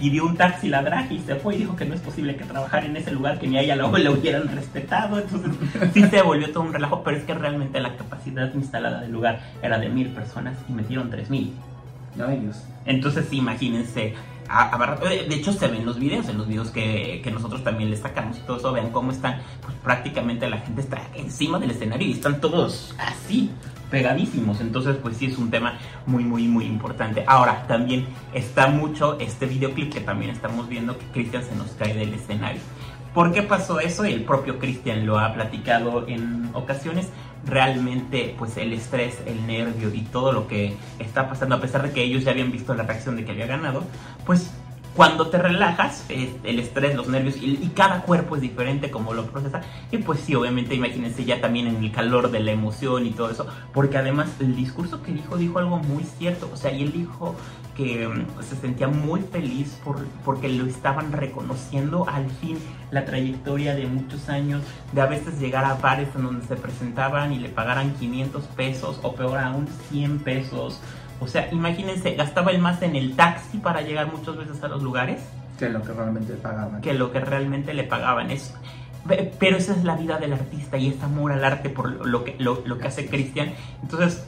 pidió 0.00 0.24
un 0.24 0.36
taxi 0.36 0.68
la 0.68 0.82
drag 0.82 1.12
y 1.12 1.20
se 1.20 1.36
fue 1.36 1.54
y 1.54 1.58
dijo 1.58 1.76
que 1.76 1.84
no 1.84 1.94
es 1.94 2.00
posible 2.00 2.34
que 2.34 2.44
trabajara 2.44 2.86
en 2.86 2.96
ese 2.96 3.12
lugar, 3.12 3.38
que 3.38 3.46
ni 3.46 3.58
a 3.58 3.60
ella 3.60 3.76
luego 3.76 3.98
le 3.98 4.08
hubieran 4.10 4.48
respetado. 4.48 5.20
Entonces 5.20 5.52
sí 5.94 6.02
se 6.04 6.22
volvió 6.22 6.50
todo 6.50 6.64
un 6.64 6.72
relajo, 6.72 7.02
pero 7.04 7.16
es 7.16 7.24
que 7.24 7.34
realmente 7.34 7.78
la 7.80 7.94
capacidad 7.96 8.52
instalada 8.54 9.02
del 9.02 9.12
lugar 9.12 9.40
era 9.62 9.78
de 9.78 9.88
mil 9.88 10.08
personas 10.08 10.56
y 10.68 10.72
metieron 10.72 11.10
tres 11.10 11.30
mil. 11.30 11.52
Ay, 12.26 12.38
Dios. 12.40 12.64
Entonces 12.86 13.32
imagínense. 13.32 14.14
a- 14.52 14.70
abarra- 14.74 14.98
eh, 15.12 15.26
De 15.28 15.36
hecho, 15.36 15.52
se 15.52 15.68
ven 15.68 15.86
los 15.86 15.96
videos, 16.00 16.28
en 16.28 16.36
los 16.38 16.48
videos 16.48 16.70
que, 16.70 17.20
que 17.22 17.30
nosotros 17.30 17.62
también 17.62 17.88
les 17.88 18.00
sacamos 18.00 18.36
y 18.36 18.40
todo 18.40 18.56
eso, 18.56 18.72
vean 18.72 18.90
cómo 18.90 19.12
están, 19.12 19.36
pues 19.62 19.76
prácticamente 19.84 20.50
la 20.50 20.58
gente 20.58 20.80
está 20.80 21.02
encima 21.14 21.60
del 21.60 21.70
escenario 21.70 22.08
y 22.08 22.12
están 22.12 22.40
todos 22.40 22.92
así, 22.98 23.50
pegadísimos. 23.90 24.60
Entonces, 24.60 24.96
pues 24.96 25.16
sí 25.16 25.26
es 25.26 25.38
un 25.38 25.50
tema 25.50 25.78
muy, 26.06 26.24
muy, 26.24 26.46
muy 26.48 26.64
importante. 26.64 27.24
Ahora, 27.26 27.66
también 27.66 28.06
está 28.32 28.68
mucho 28.68 29.18
este 29.18 29.46
videoclip 29.46 29.92
que 29.92 30.00
también 30.00 30.30
estamos 30.30 30.68
viendo 30.68 30.98
que 30.98 31.06
Cristian 31.06 31.44
se 31.44 31.54
nos 31.56 31.70
cae 31.72 31.94
del 31.94 32.14
escenario. 32.14 32.60
¿Por 33.14 33.32
qué 33.32 33.42
pasó 33.42 33.80
eso? 33.80 34.06
Y 34.06 34.12
el 34.12 34.24
propio 34.24 34.58
Cristian 34.58 35.04
lo 35.04 35.18
ha 35.18 35.34
platicado 35.34 36.06
en 36.06 36.50
ocasiones. 36.54 37.08
Realmente, 37.44 38.34
pues 38.38 38.56
el 38.56 38.72
estrés, 38.72 39.18
el 39.26 39.46
nervio 39.46 39.92
y 39.92 40.02
todo 40.02 40.32
lo 40.32 40.46
que 40.46 40.76
está 40.98 41.28
pasando, 41.28 41.56
a 41.56 41.60
pesar 41.60 41.82
de 41.82 41.90
que 41.90 42.02
ellos 42.02 42.22
ya 42.22 42.30
habían 42.30 42.52
visto 42.52 42.74
la 42.74 42.84
reacción 42.84 43.16
de 43.16 43.24
que 43.24 43.32
había 43.32 43.46
ganado, 43.46 43.82
pues 44.26 44.52
cuando 44.94 45.28
te 45.28 45.38
relajas, 45.38 46.04
el 46.08 46.58
estrés, 46.58 46.96
los 46.96 47.08
nervios 47.08 47.36
y, 47.36 47.58
y 47.62 47.70
cada 47.74 48.02
cuerpo 48.02 48.36
es 48.36 48.42
diferente 48.42 48.90
como 48.90 49.14
lo 49.14 49.26
procesa. 49.26 49.60
Y 49.90 49.98
pues 49.98 50.20
sí, 50.20 50.34
obviamente 50.34 50.74
imagínense 50.74 51.24
ya 51.24 51.40
también 51.40 51.68
en 51.68 51.76
el 51.76 51.92
calor 51.92 52.30
de 52.30 52.40
la 52.40 52.50
emoción 52.50 53.06
y 53.06 53.10
todo 53.10 53.30
eso. 53.30 53.46
Porque 53.72 53.98
además 53.98 54.28
el 54.40 54.56
discurso 54.56 55.02
que 55.02 55.12
dijo, 55.12 55.36
dijo 55.36 55.58
algo 55.58 55.78
muy 55.78 56.04
cierto. 56.04 56.50
O 56.52 56.56
sea, 56.56 56.72
y 56.72 56.82
él 56.82 56.92
dijo 56.92 57.36
que 57.76 58.08
mm, 58.08 58.42
se 58.42 58.56
sentía 58.56 58.88
muy 58.88 59.20
feliz 59.20 59.78
por, 59.84 60.04
porque 60.24 60.48
lo 60.48 60.66
estaban 60.66 61.12
reconociendo 61.12 62.08
al 62.08 62.28
fin 62.30 62.58
la 62.90 63.04
trayectoria 63.04 63.74
de 63.74 63.86
muchos 63.86 64.28
años, 64.28 64.62
de 64.92 65.00
a 65.00 65.06
veces 65.06 65.38
llegar 65.38 65.64
a 65.64 65.74
bares 65.74 66.08
en 66.14 66.24
donde 66.24 66.46
se 66.46 66.56
presentaban 66.56 67.32
y 67.32 67.38
le 67.38 67.48
pagaran 67.48 67.94
500 67.94 68.44
pesos 68.48 69.00
o 69.02 69.14
peor 69.14 69.38
aún 69.38 69.68
100 69.90 70.18
pesos. 70.18 70.80
O 71.20 71.26
sea, 71.26 71.48
imagínense, 71.52 72.14
gastaba 72.14 72.50
él 72.50 72.58
más 72.58 72.80
en 72.82 72.96
el 72.96 73.14
taxi 73.14 73.58
para 73.58 73.82
llegar 73.82 74.10
muchas 74.12 74.36
veces 74.36 74.62
a 74.64 74.68
los 74.68 74.82
lugares 74.82 75.20
Que 75.58 75.68
lo 75.68 75.82
que 75.82 75.92
realmente 75.92 76.32
pagaban. 76.34 76.80
que 76.80 76.94
lo 76.94 77.12
que 77.12 77.20
realmente 77.20 77.74
le 77.74 77.84
pagaban. 77.84 78.30
Es, 78.30 78.54
pero 79.38 79.56
esa 79.56 79.72
es 79.72 79.84
la 79.84 79.96
vida 79.96 80.18
del 80.18 80.32
artista 80.32 80.76
y 80.78 80.88
es 80.88 81.02
amor 81.02 81.32
al 81.32 81.44
arte 81.44 81.68
por 81.70 82.06
lo 82.06 82.24
que, 82.24 82.36
lo, 82.38 82.62
lo 82.64 82.78
que 82.78 82.88
hace 82.88 83.06
Cristian. 83.06 83.52
Entonces, 83.82 84.24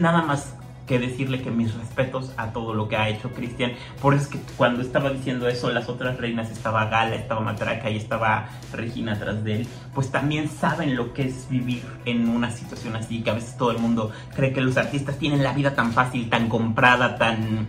nada 0.00 0.22
más 0.22 0.54
que 0.90 0.98
decirle 0.98 1.40
que 1.40 1.52
mis 1.52 1.72
respetos 1.72 2.32
a 2.36 2.52
todo 2.52 2.74
lo 2.74 2.88
que 2.88 2.96
ha 2.96 3.08
hecho 3.08 3.30
Cristian. 3.30 3.74
Por 4.02 4.12
eso 4.12 4.24
es 4.24 4.30
que 4.30 4.40
cuando 4.56 4.82
estaba 4.82 5.10
diciendo 5.10 5.46
eso, 5.46 5.70
las 5.70 5.88
otras 5.88 6.18
reinas, 6.18 6.50
estaba 6.50 6.86
Gala, 6.86 7.14
estaba 7.14 7.42
Matraca 7.42 7.88
y 7.90 7.96
estaba 7.96 8.48
Regina 8.72 9.12
atrás 9.12 9.44
de 9.44 9.60
él, 9.60 9.68
pues 9.94 10.10
también 10.10 10.48
saben 10.48 10.96
lo 10.96 11.14
que 11.14 11.28
es 11.28 11.48
vivir 11.48 11.84
en 12.06 12.28
una 12.28 12.50
situación 12.50 12.96
así, 12.96 13.22
que 13.22 13.30
a 13.30 13.34
veces 13.34 13.56
todo 13.56 13.70
el 13.70 13.78
mundo 13.78 14.10
cree 14.34 14.52
que 14.52 14.62
los 14.62 14.76
artistas 14.76 15.16
tienen 15.16 15.44
la 15.44 15.52
vida 15.52 15.76
tan 15.76 15.92
fácil, 15.92 16.28
tan 16.28 16.48
comprada, 16.48 17.16
tan 17.18 17.68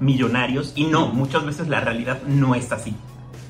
millonarios, 0.00 0.72
y 0.74 0.84
no, 0.84 1.08
muchas 1.08 1.44
veces 1.44 1.68
la 1.68 1.80
realidad 1.80 2.22
no 2.26 2.54
es 2.54 2.72
así. 2.72 2.96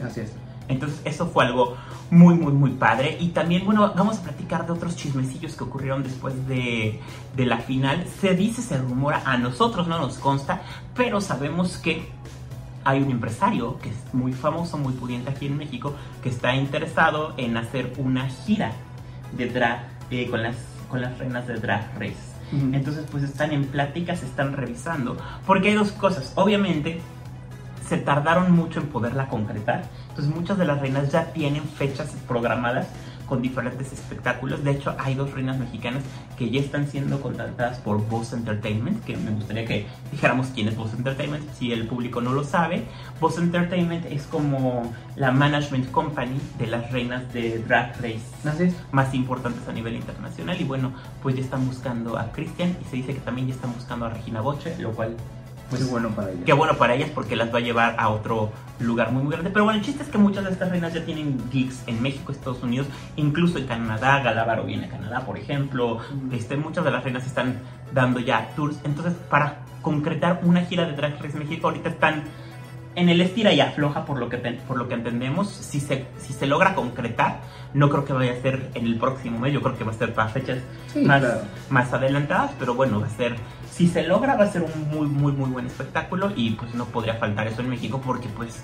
Así 0.05 0.23
es. 0.23 0.33
Entonces 0.67 1.01
eso 1.05 1.29
fue 1.29 1.45
algo 1.45 1.77
muy, 2.11 2.35
muy, 2.35 2.53
muy 2.53 2.71
padre. 2.71 3.17
Y 3.21 3.29
también, 3.29 3.65
bueno, 3.65 3.93
vamos 3.97 4.19
a 4.19 4.23
platicar 4.23 4.67
de 4.67 4.73
otros 4.73 4.97
chismecillos 4.97 5.57
que 5.57 5.65
ocurrieron 5.65 6.03
después 6.03 6.47
de, 6.47 7.01
de 7.35 7.47
la 7.47 7.59
final. 7.59 8.07
Se 8.21 8.35
dice, 8.35 8.63
se 8.63 8.79
rumora, 8.79 9.23
a 9.25 9.37
nosotros 9.37 9.87
no 9.89 9.99
nos 9.99 10.19
consta, 10.19 10.63
pero 10.95 11.21
sabemos 11.21 11.77
que 11.79 12.09
hay 12.85 13.03
un 13.03 13.11
empresario 13.11 13.79
que 13.79 13.89
es 13.89 14.15
muy 14.15 14.33
famoso, 14.33 14.79
muy 14.79 14.93
pudiente 14.93 15.31
aquí 15.31 15.47
en 15.47 15.57
México, 15.57 15.95
que 16.23 16.29
está 16.29 16.55
interesado 16.55 17.35
en 17.37 17.57
hacer 17.57 17.93
una 17.99 18.29
gira 18.29 18.73
de 19.37 19.49
drag 19.49 19.89
eh, 20.11 20.29
con, 20.31 20.43
las, 20.43 20.57
con 20.89 21.01
las 21.01 21.19
reinas 21.19 21.47
de 21.49 21.55
Drag 21.55 21.93
Race. 21.99 22.37
Entonces, 22.53 23.05
pues 23.11 23.25
están 23.25 23.51
en 23.51 23.65
pláticas, 23.65 24.23
están 24.23 24.53
revisando, 24.53 25.17
porque 25.47 25.71
hay 25.71 25.75
dos 25.75 25.91
cosas. 25.91 26.33
Obviamente, 26.37 27.01
se 27.89 27.97
tardaron 27.97 28.53
mucho 28.53 28.79
en 28.79 28.87
poderla 28.87 29.27
concretar. 29.27 29.83
Entonces 30.17 30.35
muchas 30.35 30.57
de 30.57 30.65
las 30.65 30.81
reinas 30.81 31.13
ya 31.13 31.31
tienen 31.33 31.63
fechas 31.65 32.09
programadas 32.27 32.87
con 33.27 33.43
diferentes 33.43 33.93
espectáculos. 33.93 34.65
De 34.65 34.71
hecho, 34.71 34.95
hay 34.99 35.15
dos 35.15 35.33
reinas 35.35 35.59
mexicanas 35.59 36.03
que 36.39 36.49
ya 36.49 36.61
están 36.61 36.89
siendo 36.89 37.21
contratadas 37.21 37.79
por 37.81 38.07
Voz 38.09 38.33
Entertainment, 38.33 39.05
que 39.05 39.15
me 39.17 39.33
gustaría 39.33 39.67
que 39.67 39.87
dijéramos 40.11 40.47
quién 40.55 40.69
es 40.69 40.77
Voz 40.77 40.95
Entertainment, 40.95 41.45
si 41.53 41.71
el 41.71 41.87
público 41.87 42.23
no 42.23 42.33
lo 42.33 42.45
sabe. 42.45 42.85
Voz 43.21 43.37
Entertainment 43.37 44.07
es 44.07 44.23
como 44.23 44.91
la 45.17 45.33
management 45.33 45.91
company 45.91 46.41
de 46.59 46.67
las 46.69 46.91
reinas 46.93 47.31
de 47.35 47.59
Drag 47.59 48.01
Race 48.01 48.73
más 48.93 49.13
importantes 49.13 49.69
a 49.69 49.73
nivel 49.73 49.97
internacional. 49.97 50.59
Y 50.59 50.65
bueno, 50.65 50.93
pues 51.23 51.37
ya 51.37 51.43
están 51.43 51.67
buscando 51.67 52.17
a 52.17 52.33
Christian 52.33 52.75
y 52.81 52.89
se 52.89 52.97
dice 52.97 53.13
que 53.13 53.21
también 53.21 53.49
ya 53.49 53.55
están 53.55 53.75
buscando 53.75 54.07
a 54.07 54.11
Regina 54.11 54.41
Boche, 54.41 54.79
lo 54.79 54.93
cual 54.93 55.15
pues 55.69 55.83
Qué 55.83 55.91
bueno 55.91 56.11
para 56.11 56.31
ella. 56.31 56.45
Qué 56.45 56.53
bueno 56.53 56.75
para 56.77 56.95
ellas 56.95 57.11
porque 57.15 57.37
las 57.37 57.53
va 57.53 57.59
a 57.59 57.61
llevar 57.61 57.97
a 57.99 58.09
otro 58.09 58.53
lugar 58.79 59.13
muy 59.13 59.23
muy 59.23 59.33
grande. 59.33 59.51
Pero 59.51 59.65
bueno, 59.65 59.79
el 59.79 59.85
chiste 59.85 60.03
es 60.03 60.09
que 60.09 60.19
muchas 60.19 60.45
de 60.45 60.51
estas 60.51 60.71
reinas 60.71 60.95
ya 60.95 61.05
tienen 61.05 61.41
gigs 61.51 61.83
en 61.87 62.01
México, 62.03 62.33
Estados 62.33 62.63
Unidos, 62.63 62.87
incluso 63.17 63.59
en 63.59 63.67
Canadá. 63.67 64.21
Galábaro 64.21 64.65
viene 64.65 64.87
a 64.87 64.89
Canadá, 64.89 65.21
por 65.27 65.39
ejemplo. 65.39 65.99
Este, 66.33 66.57
muchas 66.57 66.85
de 66.85 66.91
las 66.91 67.03
reinas 67.03 67.27
están 67.27 67.61
dando 67.93 68.21
ya 68.21 68.51
tours. 68.55 68.79
Entonces, 68.85 69.15
para 69.29 69.59
concretar 69.83 70.41
una 70.43 70.63
gira 70.63 70.85
de 70.85 70.93
Drag 70.93 71.21
Race 71.21 71.39
México, 71.39 71.69
ahorita 71.69 71.89
están 71.89 72.25
en 72.97 73.09
el 73.09 73.21
estira 73.21 73.53
y 73.53 73.61
afloja 73.61 74.05
por 74.05 74.19
lo 74.19 74.29
que 74.29 74.39
por 74.39 74.77
lo 74.77 74.89
que 74.89 74.95
entendemos. 74.95 75.49
Si 75.49 75.81
se, 75.81 76.07
si 76.19 76.33
se 76.33 76.47
logra 76.47 76.75
concretar, 76.75 77.41
no 77.75 77.89
creo 77.91 78.05
que 78.05 78.13
vaya 78.13 78.33
a 78.33 78.43
ser 78.43 78.71
en 78.75 78.87
el 78.87 78.97
próximo 78.99 79.39
mes. 79.39 79.53
Yo 79.53 79.63
creo 79.63 79.77
que 79.79 79.85
va 79.85 79.93
a 79.93 79.95
ser 79.95 80.13
para 80.15 80.29
fechas 80.31 80.59
Sí, 80.93 81.01
más, 81.03 81.21
claro. 81.21 81.41
más 81.71 81.93
adelantadas, 81.93 82.53
pero 82.59 82.75
bueno, 82.75 83.01
va 83.01 83.07
a 83.07 83.11
ser, 83.11 83.37
si 83.71 83.87
se 83.87 84.03
logra, 84.07 84.35
va 84.37 84.45
a 84.45 84.51
ser 84.51 84.63
un 84.63 84.89
muy, 84.89 85.07
muy, 85.07 85.33
muy 85.33 85.51
buen 85.51 85.67
espectáculo 85.67 86.33
y 86.35 86.51
pues 86.53 86.75
no 86.75 86.87
podría 86.87 87.15
faltar 87.15 87.47
eso 87.47 87.61
en 87.61 87.69
México 87.71 88.01
porque 88.05 88.29
pues 88.31 88.63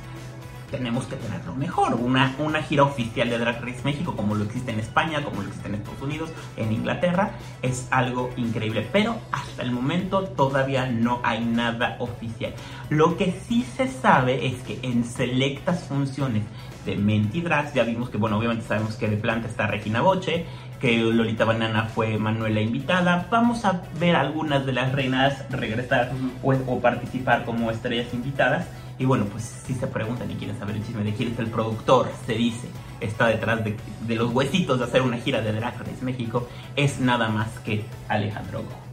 tenemos 0.73 1.05
que 1.05 1.15
tenerlo 1.15 1.55
mejor. 1.55 1.95
Una, 1.95 2.35
una 2.39 2.63
gira 2.63 2.83
oficial 2.83 3.31
de 3.31 3.39
Drag 3.39 3.63
Race 3.63 3.83
México, 3.85 4.17
como 4.17 4.35
lo 4.35 4.45
existe 4.45 4.73
en 4.73 4.81
España, 4.81 5.23
como 5.23 5.43
lo 5.43 5.49
existe 5.49 5.69
en 5.69 5.77
Estados 5.77 6.03
Unidos, 6.03 6.31
en 6.57 6.73
Inglaterra, 6.73 7.33
es 7.61 7.87
algo 7.93 8.31
increíble. 8.37 8.89
Pero 8.91 9.17
hasta 9.31 9.63
el 9.63 9.71
momento 9.71 10.25
todavía 10.25 10.87
no 10.87 11.21
hay 11.23 11.45
nada 11.45 11.97
oficial. 12.01 12.55
Lo 12.89 13.17
que 13.17 13.39
sí 13.47 13.65
se 13.77 13.87
sabe 13.87 14.47
es 14.47 14.57
que 14.63 14.81
en 14.83 15.05
selectas 15.05 15.85
funciones 15.85 16.43
de 16.85 16.97
Mentidrags, 16.97 17.75
ya 17.75 17.85
vimos 17.85 18.11
que, 18.11 18.19
bueno, 18.19 18.39
obviamente 18.39 18.67
sabemos 18.67 18.97
que 18.97 19.07
de 19.07 19.17
planta 19.17 19.47
está 19.47 19.69
Regina 19.69 20.01
Boche, 20.01 20.47
que 20.81 20.99
Lolita 20.99 21.45
Banana 21.45 21.85
fue 21.85 22.19
Manuela 22.19 22.61
invitada. 22.61 23.29
Vamos 23.31 23.65
a 23.65 23.83
ver 24.01 24.17
algunas 24.17 24.67
de 24.67 24.73
las 24.73 24.91
reinas 24.91 25.45
regresar 25.51 26.11
o, 26.43 26.53
o 26.53 26.81
participar 26.81 27.45
como 27.45 27.71
estrellas 27.71 28.13
invitadas. 28.13 28.67
Y 28.99 29.05
bueno, 29.05 29.25
pues 29.27 29.43
si 29.67 29.75
se 29.75 29.87
preguntan 29.87 30.31
y 30.31 30.35
quieren 30.35 30.59
saber 30.59 30.77
el 30.77 30.87
chisme 30.87 31.03
de 31.03 31.13
quién 31.13 31.33
es 31.33 31.39
el 31.39 31.49
productor, 31.49 32.11
se 32.27 32.35
dice, 32.35 32.69
está 33.01 33.27
detrás 33.27 33.65
de, 33.65 33.77
de 34.07 34.15
los 34.15 34.33
huesitos 34.33 34.79
de 34.79 34.85
hacer 34.85 35.03
una 35.03 35.17
gira 35.17 35.41
de 35.41 35.53
Drag 35.53 35.79
Race 35.79 36.03
México, 36.03 36.49
es 36.77 37.01
nada 37.01 37.29
más 37.29 37.49
que 37.65 37.85
Alejandro 38.09 38.61
Go. 38.61 38.93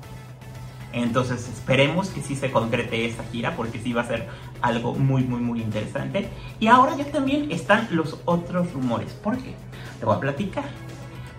Entonces 0.91 1.47
esperemos 1.47 2.10
que 2.10 2.22
sí 2.22 2.36
se 2.36 2.52
concrete 2.52 3.06
esa 3.06 3.24
gira 3.26 3.56
porque 3.56 3.80
sí 3.80 3.93
va 3.93 4.02
a 4.02 4.08
ser 4.08 4.28
algo 4.62 4.95
muy 4.95 5.24
muy 5.24 5.39
muy 5.39 5.62
interesante. 5.62 6.30
Y 6.60 6.68
ahora 6.68 6.95
ya 6.97 7.06
también 7.06 7.52
están 7.52 7.88
los 7.91 8.18
otros 8.26 8.74
rumores. 8.74 9.12
¿Por 9.14 9.38
qué? 9.38 9.54
Te 10.00 10.06
voy 10.06 10.16
a 10.16 10.20
platicar. 10.20 10.66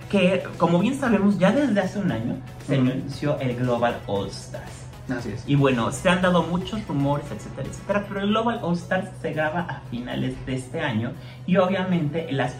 Que 0.08 0.44
como 0.56 0.78
bien 0.78 0.98
sabemos 0.98 1.38
ya 1.38 1.52
desde 1.52 1.80
hace 1.80 1.98
un 1.98 2.12
año 2.12 2.36
se 2.66 2.76
anunció 2.76 3.38
el 3.40 3.56
Global 3.56 4.00
All 4.06 4.28
Stars. 4.28 4.79
Así 5.12 5.30
es. 5.30 5.44
Y 5.46 5.54
bueno, 5.56 5.90
se 5.92 6.08
han 6.08 6.22
dado 6.22 6.42
muchos 6.44 6.86
rumores, 6.86 7.26
etcétera, 7.30 7.68
etcétera, 7.68 8.04
pero 8.08 8.20
el 8.20 8.28
Global 8.28 8.60
All 8.62 8.74
Stars 8.74 9.08
se 9.20 9.32
graba 9.32 9.60
a 9.60 9.80
finales 9.90 10.34
de 10.46 10.54
este 10.56 10.80
año 10.80 11.12
y 11.46 11.56
obviamente 11.56 12.30
las, 12.32 12.54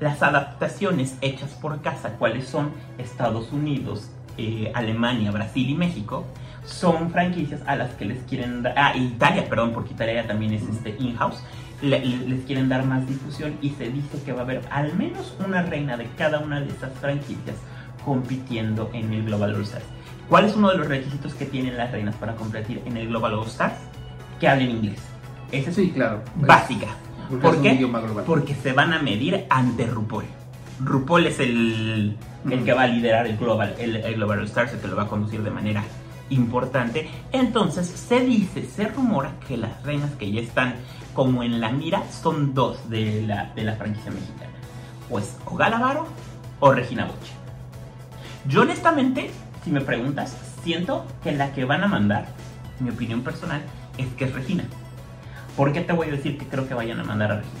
las 0.00 0.22
adaptaciones 0.22 1.16
hechas 1.20 1.50
por 1.52 1.80
casa, 1.80 2.10
cuáles 2.18 2.46
son 2.48 2.70
Estados 2.98 3.52
Unidos, 3.52 4.10
eh, 4.36 4.70
Alemania, 4.74 5.30
Brasil 5.30 5.68
y 5.68 5.74
México, 5.74 6.24
son 6.64 7.10
franquicias 7.10 7.60
a 7.66 7.76
las 7.76 7.90
que 7.94 8.04
les 8.04 8.22
quieren 8.24 8.62
dar, 8.62 8.74
ah, 8.76 8.96
Italia, 8.96 9.48
perdón, 9.48 9.72
porque 9.72 9.94
Italia 9.94 10.26
también 10.26 10.52
es 10.52 10.62
este 10.62 10.94
in-house, 10.98 11.42
le- 11.80 12.04
le- 12.04 12.26
les 12.28 12.44
quieren 12.44 12.68
dar 12.68 12.84
más 12.84 13.06
difusión 13.08 13.56
y 13.62 13.70
se 13.70 13.88
dice 13.90 14.20
que 14.24 14.32
va 14.32 14.40
a 14.40 14.44
haber 14.44 14.60
al 14.70 14.94
menos 14.94 15.34
una 15.44 15.62
reina 15.62 15.96
de 15.96 16.06
cada 16.18 16.40
una 16.40 16.60
de 16.60 16.68
esas 16.68 16.92
franquicias 17.00 17.56
compitiendo 18.04 18.90
en 18.92 19.12
el 19.12 19.24
Global 19.24 19.54
All 19.54 19.62
Stars. 19.62 19.84
¿Cuál 20.28 20.44
es 20.44 20.54
uno 20.56 20.70
de 20.70 20.78
los 20.78 20.86
requisitos 20.88 21.34
que 21.34 21.46
tienen 21.46 21.76
las 21.76 21.90
reinas 21.90 22.14
para 22.16 22.34
competir 22.34 22.82
en 22.84 22.96
el 22.96 23.08
Global 23.08 23.34
All 23.34 23.46
Stars? 23.46 23.74
Que 24.38 24.48
hablen 24.48 24.70
inglés. 24.70 25.00
Esa 25.52 25.70
es 25.70 25.76
Sí, 25.76 25.90
claro. 25.90 26.22
básica. 26.36 26.88
Porque 27.28 27.42
¿Por 27.42 27.62
qué? 27.62 28.22
Porque 28.26 28.54
se 28.54 28.72
van 28.72 28.92
a 28.92 29.02
medir 29.02 29.46
ante 29.50 29.86
RuPaul. 29.86 30.24
RuPaul 30.80 31.26
es 31.26 31.40
el, 31.40 32.16
el 32.50 32.64
que 32.64 32.72
va 32.72 32.82
a 32.82 32.86
liderar 32.86 33.26
el 33.26 33.36
Global, 33.36 33.74
el, 33.78 33.96
el 33.96 34.14
Global 34.14 34.40
All 34.40 34.44
Stars, 34.46 34.72
el 34.74 34.80
que 34.80 34.88
lo 34.88 34.96
va 34.96 35.04
a 35.04 35.08
conducir 35.08 35.42
de 35.42 35.50
manera 35.50 35.82
importante. 36.30 37.08
Entonces 37.32 37.86
se 37.88 38.20
dice, 38.20 38.64
se 38.66 38.86
rumora 38.88 39.32
que 39.46 39.56
las 39.56 39.82
reinas 39.82 40.10
que 40.12 40.30
ya 40.30 40.40
están 40.40 40.74
como 41.14 41.42
en 41.42 41.60
la 41.60 41.70
mira 41.70 42.02
son 42.10 42.54
dos 42.54 42.88
de 42.88 43.22
la, 43.22 43.50
de 43.54 43.64
la 43.64 43.74
franquicia 43.76 44.10
mexicana. 44.10 44.52
Pues 45.08 45.36
o 45.46 45.56
Galavaro 45.56 46.06
o 46.60 46.72
Regina 46.72 47.06
Boche. 47.06 47.32
Yo 48.46 48.62
honestamente, 48.62 49.30
si 49.68 49.74
me 49.74 49.82
preguntas, 49.82 50.34
siento 50.64 51.06
que 51.22 51.30
la 51.30 51.52
que 51.52 51.66
van 51.66 51.84
a 51.84 51.88
mandar, 51.88 52.24
mi 52.80 52.88
opinión 52.88 53.20
personal, 53.20 53.60
es 53.98 54.06
que 54.14 54.24
es 54.24 54.32
Regina. 54.32 54.64
¿Por 55.58 55.74
qué 55.74 55.82
te 55.82 55.92
voy 55.92 56.08
a 56.08 56.12
decir 56.12 56.38
que 56.38 56.46
creo 56.46 56.66
que 56.66 56.72
vayan 56.72 56.98
a 57.00 57.04
mandar 57.04 57.32
a 57.32 57.36
Regina? 57.36 57.60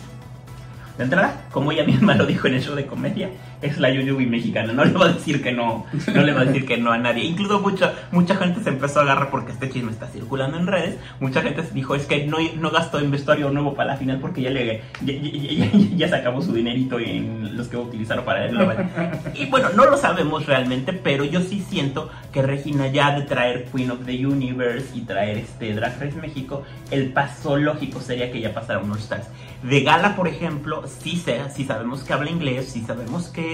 De 0.96 1.04
entrada, 1.04 1.44
como 1.52 1.70
ella 1.70 1.84
misma 1.84 2.14
lo 2.14 2.24
dijo 2.24 2.46
en 2.46 2.54
el 2.54 2.76
de 2.76 2.86
comedia, 2.86 3.28
es 3.62 3.78
la 3.78 3.90
Yuyubi 3.90 4.26
mexicana. 4.26 4.72
No 4.72 4.84
le 4.84 4.92
va 4.92 5.06
a 5.06 5.12
decir 5.12 5.42
que 5.42 5.52
no, 5.52 5.86
no 6.14 6.22
le 6.22 6.32
va 6.32 6.42
a 6.42 6.44
decir 6.44 6.66
que 6.66 6.76
no 6.76 6.92
a 6.92 6.98
nadie. 6.98 7.24
Incluso 7.24 7.60
mucha, 7.60 7.94
mucha 8.12 8.36
gente 8.36 8.62
se 8.62 8.70
empezó 8.70 9.00
a 9.00 9.02
agarrar 9.02 9.30
porque 9.30 9.52
este 9.52 9.70
chisme 9.70 9.90
está 9.90 10.06
circulando 10.06 10.56
en 10.56 10.66
redes. 10.66 10.96
Mucha 11.20 11.42
gente 11.42 11.62
dijo 11.72 11.94
es 11.94 12.06
que 12.06 12.26
no, 12.26 12.38
no 12.58 12.70
gastó 12.70 12.98
en 12.98 13.10
vestuario 13.10 13.50
nuevo 13.50 13.74
para 13.74 13.92
la 13.92 13.96
final 13.96 14.18
porque 14.20 14.42
ya 14.42 14.50
le 14.50 14.82
ya, 15.02 15.14
ya, 15.14 15.70
ya 15.96 16.08
se 16.08 16.16
acabó 16.16 16.42
su 16.42 16.52
dinerito 16.52 16.98
en 16.98 17.56
los 17.56 17.68
que 17.68 17.76
va 17.76 17.82
a 17.82 17.86
utilizar 17.86 18.24
para 18.24 18.46
el 18.46 18.52
global. 18.52 18.90
Y 19.34 19.46
bueno, 19.46 19.68
no 19.74 19.86
lo 19.86 19.96
sabemos 19.96 20.46
realmente, 20.46 20.92
pero 20.92 21.24
yo 21.24 21.40
sí 21.40 21.64
siento 21.68 22.10
que 22.32 22.42
Regina 22.42 22.88
ya 22.88 23.18
de 23.18 23.22
traer 23.22 23.66
Queen 23.66 23.90
of 23.90 24.04
the 24.04 24.26
Universe 24.26 24.96
y 24.96 25.02
traer 25.02 25.38
este 25.38 25.74
Drag 25.74 26.00
Race 26.00 26.16
México, 26.20 26.62
el 26.90 27.12
paso 27.12 27.56
lógico 27.56 28.00
sería 28.00 28.30
que 28.30 28.40
ya 28.40 28.54
pasara 28.54 28.80
unos 28.80 29.00
Stars. 29.00 29.28
De 29.62 29.80
Gala, 29.80 30.14
por 30.14 30.28
ejemplo, 30.28 30.84
sí, 30.86 31.16
sé, 31.16 31.40
sí 31.54 31.64
sabemos 31.64 32.04
que 32.04 32.12
habla 32.12 32.30
inglés, 32.30 32.68
sí 32.68 32.84
sabemos 32.86 33.28
que, 33.28 33.47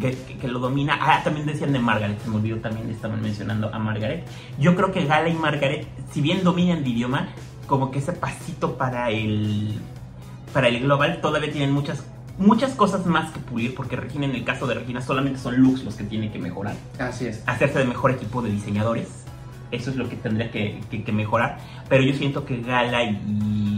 que, 0.00 0.36
que, 0.40 0.48
lo 0.48 0.58
domina. 0.58 0.98
Ah, 1.00 1.20
también 1.22 1.46
decían 1.46 1.72
de 1.72 1.78
Margaret, 1.78 2.20
se 2.22 2.28
me 2.28 2.36
olvidó 2.36 2.56
también, 2.58 2.88
estaban 2.90 3.20
mencionando 3.22 3.72
a 3.72 3.78
Margaret. 3.78 4.24
Yo 4.58 4.74
creo 4.74 4.92
que 4.92 5.04
Gala 5.04 5.28
y 5.28 5.34
Margaret, 5.34 5.86
si 6.12 6.20
bien 6.20 6.44
dominan 6.44 6.78
el 6.78 6.88
idioma, 6.88 7.28
como 7.66 7.90
que 7.90 7.98
ese 7.98 8.12
pasito 8.12 8.76
para 8.76 9.10
el, 9.10 9.78
para 10.52 10.68
el 10.68 10.80
global 10.80 11.20
todavía 11.20 11.52
tienen 11.52 11.72
muchas 11.72 12.04
muchas 12.38 12.72
cosas 12.74 13.04
más 13.04 13.32
que 13.32 13.40
pulir, 13.40 13.74
porque 13.74 13.96
Regina, 13.96 14.24
en 14.24 14.34
el 14.34 14.44
caso 14.44 14.66
de 14.68 14.74
Regina, 14.74 15.02
solamente 15.02 15.40
son 15.40 15.60
looks 15.60 15.82
los 15.82 15.96
que 15.96 16.04
tiene 16.04 16.30
que 16.30 16.38
mejorar. 16.38 16.76
Así 16.98 17.26
es. 17.26 17.42
Hacerse 17.46 17.80
de 17.80 17.84
mejor 17.84 18.12
equipo 18.12 18.42
de 18.42 18.50
diseñadores. 18.50 19.24
Eso 19.72 19.90
es 19.90 19.96
lo 19.96 20.08
que 20.08 20.16
tendría 20.16 20.50
que, 20.50 20.80
que, 20.90 21.02
que 21.02 21.12
mejorar. 21.12 21.58
Pero 21.88 22.04
yo 22.04 22.14
siento 22.14 22.46
que 22.46 22.60
Gala 22.62 23.02
y 23.02 23.77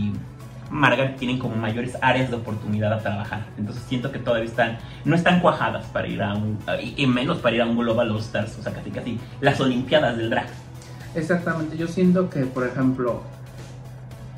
Margaret 0.71 1.17
tienen 1.17 1.39
como 1.39 1.57
mayores 1.57 1.97
áreas 2.01 2.31
de 2.31 2.37
oportunidad 2.37 2.93
a 2.93 2.99
trabajar. 3.01 3.47
Entonces 3.59 3.83
siento 3.89 4.13
que 4.13 4.19
todavía 4.19 4.49
están, 4.49 4.79
no 5.05 5.17
están 5.17 5.41
cuajadas 5.41 5.87
para 5.87 6.07
ir 6.07 6.23
a 6.23 6.35
un, 6.35 6.59
y 6.97 7.07
menos 7.07 7.39
para 7.39 7.57
ir 7.57 7.63
a 7.63 7.67
un 7.67 7.77
Global 7.77 8.11
All 8.11 8.21
Stars, 8.21 8.57
o 8.59 8.63
sea, 8.63 8.73
casi 8.73 8.91
casi 8.91 9.19
las 9.41 9.61
Olimpiadas 9.61 10.17
del 10.17 10.31
drag. 10.31 10.47
Exactamente, 11.15 11.77
yo 11.77 11.89
siento 11.89 12.31
que, 12.31 12.41
por 12.45 12.67
ejemplo, 12.67 13.23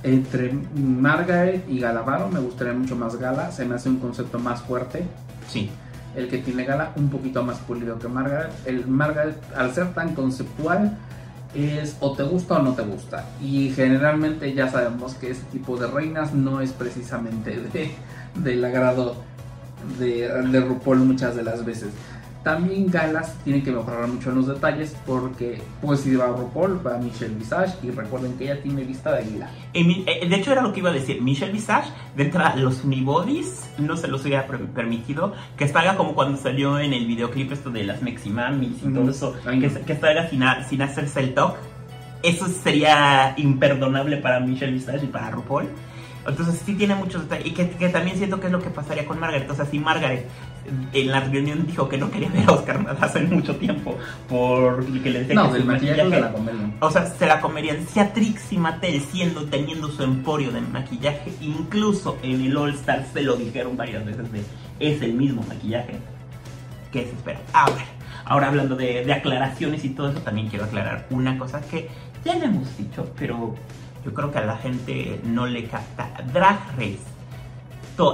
entre 0.03 0.53
Margaret 0.75 1.65
y 1.69 1.79
Galavaro 1.79 2.29
me 2.29 2.41
gustaría 2.41 2.73
mucho 2.73 2.97
más 2.97 3.17
Gala, 3.17 3.53
se 3.53 3.65
me 3.65 3.75
hace 3.75 3.89
un 3.89 3.99
concepto 3.99 4.39
más 4.39 4.63
fuerte. 4.63 5.05
Sí. 5.49 5.71
El 6.17 6.29
que 6.29 6.39
tiene 6.39 6.65
Gala 6.65 6.93
un 6.97 7.09
poquito 7.09 7.43
más 7.43 7.59
pulido 7.59 7.99
que 7.99 8.09
Margaret. 8.09 8.53
El 8.67 8.87
Margaret, 8.87 9.37
al 9.55 9.73
ser 9.73 9.95
tan 9.95 10.15
conceptual, 10.15 10.97
es 11.55 11.97
o 12.01 12.13
te 12.13 12.23
gusta 12.23 12.55
o 12.55 12.63
no 12.63 12.75
te 12.75 12.83
gusta. 12.83 13.29
Y 13.41 13.71
generalmente 13.71 14.53
ya 14.55 14.71
sabemos 14.71 15.15
que 15.15 15.31
ese 15.31 15.43
tipo 15.53 15.77
de 15.77 15.87
reinas 15.87 16.35
no 16.35 16.61
es 16.61 16.73
precisamente 16.73 17.61
de, 17.73 17.93
del 18.37 18.65
agrado 18.65 19.17
de, 19.99 20.29
de 20.29 20.61
RuPaul 20.61 20.99
muchas 20.99 21.37
de 21.37 21.43
las 21.43 21.65
veces. 21.65 21.91
También 22.43 22.91
Galas 22.91 23.37
tiene 23.45 23.63
que 23.63 23.71
mejorar 23.71 24.09
mucho 24.09 24.31
en 24.31 24.37
los 24.37 24.49
detalles 24.49 24.97
porque 25.07 25.63
pues 25.81 26.01
si 26.01 26.17
va 26.17 26.25
a 26.25 26.29
RuPaul 26.29 26.85
va 26.85 26.99
Michelle 26.99 27.37
Visage 27.37 27.75
y 27.85 27.91
recuerden 27.91 28.37
que 28.37 28.45
ella 28.45 28.61
tiene 28.61 28.83
vista 28.83 29.13
de 29.13 29.19
águila. 29.19 29.51
De 29.73 30.37
hecho 30.37 30.51
era 30.51 30.63
lo 30.63 30.73
que 30.73 30.81
iba 30.81 30.91
a 30.91 30.93
decir, 30.93 31.23
Michelle 31.23 31.53
Visage, 31.53 31.91
de 32.17 32.25
entrada 32.25 32.57
los 32.57 32.83
unibodies 32.83 33.71
no 33.79 33.97
se 33.97 34.09
los 34.09 34.23
hubiera 34.23 34.47
permitido, 34.47 35.35
que 35.57 35.69
salga 35.69 35.97
como 35.97 36.15
cuando 36.15 36.37
salió 36.37 36.79
en 36.81 36.93
el 36.93 37.07
videoclip 37.07 37.53
esto 37.53 37.71
de 37.71 37.85
las 37.85 38.03
Meximamis 38.03 38.83
y 38.83 38.89
mm, 38.89 38.95
todo 38.95 39.11
eso, 39.11 39.35
que, 39.45 39.71
que 39.71 39.97
salga 39.97 40.29
sin, 40.29 40.43
sin 40.69 40.83
hacerse 40.83 41.21
el 41.21 41.35
talk. 41.35 41.57
Eso 42.25 42.47
sería 42.47 43.35
imperdonable 43.37 44.17
para 44.17 44.41
Michelle 44.41 44.73
Visage 44.73 45.05
y 45.05 45.09
para 45.09 45.31
RuPaul. 45.31 45.69
Entonces 46.27 46.61
sí 46.65 46.75
tiene 46.75 46.95
muchos 46.95 47.23
detalles. 47.23 47.47
Y 47.47 47.51
que, 47.53 47.69
que, 47.71 47.89
también 47.89 48.17
siento 48.17 48.39
que 48.39 48.47
es 48.47 48.53
lo 48.53 48.63
que 48.63 48.71
pasaría 48.71 49.07
con 49.07 49.19
Margaret. 49.19 49.51
O 49.51 49.55
sea, 49.55 49.65
si 49.65 49.79
Margaret 49.79 50.27
en 50.93 51.11
la 51.11 51.21
reunión 51.21 51.67
dijo 51.67 51.89
que 51.89 51.99
no 51.99 52.11
quería 52.11 52.29
ver 52.31 52.49
a 52.49 52.53
Oscar 52.53 52.97
hace 53.01 53.21
mucho 53.23 53.57
tiempo 53.57 53.97
por 54.29 54.85
que 55.03 55.11
le 55.11 55.21
decía 55.21 55.35
no, 55.35 55.49
que 55.49 55.59
del 55.59 55.65
maquillaje, 55.65 56.05
maquillaje 56.05 56.11
se 56.11 56.21
la 56.21 56.33
comerían. 56.33 56.75
O 56.81 56.91
sea, 56.91 57.07
se 57.07 57.27
la 57.27 57.41
comerían. 57.41 57.87
Si 57.87 58.01
a 58.01 58.13
Trix 58.13 58.53
y 58.53 58.59
Mattel 58.59 59.01
siendo, 59.01 59.45
teniendo 59.47 59.89
su 59.89 60.03
emporio 60.03 60.53
de 60.53 60.61
maquillaje, 60.61 61.33
incluso 61.41 62.19
en 62.23 62.41
el 62.41 62.57
All 62.57 62.75
Star 62.75 63.05
se 63.13 63.23
lo 63.23 63.37
dijeron 63.37 63.77
varias 63.77 64.05
veces 64.05 64.31
de 64.33 64.43
es 64.79 65.03
el 65.03 65.15
mismo 65.15 65.43
maquillaje. 65.49 65.95
¿Qué 66.91 67.05
se 67.05 67.11
espera? 67.11 67.41
Ahora, 67.53 67.85
ahora 68.25 68.49
hablando 68.49 68.77
de, 68.77 69.05
de 69.05 69.13
aclaraciones 69.13 69.85
y 69.85 69.91
todo 69.91 70.11
eso, 70.11 70.21
también 70.21 70.49
quiero 70.49 70.65
aclarar 70.65 71.07
una 71.11 71.39
cosa 71.39 71.61
que 71.61 71.89
ya 72.25 72.35
le 72.35 72.47
hemos 72.47 72.77
dicho, 72.77 73.11
pero 73.19 73.55
yo 74.05 74.13
creo 74.13 74.31
que 74.31 74.39
a 74.39 74.47
la 74.47 74.57
gente 74.59 75.21
no 75.25 75.47
le 75.47 75.65
capta. 75.65 76.11
Drag 76.33 76.59
Race, 76.77 76.99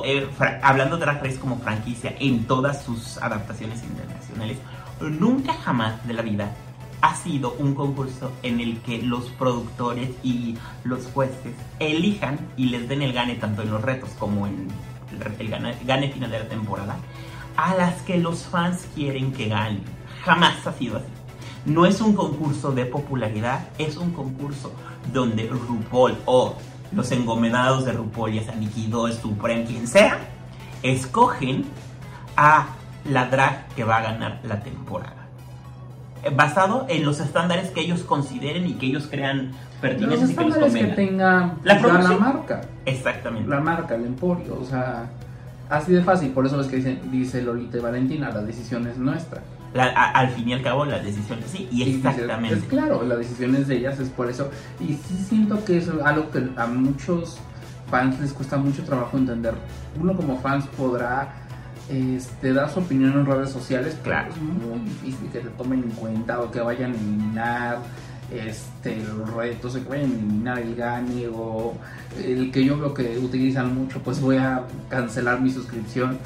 eh, 0.05 0.29
hablando 0.63 0.97
de 0.97 1.05
Drag 1.05 1.23
Race 1.23 1.39
como 1.39 1.59
franquicia 1.59 2.15
en 2.19 2.45
todas 2.47 2.83
sus 2.83 3.19
adaptaciones 3.19 3.83
internacionales, 3.83 4.59
nunca 5.01 5.53
jamás 5.55 6.07
de 6.07 6.15
la 6.15 6.23
vida 6.23 6.55
ha 7.01 7.15
sido 7.15 7.55
un 7.59 7.75
concurso 7.75 8.33
en 8.43 8.61
el 8.61 8.81
que 8.81 9.01
los 9.03 9.27
productores 9.31 10.11
y 10.23 10.57
los 10.85 11.07
jueces 11.07 11.55
elijan 11.79 12.39
y 12.57 12.67
les 12.67 12.89
den 12.89 13.03
el 13.03 13.13
gane 13.13 13.37
tanto 13.37 13.63
en 13.63 13.71
los 13.71 13.81
retos 13.81 14.11
como 14.19 14.47
en 14.47 14.69
el 15.39 15.49
gane 15.85 16.11
final 16.11 16.31
de 16.31 16.39
la 16.41 16.49
temporada 16.49 16.97
a 17.57 17.75
las 17.75 18.03
que 18.03 18.19
los 18.19 18.45
fans 18.45 18.87
quieren 18.95 19.33
que 19.33 19.49
ganen. 19.49 19.83
Jamás 20.25 20.65
ha 20.67 20.73
sido 20.73 20.99
así. 20.99 21.07
No 21.67 21.87
es 21.87 22.01
un 22.01 22.15
concurso 22.15 22.71
de 22.71 22.87
popularidad, 22.87 23.69
es 23.79 23.97
un 23.97 24.13
concurso 24.13 24.73
donde 25.13 25.49
RuPaul 25.49 26.17
o 26.25 26.57
los 26.93 27.11
engomedados 27.13 27.85
de 27.85 27.93
RuPaul, 27.93 28.33
ya 28.33 28.43
sea 28.43 28.55
Supreme, 29.21 29.65
quien 29.65 29.87
sea, 29.87 30.19
escogen 30.83 31.65
a 32.37 32.69
la 33.05 33.27
drag 33.27 33.69
que 33.75 33.85
va 33.85 33.99
a 33.99 34.03
ganar 34.03 34.41
la 34.45 34.61
temporada. 34.61 35.15
Basado 36.35 36.87
en 36.89 37.05
los 37.05 37.21
estándares 37.21 37.71
que 37.71 37.81
ellos 37.81 38.03
consideren 38.03 38.67
y 38.67 38.75
que 38.75 38.87
ellos 38.87 39.07
crean 39.09 39.53
pertinentes 39.81 40.23
los 40.23 40.31
y 40.31 40.35
que 40.35 40.45
los 40.45 40.57
estándares 40.57 40.87
que 40.87 40.95
tenga 40.95 41.55
la, 41.63 41.79
la 41.79 42.19
marca. 42.19 42.63
Exactamente. 42.85 43.49
La 43.49 43.61
marca, 43.61 43.95
el 43.95 44.05
emporio, 44.05 44.59
o 44.61 44.65
sea, 44.65 45.09
así 45.71 45.93
de 45.93 46.03
fácil. 46.03 46.31
Por 46.31 46.47
eso 46.47 46.61
es 46.61 46.67
que 46.67 46.77
dice, 46.77 46.99
dice 47.11 47.43
Lolita 47.43 47.79
y 47.79 47.81
Valentina, 47.81 48.31
la 48.31 48.43
decisión 48.43 48.87
es 48.87 48.99
nuestra. 48.99 49.43
La, 49.75 49.85
a, 49.85 50.11
al 50.13 50.31
fin 50.31 50.49
y 50.49 50.55
al 50.55 50.63
cabo 50.63 50.85
la 50.87 50.99
decisión 50.99 51.41
sí 51.47 51.69
y 51.71 51.83
exactamente. 51.83 52.57
Es, 52.57 52.65
claro 52.65 53.03
la 53.03 53.17
decisión 53.17 53.55
es 53.55 53.69
de 53.69 53.77
ellas 53.77 53.99
es 54.01 54.09
por 54.09 54.31
eso. 54.31 54.51
Y 54.81 54.95
sí 54.95 55.25
siento 55.29 55.65
que 55.65 55.79
es 55.79 55.89
algo 56.05 56.31
que 56.31 56.49
a 56.57 56.67
muchos 56.67 57.39
fans 57.91 58.19
les 58.21 58.33
cuesta 58.33 58.57
mucho 58.57 58.83
trabajo 58.85 59.17
entender. 59.17 59.55
Uno 60.01 60.15
como 60.15 60.39
fans 60.41 60.67
podrá 60.77 61.35
este, 61.89 62.53
dar 62.53 62.71
su 62.71 62.81
opinión 62.81 63.13
en 63.13 63.27
redes 63.27 63.51
sociales 63.51 63.97
claro. 64.03 64.31
es 64.31 64.41
muy 64.43 64.81
difícil 64.81 65.31
que 65.31 65.41
te 65.41 65.49
tomen 65.51 65.83
en 65.85 65.91
cuenta 65.91 66.41
o 66.41 66.51
que 66.51 66.61
vayan 66.61 66.93
a 66.93 66.95
eliminar 66.95 67.79
este, 68.31 68.97
los 68.97 69.33
retos, 69.33 69.75
que 69.75 69.89
vayan 69.89 70.11
a 70.11 70.15
eliminar 70.15 70.59
el 70.59 70.75
gane 70.75 71.29
o 71.33 71.75
el 72.23 72.51
que 72.51 72.65
yo 72.65 72.79
veo 72.79 72.93
que 72.93 73.19
utilizan 73.19 73.75
mucho, 73.75 74.01
pues 74.03 74.21
voy 74.21 74.37
a 74.37 74.65
cancelar 74.91 75.41
mi 75.41 75.51
suscripción 75.51 76.19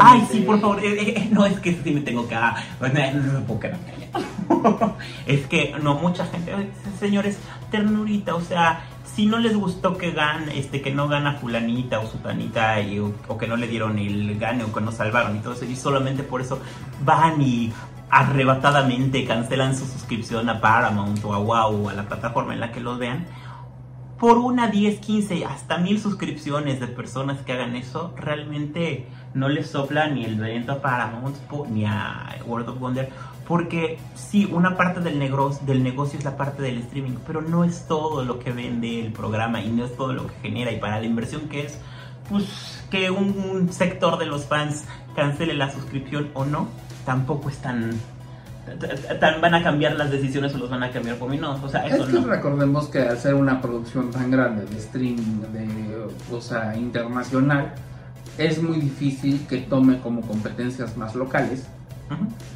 Ay, 0.00 0.26
sí, 0.30 0.40
por 0.40 0.60
favor. 0.60 0.84
Eh, 0.84 1.10
eh, 1.16 1.28
no, 1.30 1.46
es 1.46 1.58
que 1.60 1.80
sí 1.82 1.90
me 1.90 2.00
tengo 2.00 2.28
que. 2.28 2.34
Ah, 2.34 2.56
no, 2.80 2.88
no 2.88 3.32
me 3.32 3.40
puedo 3.40 3.60
quedar 3.60 3.78
Es 5.26 5.46
que, 5.46 5.74
no, 5.82 5.94
mucha 5.94 6.26
gente. 6.26 6.52
Señores, 6.98 7.38
ternurita, 7.70 8.34
o 8.34 8.40
sea. 8.40 8.84
Si 9.04 9.26
no 9.26 9.38
les 9.38 9.54
gustó 9.54 9.98
que 9.98 10.12
gane, 10.12 10.58
este, 10.58 10.80
que 10.80 10.90
no 10.90 11.06
gana 11.06 11.34
fulanita 11.34 12.00
o 12.00 12.06
sutanita 12.06 12.80
y, 12.80 12.98
o, 12.98 13.12
o, 13.28 13.36
que 13.36 13.46
no 13.46 13.56
le 13.56 13.68
dieron 13.68 13.98
el 13.98 14.38
gane 14.38 14.64
o 14.64 14.72
que 14.72 14.80
no 14.80 14.90
salvaron 14.90 15.36
y 15.36 15.40
todo 15.40 15.52
eso, 15.52 15.66
y 15.66 15.76
solamente 15.76 16.22
por 16.22 16.40
eso 16.40 16.58
van 17.04 17.42
y 17.42 17.70
arrebatadamente 18.08 19.26
cancelan 19.26 19.76
su 19.76 19.86
suscripción 19.86 20.48
a 20.50 20.62
Paramount 20.62 21.22
o 21.24 21.34
a 21.34 21.38
Wow 21.38 21.84
o 21.84 21.88
a 21.90 21.94
la 21.94 22.04
plataforma 22.04 22.52
en 22.52 22.60
la 22.60 22.70
que 22.70 22.80
los 22.80 22.98
vean, 22.98 23.26
por 24.22 24.38
una 24.38 24.68
10, 24.68 25.00
15, 25.00 25.46
hasta 25.46 25.78
mil 25.78 25.98
suscripciones 25.98 26.78
de 26.78 26.86
personas 26.86 27.40
que 27.40 27.54
hagan 27.54 27.74
eso, 27.74 28.14
realmente 28.16 29.08
no 29.34 29.48
les 29.48 29.70
sopla 29.70 30.08
ni 30.08 30.24
el 30.24 30.36
viento 30.36 30.72
a 30.72 30.82
Paramount 30.82 31.36
ni 31.70 31.84
a 31.84 32.36
World 32.46 32.68
of 32.68 32.78
Wonder. 32.78 33.10
Porque 33.46 33.98
sí, 34.14 34.48
una 34.50 34.76
parte 34.76 35.00
del, 35.00 35.18
negocio, 35.18 35.66
del 35.66 35.82
negocio 35.82 36.18
es 36.18 36.24
la 36.24 36.36
parte 36.36 36.62
del 36.62 36.78
streaming, 36.78 37.16
pero 37.26 37.42
no 37.42 37.64
es 37.64 37.86
todo 37.86 38.24
lo 38.24 38.38
que 38.38 38.52
vende 38.52 39.00
el 39.00 39.12
programa 39.12 39.60
y 39.60 39.68
no 39.68 39.84
es 39.84 39.96
todo 39.96 40.12
lo 40.12 40.26
que 40.28 40.34
genera. 40.42 40.70
Y 40.70 40.78
para 40.78 41.00
la 41.00 41.06
inversión 41.06 41.48
que 41.48 41.66
es, 41.66 41.78
pues 42.30 42.84
que 42.90 43.10
un, 43.10 43.38
un 43.38 43.72
sector 43.72 44.18
de 44.18 44.26
los 44.26 44.46
fans 44.46 44.84
cancele 45.14 45.54
la 45.54 45.70
suscripción 45.70 46.30
o 46.34 46.44
no, 46.44 46.68
tampoco 47.04 47.48
es 47.48 47.58
tan, 47.58 47.92
van 49.18 49.54
a 49.54 49.62
cambiar 49.62 49.96
las 49.96 50.10
decisiones 50.10 50.54
o 50.54 50.58
los 50.58 50.70
van 50.70 50.82
a 50.82 50.90
cambiar 50.90 51.16
por 51.16 51.28
mí, 51.28 51.36
no, 51.36 51.54
o 51.62 51.68
sea, 51.68 51.86
eso 51.86 52.04
es 52.06 52.14
que 52.14 52.20
recordemos 52.20 52.88
que 52.88 53.16
ser 53.16 53.34
una 53.34 53.60
producción 53.60 54.10
tan 54.10 54.30
grande 54.30 54.64
de 54.66 54.78
streaming, 54.78 55.40
de, 55.52 56.06
o 56.30 56.40
sea, 56.40 56.76
internacional, 56.76 57.74
es 58.38 58.62
muy 58.62 58.78
difícil 58.78 59.46
que 59.48 59.58
tome 59.58 60.00
como 60.00 60.22
competencias 60.22 60.96
más 60.96 61.14
locales, 61.14 61.64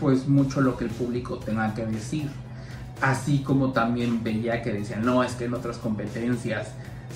pues 0.01 0.29
mucho 0.29 0.61
lo 0.61 0.77
que 0.77 0.85
el 0.85 0.91
público 0.91 1.39
tenga 1.39 1.75
que 1.75 1.87
decir. 1.87 2.29
Así 3.01 3.41
como 3.41 3.73
también 3.73 4.23
veía 4.23 4.63
que 4.63 4.73
decían, 4.73 5.05
no, 5.05 5.23
es 5.23 5.35
que 5.35 5.45
en 5.45 5.55
otras 5.55 5.79
competencias 5.79 6.69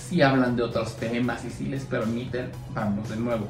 si 0.09 0.23
hablan 0.23 0.57
de 0.57 0.63
otros 0.63 0.97
temas 0.97 1.45
y 1.45 1.51
si 1.51 1.67
les 1.67 1.85
permiten, 1.85 2.51
vamos 2.75 3.09
de 3.09 3.17
nuevo. 3.17 3.47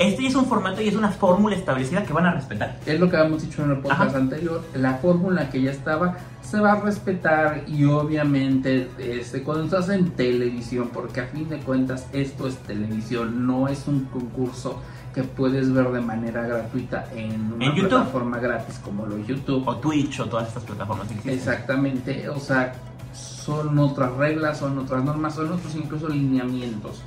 Este 0.00 0.26
es 0.26 0.34
un 0.34 0.46
formato 0.46 0.80
y 0.80 0.88
es 0.88 0.94
una 0.94 1.10
fórmula 1.10 1.54
establecida 1.54 2.04
que 2.04 2.14
van 2.14 2.24
a 2.24 2.32
respetar. 2.32 2.78
Es 2.86 2.98
lo 2.98 3.10
que 3.10 3.18
habíamos 3.18 3.42
dicho 3.42 3.62
en 3.62 3.72
el 3.72 3.80
podcast 3.80 4.16
anterior. 4.16 4.64
La 4.74 4.94
fórmula 4.94 5.50
que 5.50 5.60
ya 5.60 5.70
estaba 5.70 6.16
se 6.40 6.58
va 6.58 6.72
a 6.72 6.80
respetar 6.80 7.64
y 7.66 7.84
obviamente 7.84 8.88
este, 8.96 9.42
cuando 9.42 9.64
estás 9.64 9.90
en 9.90 10.12
televisión, 10.12 10.88
porque 10.90 11.20
a 11.20 11.26
fin 11.26 11.50
de 11.50 11.58
cuentas 11.58 12.06
esto 12.14 12.48
es 12.48 12.56
televisión, 12.60 13.46
no 13.46 13.68
es 13.68 13.86
un 13.88 14.06
concurso 14.06 14.80
que 15.14 15.22
puedes 15.22 15.70
ver 15.70 15.90
de 15.90 16.00
manera 16.00 16.46
gratuita 16.46 17.04
en 17.14 17.52
una 17.52 17.74
plataforma 17.74 18.38
gratis 18.38 18.80
como 18.82 19.04
lo 19.04 19.18
YouTube. 19.18 19.68
O 19.68 19.76
Twitch 19.76 20.20
o 20.20 20.24
todas 20.24 20.48
estas 20.48 20.62
plataformas 20.62 21.08
que 21.08 21.14
existen. 21.16 21.38
Exactamente, 21.38 22.26
o 22.30 22.40
sea, 22.40 22.72
son 23.12 23.78
otras 23.78 24.12
reglas, 24.12 24.60
son 24.60 24.78
otras 24.78 25.04
normas, 25.04 25.34
son 25.34 25.52
otros 25.52 25.74
incluso 25.74 26.08
lineamientos 26.08 27.02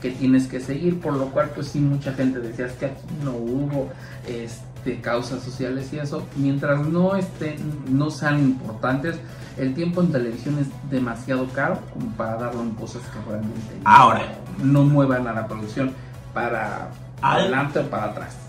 que 0.00 0.10
tienes 0.10 0.46
que 0.46 0.60
seguir, 0.60 1.00
por 1.00 1.14
lo 1.14 1.26
cual 1.26 1.50
pues 1.54 1.68
sí 1.68 1.80
mucha 1.80 2.12
gente 2.12 2.40
decía 2.40 2.68
que 2.78 2.86
aquí 2.86 3.06
no 3.24 3.32
hubo 3.32 3.88
este, 4.28 5.00
causas 5.00 5.42
sociales 5.42 5.92
y 5.92 5.98
eso, 5.98 6.22
mientras 6.36 6.86
no 6.86 7.16
estén, 7.16 7.56
no 7.88 8.10
sean 8.10 8.40
importantes, 8.40 9.16
el 9.56 9.74
tiempo 9.74 10.02
en 10.02 10.12
televisión 10.12 10.58
es 10.58 10.68
demasiado 10.90 11.46
caro 11.48 11.78
como 11.92 12.10
para 12.12 12.36
darlo 12.36 12.62
en 12.62 12.70
cosas 12.72 13.02
que 13.02 13.30
realmente 13.30 13.80
Ahora. 13.84 14.34
no, 14.62 14.84
muevan 14.84 15.26
a 15.26 15.32
la 15.32 15.46
producción 15.46 15.92
para 16.34 16.90
adelante 17.22 17.78
o 17.78 17.88
para 17.88 18.04
atrás. 18.04 18.45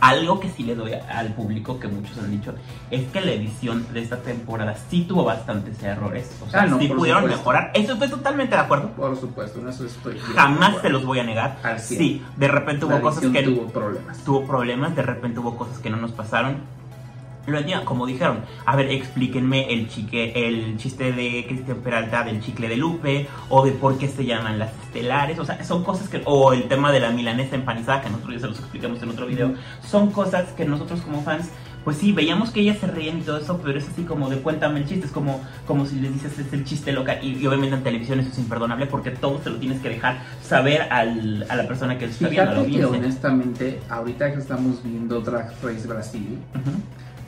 Algo 0.00 0.40
que 0.40 0.50
sí 0.50 0.62
le 0.62 0.74
doy 0.74 0.92
al 0.92 1.34
público, 1.34 1.78
que 1.78 1.88
muchos 1.88 2.16
han 2.18 2.30
dicho, 2.30 2.54
es 2.90 3.06
que 3.08 3.20
la 3.20 3.32
edición 3.32 3.86
de 3.92 4.00
esta 4.02 4.18
temporada 4.18 4.74
sí 4.88 5.04
tuvo 5.04 5.24
bastantes 5.24 5.82
errores. 5.82 6.36
O 6.44 6.50
sea, 6.50 6.62
ah, 6.62 6.76
sí 6.78 6.88
pudieron 6.88 7.26
mejorar. 7.26 7.70
Eso 7.74 7.92
estoy 7.92 8.08
totalmente 8.08 8.54
de 8.54 8.62
acuerdo. 8.62 8.88
Por 8.90 9.16
supuesto, 9.18 9.60
en 9.60 9.68
eso 9.68 9.84
estoy. 9.84 10.18
Jamás 10.18 10.80
se 10.80 10.88
los 10.88 11.04
voy 11.04 11.18
a 11.18 11.24
negar. 11.24 11.58
Sí, 11.78 12.22
de 12.36 12.48
repente 12.48 12.86
hubo 12.86 13.00
cosas 13.00 13.24
que. 13.30 13.42
Tuvo 13.42 13.66
problemas. 13.68 14.18
Tuvo 14.24 14.46
problemas, 14.46 14.96
de 14.96 15.02
repente 15.02 15.40
hubo 15.40 15.56
cosas 15.56 15.78
que 15.78 15.90
no 15.90 15.96
nos 15.96 16.12
pasaron 16.12 16.79
lo 17.46 17.58
entiendo, 17.58 17.84
como 17.84 18.06
dijeron, 18.06 18.40
a 18.66 18.76
ver, 18.76 18.90
explíquenme 18.90 19.72
el, 19.72 19.88
chique, 19.88 20.32
el 20.34 20.76
chiste 20.76 21.12
de 21.12 21.44
Cristian 21.48 21.78
Peralta 21.78 22.22
del 22.22 22.40
chicle 22.40 22.68
de 22.68 22.76
Lupe, 22.76 23.28
o 23.48 23.64
de 23.64 23.72
por 23.72 23.98
qué 23.98 24.08
se 24.08 24.24
llaman 24.24 24.58
las 24.58 24.72
estelares, 24.84 25.38
o 25.38 25.44
sea, 25.44 25.62
son 25.64 25.84
cosas 25.84 26.08
que, 26.08 26.22
o 26.24 26.52
el 26.52 26.68
tema 26.68 26.92
de 26.92 27.00
la 27.00 27.10
milanesa 27.10 27.56
empanizada, 27.56 28.02
que 28.02 28.10
nosotros 28.10 28.34
ya 28.34 28.40
se 28.40 28.46
los 28.48 28.58
explicamos 28.58 29.02
en 29.02 29.10
otro 29.10 29.26
video, 29.26 29.54
son 29.86 30.10
cosas 30.10 30.48
que 30.52 30.64
nosotros 30.64 31.00
como 31.00 31.22
fans 31.22 31.50
pues 31.84 31.96
sí, 31.96 32.12
veíamos 32.12 32.50
que 32.50 32.60
ellas 32.60 32.78
se 32.78 32.86
reían 32.86 33.18
y 33.18 33.22
todo 33.22 33.38
eso, 33.38 33.58
pero 33.64 33.78
es 33.78 33.88
así 33.88 34.02
como 34.02 34.28
de 34.28 34.40
cuéntame 34.40 34.80
el 34.80 34.86
chiste, 34.86 35.06
es 35.06 35.12
como, 35.12 35.40
como 35.66 35.86
si 35.86 35.98
les 35.98 36.12
dices 36.12 36.38
es 36.38 36.52
el 36.52 36.64
chiste 36.64 36.92
local 36.92 37.18
y, 37.22 37.46
obviamente 37.46 37.76
en 37.76 37.82
televisión 37.82 38.20
eso 38.20 38.30
es 38.30 38.38
imperdonable 38.38 38.86
porque 38.86 39.10
todo 39.10 39.38
te 39.38 39.50
lo 39.50 39.56
tienes 39.56 39.80
que 39.80 39.88
dejar 39.88 40.18
saber 40.42 40.82
al, 40.82 41.46
a 41.48 41.56
la 41.56 41.66
persona 41.66 41.98
que 41.98 42.04
está 42.06 42.28
viendo. 42.28 42.66
que 42.66 42.84
honestamente, 42.84 43.80
ahorita 43.88 44.32
que 44.32 44.40
estamos 44.40 44.82
viendo 44.82 45.20
Drag 45.20 45.54
Race 45.62 45.86
Brasil, 45.86 46.38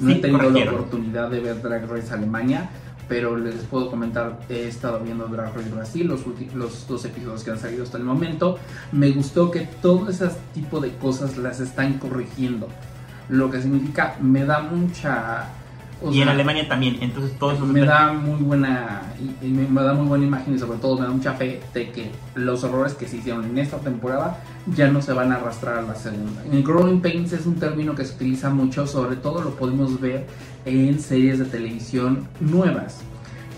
no 0.02 0.10
he 0.10 0.14
tenido 0.16 0.50
la 0.50 0.72
oportunidad 0.72 1.30
de 1.30 1.40
ver 1.40 1.62
Drag 1.62 1.88
Race 1.88 2.12
Alemania, 2.12 2.70
pero 3.08 3.36
les 3.36 3.56
puedo 3.64 3.90
comentar, 3.90 4.40
he 4.48 4.68
estado 4.68 5.00
viendo 5.00 5.26
Drag 5.26 5.54
Race 5.54 5.70
Brasil, 5.70 6.06
los, 6.06 6.24
los 6.54 6.86
dos 6.86 7.04
episodios 7.04 7.44
que 7.44 7.50
han 7.50 7.58
salido 7.58 7.82
hasta 7.84 7.98
el 7.98 8.04
momento. 8.04 8.58
Me 8.90 9.10
gustó 9.10 9.50
que 9.50 9.68
todo 9.80 10.08
ese 10.10 10.28
tipo 10.54 10.80
de 10.80 10.94
cosas 10.96 11.36
las 11.36 11.60
están 11.60 11.98
corrigiendo. 11.98 12.68
Lo 13.28 13.50
que 13.50 13.62
significa, 13.62 14.16
me 14.20 14.44
da 14.44 14.60
mucha 14.60 15.48
y 16.10 16.22
en 16.22 16.28
Alemania 16.28 16.68
también, 16.68 16.98
entonces 17.00 17.38
todo 17.38 17.52
eso 17.52 17.66
me 17.66 17.80
da 17.80 18.12
muy 18.12 18.42
buena 18.42 19.02
me, 19.42 19.82
da 19.82 19.94
muy 19.94 20.06
buena 20.06 20.24
imagen 20.24 20.54
y 20.54 20.58
sobre 20.58 20.78
todo 20.78 20.98
me 20.98 21.06
da 21.06 21.12
mucha 21.12 21.32
fe 21.34 21.60
de 21.74 21.90
que 21.90 22.10
los 22.34 22.64
errores 22.64 22.94
que 22.94 23.06
se 23.06 23.18
hicieron 23.18 23.44
en 23.44 23.58
esta 23.58 23.78
temporada 23.78 24.38
ya 24.74 24.88
no 24.88 25.02
se 25.02 25.12
van 25.12 25.32
a 25.32 25.36
arrastrar 25.36 25.78
a 25.78 25.82
la 25.82 25.94
segunda. 25.94 26.42
En 26.50 26.62
Growing 26.62 27.00
Pains 27.00 27.32
es 27.32 27.46
un 27.46 27.56
término 27.56 27.94
que 27.94 28.04
se 28.04 28.14
utiliza 28.14 28.50
mucho, 28.50 28.86
sobre 28.86 29.16
todo 29.16 29.42
lo 29.42 29.50
podemos 29.50 30.00
ver 30.00 30.26
en 30.64 31.00
series 31.00 31.38
de 31.38 31.44
televisión 31.44 32.28
nuevas. 32.40 33.00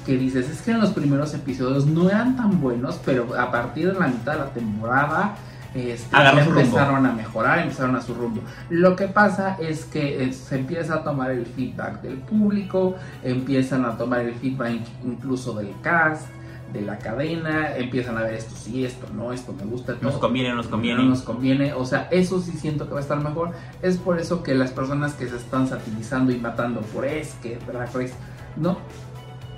Que 0.06 0.18
dices, 0.18 0.50
es 0.50 0.60
que 0.60 0.72
en 0.72 0.80
los 0.80 0.90
primeros 0.90 1.32
episodios 1.32 1.86
no 1.86 2.10
eran 2.10 2.36
tan 2.36 2.60
buenos, 2.60 3.00
pero 3.04 3.38
a 3.38 3.50
partir 3.50 3.92
de 3.92 3.98
la 3.98 4.08
mitad 4.08 4.32
de 4.32 4.38
la 4.38 4.50
temporada 4.50 5.36
este, 5.74 6.16
empezaron 6.16 7.04
a 7.04 7.12
mejorar, 7.12 7.58
empezaron 7.58 7.96
a 7.96 8.00
su 8.00 8.14
rumbo. 8.14 8.42
Lo 8.70 8.94
que 8.94 9.08
pasa 9.08 9.56
es 9.60 9.84
que 9.84 10.22
eh, 10.22 10.32
se 10.32 10.56
empieza 10.56 10.94
a 10.94 11.04
tomar 11.04 11.32
el 11.32 11.46
feedback 11.46 12.00
del 12.00 12.18
público, 12.18 12.94
empiezan 13.22 13.84
a 13.84 13.96
tomar 13.96 14.20
el 14.20 14.34
feedback 14.34 14.80
incluso 15.04 15.54
del 15.54 15.74
cast, 15.82 16.28
de 16.72 16.82
la 16.82 16.98
cadena, 16.98 17.76
empiezan 17.76 18.18
a 18.18 18.22
ver 18.22 18.34
esto 18.34 18.54
sí, 18.56 18.84
esto 18.84 19.06
no, 19.14 19.32
esto 19.32 19.52
me 19.52 19.64
gusta. 19.64 19.96
Nos 20.00 20.16
conviene, 20.16 20.54
nos 20.54 20.68
conviene. 20.68 21.02
No 21.02 21.08
nos 21.08 21.22
conviene, 21.22 21.72
o 21.72 21.84
sea, 21.84 22.08
eso 22.10 22.40
sí 22.40 22.52
siento 22.52 22.86
que 22.86 22.94
va 22.94 22.98
a 22.98 23.02
estar 23.02 23.20
mejor. 23.20 23.50
Es 23.82 23.96
por 23.96 24.18
eso 24.18 24.42
que 24.42 24.54
las 24.54 24.70
personas 24.70 25.14
que 25.14 25.28
se 25.28 25.36
están 25.36 25.68
satirizando 25.68 26.32
y 26.32 26.36
matando 26.36 26.80
por 26.82 27.04
es 27.04 27.34
que 27.42 27.58
Drag 27.66 27.92
Race, 27.94 28.14
no, 28.56 28.78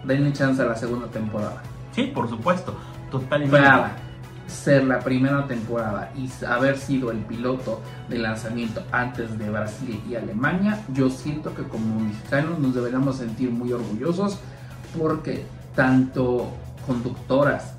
denle 0.04 0.32
chance 0.32 0.62
a 0.62 0.66
la 0.66 0.76
segunda 0.76 1.08
temporada. 1.08 1.62
Sí, 1.92 2.04
por 2.14 2.28
supuesto, 2.28 2.74
totalmente 3.10 3.58
ser 4.46 4.84
la 4.84 5.00
primera 5.00 5.46
temporada 5.46 6.12
y 6.16 6.30
haber 6.44 6.78
sido 6.78 7.10
el 7.10 7.18
piloto 7.18 7.80
de 8.08 8.18
lanzamiento 8.18 8.82
antes 8.92 9.38
de 9.38 9.50
Brasil 9.50 10.02
y 10.08 10.14
Alemania, 10.14 10.84
yo 10.92 11.10
siento 11.10 11.54
que 11.54 11.64
como 11.64 12.00
mexicanos 12.00 12.58
nos 12.58 12.74
deberíamos 12.74 13.16
sentir 13.16 13.50
muy 13.50 13.72
orgullosos 13.72 14.38
porque 14.96 15.44
tanto 15.74 16.48
conductoras, 16.86 17.74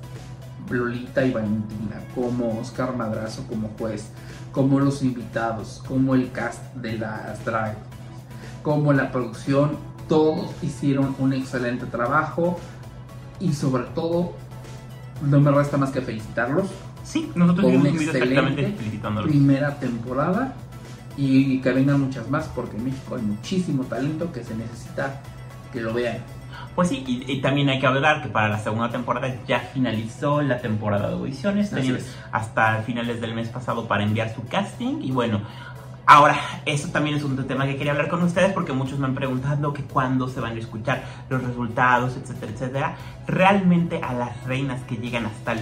Lolita 0.70 1.24
y 1.24 1.32
Valentina, 1.32 1.96
como 2.14 2.60
Oscar 2.60 2.94
Madrazo 2.94 3.46
como 3.46 3.70
juez, 3.78 4.10
como 4.52 4.78
los 4.80 5.02
invitados, 5.02 5.82
como 5.88 6.14
el 6.14 6.30
cast 6.30 6.62
de 6.74 6.98
las 6.98 7.44
drag, 7.44 7.76
como 8.62 8.92
la 8.92 9.10
producción, 9.10 9.76
todos 10.08 10.50
hicieron 10.62 11.14
un 11.18 11.32
excelente 11.32 11.86
trabajo 11.86 12.58
y 13.40 13.52
sobre 13.54 13.84
todo 13.84 14.34
no 15.22 15.40
me 15.40 15.50
resta 15.50 15.76
más 15.76 15.90
que 15.90 16.00
felicitarlos. 16.00 16.66
Sí, 17.04 17.30
nosotros 17.34 17.66
por 17.66 17.74
una 17.74 17.88
excelente 17.90 18.74
primera 19.22 19.78
temporada 19.78 20.54
y 21.16 21.60
que 21.60 21.72
vengan 21.72 22.00
muchas 22.00 22.28
más 22.30 22.48
porque 22.48 22.76
en 22.76 22.84
México 22.84 23.16
hay 23.16 23.22
muchísimo 23.22 23.84
talento 23.84 24.30
que 24.32 24.44
se 24.44 24.54
necesita 24.54 25.20
que 25.72 25.80
lo 25.80 25.92
vean. 25.92 26.18
Pues 26.74 26.90
sí, 26.90 27.02
y, 27.06 27.40
también 27.40 27.68
hay 27.70 27.80
que 27.80 27.88
hablar 27.88 28.22
que 28.22 28.28
para 28.28 28.48
la 28.48 28.58
segunda 28.60 28.88
temporada 28.88 29.34
ya 29.48 29.58
finalizó 29.58 30.42
la 30.42 30.60
temporada 30.60 31.08
de 31.08 31.14
audiciones, 31.14 31.70
tenían 31.70 31.98
hasta 32.30 32.82
finales 32.82 33.20
del 33.20 33.34
mes 33.34 33.48
pasado 33.48 33.88
para 33.88 34.04
enviar 34.04 34.32
su 34.32 34.46
casting 34.46 35.02
y 35.02 35.10
bueno, 35.10 35.40
Ahora, 36.10 36.40
eso 36.64 36.88
también 36.88 37.16
es 37.16 37.22
un 37.22 37.36
tema 37.46 37.66
que 37.66 37.76
quería 37.76 37.92
hablar 37.92 38.08
con 38.08 38.22
ustedes 38.22 38.54
porque 38.54 38.72
muchos 38.72 38.98
me 38.98 39.04
han 39.04 39.14
preguntado 39.14 39.74
que 39.74 39.82
cuándo 39.82 40.26
se 40.26 40.40
van 40.40 40.56
a 40.56 40.58
escuchar 40.58 41.04
los 41.28 41.42
resultados, 41.42 42.16
etcétera, 42.16 42.50
etcétera. 42.50 42.96
Realmente 43.26 44.00
a 44.02 44.14
las 44.14 44.42
reinas 44.44 44.82
que 44.84 44.96
llegan 44.96 45.26
hasta 45.26 45.52
el, 45.52 45.60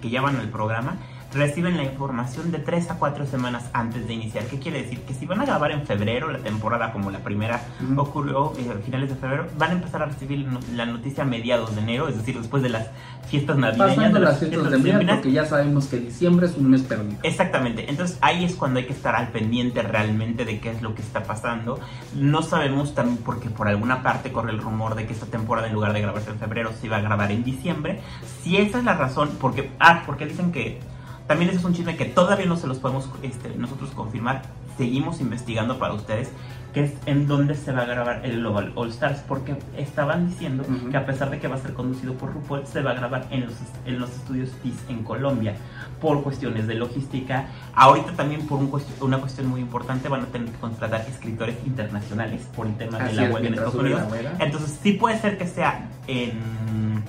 que 0.00 0.08
llevan 0.08 0.40
el 0.40 0.48
programa, 0.48 0.96
reciben 1.36 1.76
la 1.76 1.84
información 1.84 2.50
de 2.50 2.58
3 2.58 2.90
a 2.90 2.98
4 2.98 3.26
semanas 3.26 3.70
antes 3.72 4.06
de 4.06 4.14
iniciar. 4.14 4.44
¿Qué 4.44 4.58
quiere 4.58 4.82
decir? 4.82 5.00
Que 5.02 5.14
si 5.14 5.26
van 5.26 5.40
a 5.40 5.44
grabar 5.44 5.70
en 5.70 5.86
febrero 5.86 6.30
la 6.30 6.38
temporada 6.38 6.92
como 6.92 7.10
la 7.10 7.20
primera 7.20 7.60
ocurrió 7.96 8.52
eh, 8.58 8.70
a 8.70 8.82
finales 8.82 9.10
de 9.10 9.16
febrero, 9.16 9.46
van 9.58 9.70
a 9.70 9.72
empezar 9.74 10.02
a 10.02 10.06
recibir 10.06 10.46
la 10.74 10.86
noticia 10.86 11.24
a 11.24 11.26
mediados 11.26 11.74
de 11.74 11.82
enero, 11.82 12.08
es 12.08 12.16
decir, 12.16 12.38
después 12.38 12.62
de 12.62 12.70
las 12.70 12.88
fiestas 13.28 13.56
navideñas. 13.56 13.96
Pasando 13.96 14.18
las 14.18 14.38
fiestas, 14.38 14.70
de 14.70 14.92
Navidad, 14.92 15.14
porque 15.14 15.32
ya 15.32 15.44
sabemos 15.44 15.86
que 15.86 15.98
diciembre 15.98 16.46
es 16.46 16.56
un 16.56 16.70
mes 16.70 16.82
perdido. 16.82 17.18
Exactamente, 17.22 17.88
entonces 17.88 18.18
ahí 18.20 18.44
es 18.44 18.54
cuando 18.54 18.78
hay 18.78 18.86
que 18.86 18.92
estar 18.92 19.14
al 19.14 19.28
pendiente 19.28 19.82
realmente 19.82 20.44
de 20.44 20.60
qué 20.60 20.70
es 20.70 20.82
lo 20.82 20.94
que 20.94 21.02
está 21.02 21.22
pasando. 21.24 21.78
No 22.14 22.42
sabemos 22.42 22.94
también 22.94 23.18
porque 23.18 23.50
por 23.50 23.68
alguna 23.68 24.02
parte 24.02 24.32
corre 24.32 24.52
el 24.52 24.58
rumor 24.58 24.94
de 24.94 25.06
que 25.06 25.12
esta 25.12 25.26
temporada 25.26 25.68
en 25.68 25.74
lugar 25.74 25.92
de 25.92 26.00
grabarse 26.00 26.30
en 26.30 26.38
febrero 26.38 26.72
se 26.80 26.86
iba 26.86 26.96
a 26.96 27.00
grabar 27.00 27.30
en 27.30 27.44
diciembre. 27.44 28.00
Si 28.42 28.56
esa 28.56 28.78
es 28.78 28.84
la 28.84 28.94
razón, 28.94 29.30
porque, 29.40 29.70
ah, 29.78 30.02
porque 30.06 30.26
dicen 30.26 30.52
que 30.52 30.80
también 31.26 31.50
ese 31.50 31.58
es 31.58 31.64
un 31.64 31.74
chisme 31.74 31.96
que 31.96 32.04
todavía 32.06 32.46
no 32.46 32.56
se 32.56 32.66
los 32.66 32.78
podemos 32.78 33.08
este, 33.22 33.50
nosotros 33.56 33.90
confirmar 33.90 34.42
seguimos 34.78 35.20
investigando 35.20 35.78
para 35.78 35.94
ustedes 35.94 36.30
que 36.74 36.84
es 36.84 36.92
en 37.06 37.26
dónde 37.26 37.54
se 37.54 37.72
va 37.72 37.82
a 37.82 37.84
grabar 37.86 38.20
el 38.26 38.40
Global 38.40 38.72
All 38.74 38.90
Stars, 38.90 39.20
porque 39.26 39.56
estaban 39.78 40.28
diciendo 40.28 40.62
que 40.90 40.96
a 40.98 41.06
pesar 41.06 41.30
de 41.30 41.38
que 41.40 41.48
va 41.48 41.54
a 41.54 41.58
ser 41.58 41.72
conducido 41.72 42.12
por 42.12 42.34
RuPaul, 42.34 42.66
se 42.66 42.82
va 42.82 42.90
a 42.90 42.94
grabar 42.94 43.26
en 43.30 43.46
los, 43.46 43.54
en 43.86 43.98
los 43.98 44.10
estudios 44.10 44.50
TIS 44.62 44.74
en 44.90 45.02
Colombia, 45.02 45.54
por 46.02 46.22
cuestiones 46.22 46.66
de 46.66 46.74
logística. 46.74 47.46
Ahorita 47.74 48.12
también 48.12 48.46
por 48.46 48.58
un 48.58 48.70
cuest- 48.70 49.00
una 49.00 49.16
cuestión 49.16 49.46
muy 49.46 49.62
importante 49.62 50.10
van 50.10 50.20
a 50.20 50.26
tener 50.26 50.50
que 50.50 50.58
contratar 50.58 51.00
escritores 51.08 51.56
internacionales 51.66 52.46
por 52.54 52.66
el 52.66 52.76
tema 52.76 52.98
de 52.98 53.04
la 53.14 53.22
huelga 53.32 53.38
en 53.48 53.54
Estados 53.54 53.74
Unidos. 53.86 54.12
Entonces 54.44 54.78
sí 54.82 54.92
puede 54.92 55.18
ser 55.18 55.38
que 55.38 55.46
sea 55.46 55.88
en. 56.08 57.02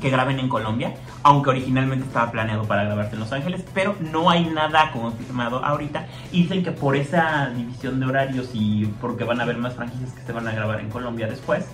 Que 0.00 0.10
graben 0.10 0.38
en 0.40 0.48
Colombia, 0.48 0.94
aunque 1.22 1.50
originalmente 1.50 2.04
estaba 2.06 2.30
planeado 2.32 2.64
para 2.64 2.84
grabarse 2.84 3.14
en 3.14 3.20
Los 3.20 3.32
Ángeles, 3.32 3.64
pero 3.74 3.94
no 4.12 4.28
hay 4.30 4.44
nada 4.46 4.90
confirmado 4.92 5.64
ahorita. 5.64 6.06
Dicen 6.32 6.64
que 6.64 6.72
por 6.72 6.96
esa 6.96 7.50
división 7.50 8.00
de 8.00 8.06
horarios 8.06 8.50
y 8.54 8.86
porque 9.00 9.24
van 9.24 9.40
a 9.40 9.44
haber 9.44 9.58
más 9.58 9.74
franquicias 9.74 10.10
que 10.12 10.22
se 10.22 10.32
van 10.32 10.48
a 10.48 10.52
grabar 10.52 10.80
en 10.80 10.88
Colombia 10.90 11.26
después, 11.28 11.66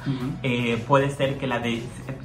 eh, 0.42 0.82
puede 0.86 1.10
ser 1.10 1.38
que 1.38 1.46
la 1.46 1.58
de 1.60 1.82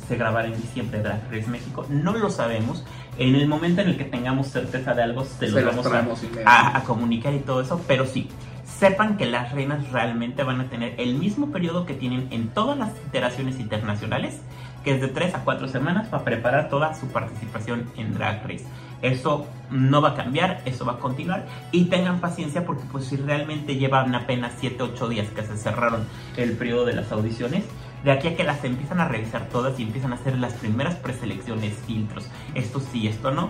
se 0.08 0.16
grabara 0.16 0.48
en 0.48 0.56
diciembre 0.56 0.98
de 0.98 1.04
Drag 1.06 1.22
Race 1.32 1.48
México. 1.50 1.86
No 1.90 2.14
lo 2.14 2.30
sabemos. 2.30 2.84
En 3.18 3.36
el 3.36 3.48
momento 3.48 3.82
en 3.82 3.90
el 3.90 3.98
que 3.98 4.06
tengamos 4.06 4.48
certeza 4.48 4.94
de 4.94 5.04
algo, 5.04 5.24
se 5.26 5.48
Se 5.48 5.62
los 5.62 5.66
vamos 5.66 5.88
traemos 5.88 6.22
a, 6.22 6.26
inmediatamente. 6.26 6.78
a- 6.78 6.78
a 6.78 6.84
comunicar 6.84 7.34
y 7.34 7.40
todo 7.40 7.62
eso, 7.62 7.82
pero 7.88 8.06
sí. 8.06 8.30
Sepan 8.66 9.18
que 9.18 9.26
las 9.26 9.52
reinas 9.52 9.92
realmente 9.92 10.44
van 10.44 10.62
a 10.62 10.66
tener 10.70 10.94
el 11.00 11.16
mismo 11.16 11.52
periodo 11.52 11.86
que 11.86 11.94
tienen 11.96 12.28
en 12.32 12.48
todas 12.50 12.78
las 12.78 12.92
iteraciones 13.08 13.60
internacionales, 13.60 14.40
que 14.84 14.96
es 14.96 15.02
de 15.02 15.08
3 15.08 15.36
a 15.36 15.44
4 15.44 15.68
semanas 15.68 16.08
para 16.08 16.24
preparar 16.24 16.70
toda 16.70 16.94
su 16.94 17.08
participación 17.08 17.90
en 17.98 18.14
Drag 18.14 18.44
Race. 18.44 18.66
Eso 19.02 19.48
no 19.72 20.02
va 20.02 20.10
a 20.10 20.16
cambiar, 20.16 20.62
eso 20.66 20.86
va 20.86 20.94
a 20.94 21.00
continuar 21.00 21.46
y 21.72 21.86
tengan 21.86 22.20
paciencia 22.20 22.66
porque 22.66 22.84
pues 22.92 23.06
si 23.06 23.16
realmente 23.16 23.76
llevan 23.76 24.14
apenas 24.14 24.54
7, 24.60 24.84
8 24.84 25.10
días 25.10 25.28
que 25.30 25.44
se 25.44 25.56
cerraron 25.56 26.06
el 26.36 26.58
periodo 26.58 26.86
de 26.86 26.94
las 26.94 27.12
audiciones, 27.12 27.64
de 28.04 28.12
aquí 28.12 28.28
a 28.28 28.36
que 28.36 28.44
las 28.44 28.64
empiezan 28.64 29.00
a 29.00 29.08
revisar 29.08 29.48
todas 29.50 29.80
y 29.80 29.84
empiezan 29.84 30.12
a 30.12 30.16
hacer 30.16 30.38
las 30.38 30.54
primeras 30.54 30.96
preselecciones, 30.96 31.76
filtros, 31.86 32.28
esto 32.56 32.80
sí, 32.80 33.08
esto 33.08 33.32
no, 33.32 33.50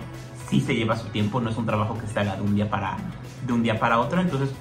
sí 0.49 0.61
se 0.61 0.75
lleva 0.75 0.95
su 0.97 1.07
tiempo, 1.07 1.39
no 1.39 1.49
es 1.49 1.57
un 1.57 1.65
trabajo 1.65 1.97
que 1.97 2.07
se 2.07 2.19
haga 2.19 2.35
de 2.35 2.41
un 2.41 2.55
día 2.55 2.69
para, 2.69 2.97
de 3.45 3.53
un 3.53 3.63
día 3.63 3.79
para 3.79 3.99
otro, 3.99 4.21
entonces 4.21 4.51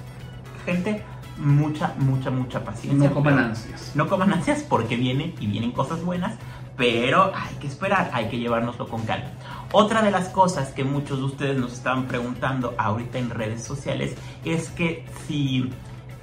gente, 0.65 1.03
mucha, 1.37 1.93
mucha, 1.99 2.29
mucha 2.29 2.63
paciencia. 2.63 3.09
No 3.09 3.15
coman 3.15 3.39
ansias. 3.39 3.91
No 3.95 4.07
coman 4.07 4.33
ansias 4.33 4.63
porque 4.63 4.95
vienen 4.95 5.33
y 5.39 5.47
vienen 5.47 5.71
cosas 5.71 6.03
buenas, 6.03 6.35
pero 6.79 7.31
hay 7.35 7.55
que 7.59 7.67
esperar, 7.67 8.09
hay 8.13 8.29
que 8.29 8.39
llevárnoslo 8.39 8.87
con 8.87 9.01
calma. 9.05 9.27
Otra 9.73 10.01
de 10.01 10.11
las 10.11 10.29
cosas 10.29 10.69
que 10.69 10.83
muchos 10.85 11.19
de 11.19 11.25
ustedes 11.25 11.57
nos 11.59 11.73
estaban 11.73 12.05
preguntando 12.07 12.73
ahorita 12.77 13.19
en 13.19 13.29
redes 13.29 13.63
sociales 13.63 14.15
es 14.45 14.69
que 14.69 15.05
si 15.27 15.69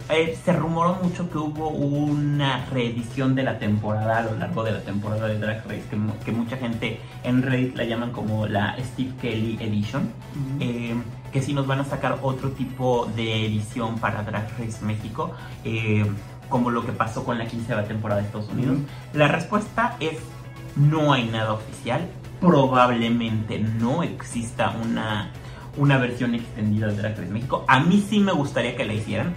eh, 0.08 0.36
se 0.44 0.52
rumoró 0.54 0.94
mucho 1.02 1.28
que 1.30 1.36
hubo 1.36 1.68
una 1.68 2.64
reedición 2.72 3.34
de 3.34 3.42
la 3.42 3.58
temporada 3.58 4.18
a 4.18 4.22
lo 4.22 4.36
largo 4.38 4.64
de 4.64 4.72
la 4.72 4.80
temporada 4.80 5.26
de 5.28 5.38
Drag 5.38 5.62
Race, 5.66 5.84
que, 5.90 5.96
mu- 5.96 6.18
que 6.24 6.32
mucha 6.32 6.56
gente 6.56 7.00
en 7.22 7.42
Reddit 7.42 7.76
la 7.76 7.84
llaman 7.84 8.12
como 8.12 8.46
la 8.46 8.76
Steve 8.82 9.12
Kelly 9.20 9.58
Edition, 9.60 10.10
eh, 10.60 10.94
que 11.32 11.42
si 11.42 11.52
nos 11.52 11.66
van 11.66 11.80
a 11.80 11.84
sacar 11.84 12.18
otro 12.22 12.50
tipo 12.52 13.06
de 13.14 13.44
edición 13.46 13.98
para 13.98 14.22
Drag 14.22 14.48
Race 14.58 14.82
México, 14.84 15.32
eh, 15.64 16.06
como 16.48 16.70
lo 16.70 16.86
que 16.86 16.92
pasó 16.92 17.24
con 17.24 17.38
la 17.38 17.46
quinceava 17.46 17.82
temporada 17.82 18.20
de 18.20 18.26
Estados 18.28 18.48
Unidos. 18.50 18.78
La 19.12 19.26
respuesta 19.26 19.96
es 19.98 20.16
no 20.76 21.12
hay 21.12 21.24
nada 21.24 21.54
oficial, 21.54 22.08
probablemente 22.40 23.58
no 23.58 24.02
exista 24.02 24.74
una, 24.84 25.30
una 25.76 25.98
versión 25.98 26.34
extendida 26.34 26.88
de 26.88 26.96
Drag 26.96 27.16
Race 27.16 27.30
México. 27.30 27.64
A 27.68 27.80
mí 27.80 28.04
sí 28.08 28.20
me 28.20 28.32
gustaría 28.32 28.76
que 28.76 28.84
la 28.84 28.92
hicieran, 28.94 29.32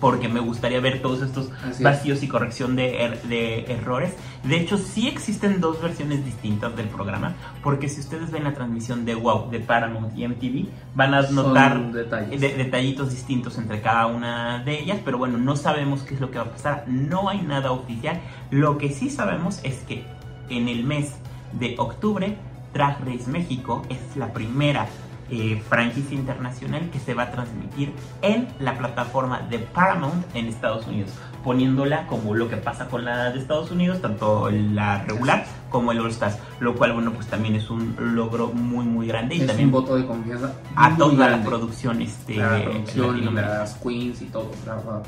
porque 0.00 0.28
me 0.30 0.40
gustaría 0.40 0.80
ver 0.80 1.02
todos 1.02 1.20
estos 1.20 1.50
Así 1.62 1.70
es. 1.72 1.82
vacíos 1.82 2.22
y 2.22 2.28
corrección 2.28 2.74
de, 2.76 3.02
er- 3.04 3.20
de 3.24 3.70
errores. 3.70 4.14
De 4.44 4.56
hecho, 4.58 4.78
sí 4.78 5.06
existen 5.08 5.60
dos 5.60 5.82
versiones 5.82 6.24
distintas 6.24 6.74
del 6.74 6.86
programa, 6.86 7.34
porque 7.62 7.90
si 7.90 8.00
ustedes 8.00 8.30
ven 8.30 8.44
la 8.44 8.54
transmisión 8.54 9.04
de 9.04 9.14
WOW, 9.14 9.50
de 9.50 9.60
Paramount 9.60 10.16
y 10.16 10.26
MTV, 10.26 10.68
van 10.94 11.12
a 11.12 11.20
notar 11.30 11.92
detalles. 11.92 12.40
de- 12.40 12.54
detallitos 12.54 13.10
distintos 13.10 13.58
entre 13.58 13.82
cada 13.82 14.06
una 14.06 14.62
de 14.64 14.80
ellas, 14.80 14.98
pero 15.04 15.18
bueno, 15.18 15.36
no 15.36 15.54
sabemos 15.56 16.00
qué 16.04 16.14
es 16.14 16.20
lo 16.20 16.30
que 16.30 16.38
va 16.38 16.44
a 16.44 16.50
pasar, 16.52 16.84
no 16.88 17.28
hay 17.28 17.42
nada 17.42 17.70
oficial. 17.72 18.18
Lo 18.50 18.78
que 18.78 18.88
sí 18.90 19.10
sabemos 19.10 19.60
es 19.64 19.80
que 19.80 20.04
en 20.50 20.68
el 20.68 20.84
mes 20.84 21.14
de 21.58 21.74
octubre, 21.78 22.36
Drag 22.74 23.00
Race 23.00 23.28
México 23.28 23.82
es 23.88 24.16
la 24.16 24.32
primera 24.32 24.86
eh, 25.32 25.62
franquicia 25.68 26.16
internacional 26.16 26.90
que 26.90 26.98
se 26.98 27.14
va 27.14 27.24
a 27.24 27.30
transmitir 27.30 27.92
en 28.20 28.48
la 28.58 28.76
plataforma 28.76 29.40
de 29.42 29.60
Paramount 29.60 30.24
en 30.34 30.46
Estados 30.46 30.88
Unidos, 30.88 31.12
poniéndola 31.44 32.08
como 32.08 32.34
lo 32.34 32.48
que 32.48 32.56
pasa 32.56 32.88
con 32.88 33.04
la 33.04 33.30
de 33.30 33.38
Estados 33.38 33.70
Unidos, 33.70 34.00
tanto 34.02 34.50
la 34.50 35.04
regular 35.04 35.46
como 35.70 35.92
el 35.92 36.00
All 36.00 36.10
Stars, 36.10 36.36
lo 36.58 36.74
cual, 36.74 36.94
bueno, 36.94 37.12
pues 37.12 37.28
también 37.28 37.54
es 37.54 37.70
un 37.70 37.94
logro 38.00 38.48
muy, 38.48 38.84
muy 38.84 39.06
grande 39.06 39.36
y 39.36 39.42
es 39.42 39.46
también 39.46 39.68
un 39.68 39.72
voto 39.72 39.94
de 39.94 40.04
confianza 40.04 40.52
a 40.74 40.96
toda 40.96 41.14
la 41.14 41.26
grande. 41.28 41.48
producción 41.48 42.02
este, 42.02 42.34
La 42.34 42.62
producción 42.62 43.34
las 43.36 43.74
queens 43.74 44.22
y 44.22 44.26
todo, 44.26 44.50
la 44.66 44.74
verdad. 44.74 45.02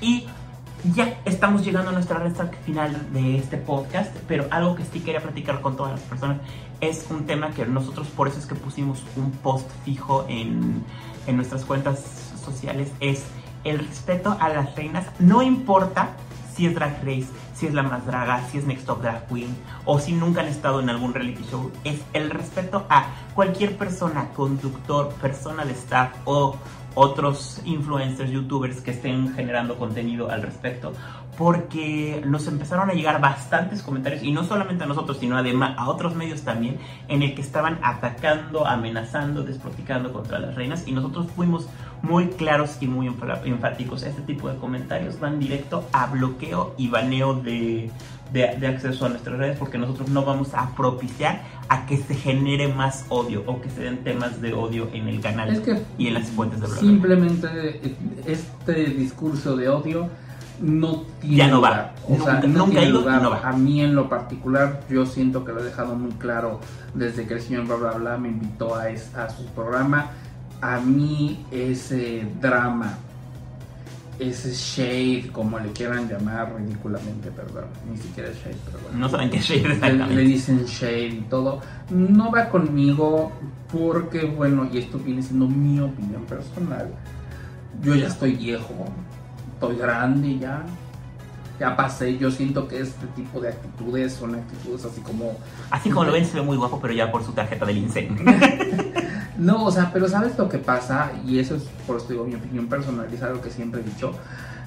Y 0.00 0.26
ya 0.84 1.20
estamos 1.24 1.64
llegando 1.64 1.90
a 1.90 1.92
nuestra 1.92 2.18
recta 2.18 2.50
final 2.64 3.12
de 3.12 3.36
este 3.36 3.56
podcast, 3.56 4.14
pero 4.26 4.46
algo 4.50 4.74
que 4.74 4.84
sí 4.84 5.00
quería 5.00 5.20
platicar 5.20 5.60
con 5.60 5.76
todas 5.76 5.92
las 5.92 6.00
personas 6.00 6.38
es 6.80 7.06
un 7.10 7.26
tema 7.26 7.50
que 7.50 7.66
nosotros 7.66 8.08
por 8.08 8.28
eso 8.28 8.38
es 8.38 8.46
que 8.46 8.54
pusimos 8.54 9.02
un 9.16 9.30
post 9.30 9.68
fijo 9.84 10.24
en, 10.28 10.82
en 11.26 11.36
nuestras 11.36 11.64
cuentas 11.64 12.32
sociales, 12.42 12.92
es 13.00 13.24
el 13.64 13.78
respeto 13.78 14.36
a 14.40 14.48
las 14.48 14.74
reinas, 14.74 15.06
no 15.18 15.42
importa 15.42 16.10
si 16.54 16.66
es 16.66 16.74
Drag 16.74 16.98
Race, 17.04 17.28
si 17.60 17.66
es 17.66 17.74
La 17.74 17.82
Más 17.82 18.06
Draga, 18.06 18.42
si 18.48 18.56
es 18.56 18.64
Next 18.64 18.86
Top 18.86 19.02
Drag 19.02 19.26
Queen 19.28 19.54
o 19.84 20.00
si 20.00 20.14
nunca 20.14 20.40
han 20.40 20.46
estado 20.46 20.80
en 20.80 20.88
algún 20.88 21.12
reality 21.12 21.44
show, 21.50 21.70
es 21.84 22.00
el 22.14 22.30
respeto 22.30 22.86
a 22.88 23.08
cualquier 23.34 23.76
persona, 23.76 24.30
conductor, 24.30 25.10
persona 25.20 25.66
de 25.66 25.72
staff 25.72 26.10
o 26.24 26.56
otros 26.94 27.60
influencers, 27.66 28.30
youtubers 28.30 28.80
que 28.80 28.92
estén 28.92 29.34
generando 29.34 29.76
contenido 29.76 30.30
al 30.30 30.40
respecto, 30.40 30.92
porque 31.36 32.22
nos 32.26 32.46
empezaron 32.48 32.90
a 32.90 32.94
llegar 32.94 33.20
bastantes 33.20 33.82
comentarios, 33.82 34.22
y 34.22 34.32
no 34.32 34.42
solamente 34.44 34.84
a 34.84 34.86
nosotros, 34.86 35.18
sino 35.18 35.36
además 35.36 35.74
a 35.78 35.88
otros 35.88 36.14
medios 36.14 36.42
también, 36.42 36.78
en 37.08 37.22
el 37.22 37.34
que 37.34 37.42
estaban 37.42 37.78
atacando, 37.82 38.66
amenazando, 38.66 39.42
desproticando 39.42 40.12
contra 40.12 40.38
las 40.38 40.54
reinas, 40.54 40.88
y 40.88 40.92
nosotros 40.92 41.26
fuimos 41.36 41.68
muy 42.02 42.28
claros 42.28 42.76
y 42.80 42.86
muy 42.86 43.06
enfáticos. 43.44 44.02
Este 44.02 44.22
tipo 44.22 44.48
de 44.48 44.56
comentarios 44.56 45.18
van 45.20 45.38
directo 45.38 45.84
a 45.92 46.06
bloqueo 46.06 46.74
y 46.78 46.88
baneo 46.88 47.34
de, 47.34 47.90
de, 48.32 48.56
de 48.58 48.66
acceso 48.66 49.06
a 49.06 49.08
nuestras 49.10 49.36
redes, 49.38 49.58
porque 49.58 49.78
nosotros 49.78 50.08
no 50.08 50.24
vamos 50.24 50.54
a 50.54 50.70
propiciar 50.74 51.42
a 51.68 51.86
que 51.86 51.98
se 51.98 52.14
genere 52.14 52.68
más 52.72 53.04
odio 53.10 53.42
o 53.46 53.60
que 53.60 53.70
se 53.70 53.82
den 53.82 53.98
temas 54.04 54.40
de 54.40 54.52
odio 54.54 54.88
en 54.92 55.08
el 55.08 55.20
canal 55.20 55.50
Es 55.50 55.60
que 55.60 55.80
y 55.98 56.06
en 56.08 56.14
las 56.14 56.28
fuentes 56.30 56.60
de 56.60 56.66
blog. 56.66 56.78
Simplemente 56.80 57.80
este 58.26 58.84
discurso 58.86 59.56
de 59.56 59.68
odio 59.68 60.08
no 60.60 61.04
tiene 61.20 61.36
Ya 61.36 61.48
no 61.48 61.60
va. 61.60 61.68
lugar. 61.70 61.94
Sea, 62.06 62.16
Nunca- 62.16 62.40
no 62.40 62.58
nunca 62.58 62.70
tiene 62.72 62.88
lugar. 62.88 63.22
no 63.22 63.30
va. 63.30 63.40
A 63.48 63.52
mí 63.52 63.80
en 63.82 63.94
lo 63.94 64.08
particular, 64.08 64.80
yo 64.90 65.06
siento 65.06 65.44
que 65.44 65.52
lo 65.52 65.60
he 65.60 65.64
dejado 65.64 65.94
muy 65.94 66.10
claro 66.12 66.60
desde 66.94 67.26
que 67.26 67.34
el 67.34 67.40
señor 67.40 67.66
bla 67.66 67.76
bla 67.76 67.92
bla 67.92 68.18
me 68.18 68.28
invitó 68.28 68.74
a, 68.74 68.90
es- 68.90 69.14
a 69.14 69.30
su 69.30 69.46
programa. 69.46 70.10
A 70.62 70.78
mí 70.78 71.44
ese 71.50 72.26
drama, 72.40 72.98
ese 74.18 74.52
shade, 74.52 75.30
como 75.32 75.58
le 75.58 75.72
quieran 75.72 76.06
llamar 76.08 76.54
ridículamente, 76.58 77.30
perdón, 77.30 77.64
ni 77.90 77.96
siquiera 77.96 78.28
shade, 78.30 78.56
pero 78.66 78.78
bueno. 78.82 78.98
No 78.98 79.08
saben 79.08 79.30
qué 79.30 79.38
shade 79.38 79.62
Le- 79.62 79.74
exactamente. 79.74 80.14
Le, 80.14 80.22
dicen 80.22 80.64
shade 80.66 81.06
y 81.06 81.26
todo. 81.30 81.60
No 81.90 82.30
va 82.30 82.50
conmigo 82.50 83.32
porque, 83.72 84.24
bueno, 84.26 84.68
y 84.70 84.78
esto 84.78 84.98
viene 84.98 85.22
siendo 85.22 85.46
mi 85.46 85.80
opinión 85.80 86.24
personal. 86.24 86.88
Yo 87.82 87.94
ya 87.94 88.08
estoy 88.08 88.32
viejo, 88.34 88.74
estoy 89.54 89.76
grande 89.76 90.38
ya. 90.38 90.62
Ya 91.58 91.76
pasé, 91.76 92.16
yo 92.16 92.30
siento 92.30 92.66
que 92.68 92.80
este 92.80 93.06
tipo 93.08 93.38
de 93.40 93.48
actitudes 93.50 94.14
son 94.14 94.34
actitudes 94.34 94.84
así 94.86 95.00
como... 95.02 95.36
Así 95.70 95.90
como 95.90 96.04
lo 96.04 96.12
ven, 96.12 96.24
se 96.24 96.34
ve 96.36 96.42
muy 96.42 96.56
guapo, 96.56 96.78
pero 96.80 96.94
ya 96.94 97.12
por 97.12 97.22
su 97.22 97.32
tarjeta 97.32 97.66
del 97.66 97.78
INSEE. 97.78 98.08
No, 99.40 99.64
o 99.64 99.72
sea, 99.72 99.90
pero 99.90 100.06
¿sabes 100.06 100.36
lo 100.36 100.50
que 100.50 100.58
pasa? 100.58 101.12
Y 101.26 101.38
eso 101.38 101.54
es, 101.54 101.62
por 101.86 101.96
eso 101.96 102.08
digo, 102.08 102.26
mi 102.26 102.34
opinión 102.34 102.66
personal, 102.66 103.08
es 103.10 103.22
algo 103.22 103.40
que 103.40 103.50
siempre 103.50 103.80
he 103.80 103.84
dicho. 103.84 104.12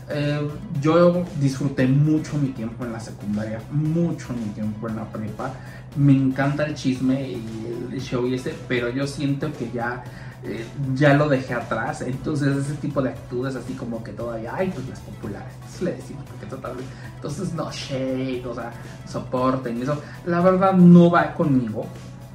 Eh, 0.10 0.50
yo 0.82 1.24
disfruté 1.40 1.86
mucho 1.86 2.38
mi 2.40 2.50
tiempo 2.50 2.84
en 2.84 2.92
la 2.92 3.00
secundaria, 3.00 3.62
mucho 3.72 4.34
mi 4.34 4.52
tiempo 4.54 4.90
en 4.90 4.96
la 4.96 5.06
prepa. 5.06 5.54
Me 5.96 6.14
encanta 6.14 6.66
el 6.66 6.74
chisme 6.74 7.22
y 7.22 7.90
el 7.92 8.02
show 8.02 8.26
y 8.26 8.34
ese, 8.34 8.56
pero 8.68 8.90
yo 8.90 9.06
siento 9.06 9.54
que 9.54 9.70
ya, 9.72 10.04
eh, 10.44 10.66
ya 10.96 11.14
lo 11.14 11.30
dejé 11.30 11.54
atrás. 11.54 12.02
Entonces, 12.02 12.58
ese 12.58 12.74
tipo 12.74 13.00
de 13.00 13.10
actitudes, 13.10 13.56
así 13.56 13.74
como 13.74 14.04
que 14.04 14.12
todavía, 14.12 14.56
ay, 14.56 14.72
pues 14.74 14.90
las 14.90 15.02
populares, 15.02 15.54
eso 15.72 15.86
le 15.86 15.94
decimos, 15.94 16.24
porque 16.28 16.48
total. 16.48 16.74
Entonces, 17.16 17.54
no, 17.54 17.72
shake, 17.72 18.44
o 18.48 18.56
sea, 18.56 18.72
soporten 19.08 19.78
y 19.78 19.84
eso. 19.84 20.02
La 20.26 20.42
verdad, 20.42 20.74
no 20.74 21.12
va 21.12 21.32
conmigo. 21.36 21.86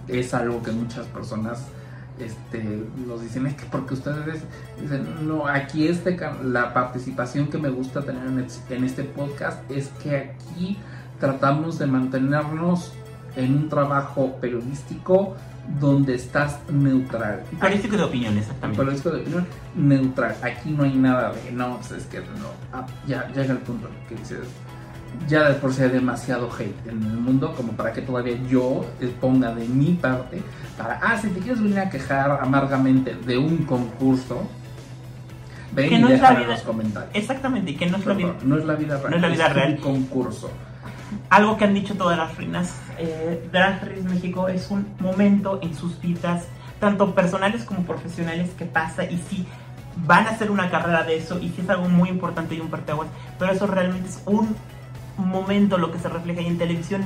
Es 0.06 0.32
algo 0.32 0.62
que 0.62 0.70
muchas 0.70 1.04
personas 1.06 1.64
este, 2.20 2.82
nos 3.06 3.22
dicen 3.22 3.46
es 3.46 3.54
que 3.54 3.64
porque 3.66 3.94
ustedes 3.94 4.42
dicen, 4.80 5.26
no, 5.26 5.46
aquí 5.46 5.86
este, 5.86 6.18
la 6.44 6.72
participación 6.74 7.48
que 7.48 7.58
me 7.58 7.68
gusta 7.68 8.02
tener 8.02 8.26
en 8.26 8.84
este 8.84 9.04
podcast 9.04 9.68
es 9.70 9.88
que 10.02 10.16
aquí 10.16 10.76
tratamos 11.20 11.78
de 11.78 11.86
mantenernos 11.86 12.92
en 13.36 13.54
un 13.54 13.68
trabajo 13.68 14.36
periodístico 14.40 15.36
donde 15.80 16.14
estás 16.14 16.58
neutral. 16.70 17.42
Periodístico 17.60 17.96
de 17.96 18.04
opinión, 18.04 18.38
exactamente. 18.38 18.78
Periodístico 18.78 19.14
de 19.14 19.20
opinión 19.20 19.46
neutral. 19.76 20.36
Aquí 20.42 20.70
no 20.70 20.84
hay 20.84 20.94
nada 20.94 21.32
de, 21.32 21.52
no, 21.52 21.76
pues 21.76 21.92
es 21.92 22.04
que 22.06 22.20
no, 22.20 22.50
ah, 22.72 22.86
ya 23.06 23.28
llega 23.28 23.52
el 23.52 23.58
punto 23.58 23.88
que 24.08 24.14
dices, 24.14 24.40
ya 25.28 25.48
de 25.48 25.54
por 25.54 25.72
sí 25.72 25.82
hay 25.82 25.90
demasiado 25.90 26.50
hate 26.52 26.86
en 26.86 27.02
el 27.02 27.18
mundo 27.18 27.54
como 27.54 27.72
para 27.72 27.92
que 27.92 28.02
todavía 28.02 28.36
yo 28.48 28.84
ponga 29.20 29.54
de 29.54 29.66
mi 29.66 29.94
parte 29.94 30.42
para, 30.76 30.98
ah, 31.02 31.18
si 31.18 31.28
te 31.28 31.40
quieres 31.40 31.60
venir 31.60 31.80
a 31.80 31.90
quejar 31.90 32.38
amargamente 32.40 33.14
de 33.14 33.36
un 33.36 33.58
concurso, 33.58 34.48
ven 35.72 35.92
y 35.92 36.02
deja 36.02 36.40
en 36.40 36.48
los 36.48 36.62
comentarios. 36.62 37.10
Exactamente, 37.14 37.72
y 37.72 37.76
que 37.76 37.86
no 37.86 37.98
es 37.98 38.06
la 38.06 38.14
vida, 38.14 38.34
no 38.44 38.58
es 38.58 38.64
la 38.64 38.74
vida 38.74 38.96
real. 38.98 39.10
No 39.10 39.16
es 39.16 39.22
la 39.22 39.28
vida 39.28 39.48
real. 39.48 39.72
un 39.72 39.76
concurso. 39.78 40.50
Algo 41.30 41.56
que 41.56 41.64
han 41.64 41.74
dicho 41.74 41.94
todas 41.94 42.16
las 42.16 42.36
reinas, 42.36 42.74
eh, 42.98 43.48
Drag 43.50 43.80
Race 43.82 44.02
México 44.02 44.48
es 44.48 44.70
un 44.70 44.86
momento 45.00 45.58
en 45.62 45.74
sus 45.74 46.00
vidas, 46.00 46.46
tanto 46.80 47.14
personales 47.14 47.64
como 47.64 47.82
profesionales, 47.82 48.50
que 48.56 48.66
pasa 48.66 49.04
y 49.04 49.18
sí 49.28 49.46
van 50.06 50.26
a 50.26 50.30
hacer 50.30 50.50
una 50.50 50.70
carrera 50.70 51.02
de 51.02 51.16
eso 51.16 51.38
y 51.40 51.48
sí 51.48 51.62
es 51.62 51.70
algo 51.70 51.88
muy 51.88 52.08
importante 52.08 52.54
y 52.54 52.60
un 52.60 52.68
parteaguas, 52.68 53.08
pero 53.38 53.52
eso 53.52 53.66
realmente 53.66 54.08
es 54.08 54.22
un 54.26 54.54
momento 55.26 55.78
lo 55.78 55.90
que 55.90 55.98
se 55.98 56.08
refleja 56.08 56.40
ahí 56.40 56.46
en 56.46 56.58
televisión 56.58 57.02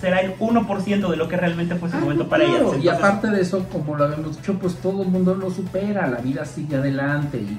será 0.00 0.20
el 0.20 0.36
1% 0.38 1.10
de 1.10 1.16
lo 1.16 1.28
que 1.28 1.36
realmente 1.36 1.76
fue 1.76 1.88
ese 1.88 1.98
ah, 1.98 2.00
momento 2.00 2.28
para 2.28 2.44
ellas. 2.44 2.62
y 2.82 2.88
aparte 2.88 3.28
de 3.30 3.40
eso, 3.40 3.64
como 3.70 3.96
lo 3.96 4.04
habíamos 4.04 4.36
dicho, 4.36 4.54
pues 4.54 4.74
todo 4.76 5.02
el 5.02 5.08
mundo 5.08 5.34
lo 5.34 5.50
supera, 5.50 6.08
la 6.08 6.18
vida 6.18 6.44
sigue 6.44 6.76
adelante 6.76 7.38
y 7.38 7.58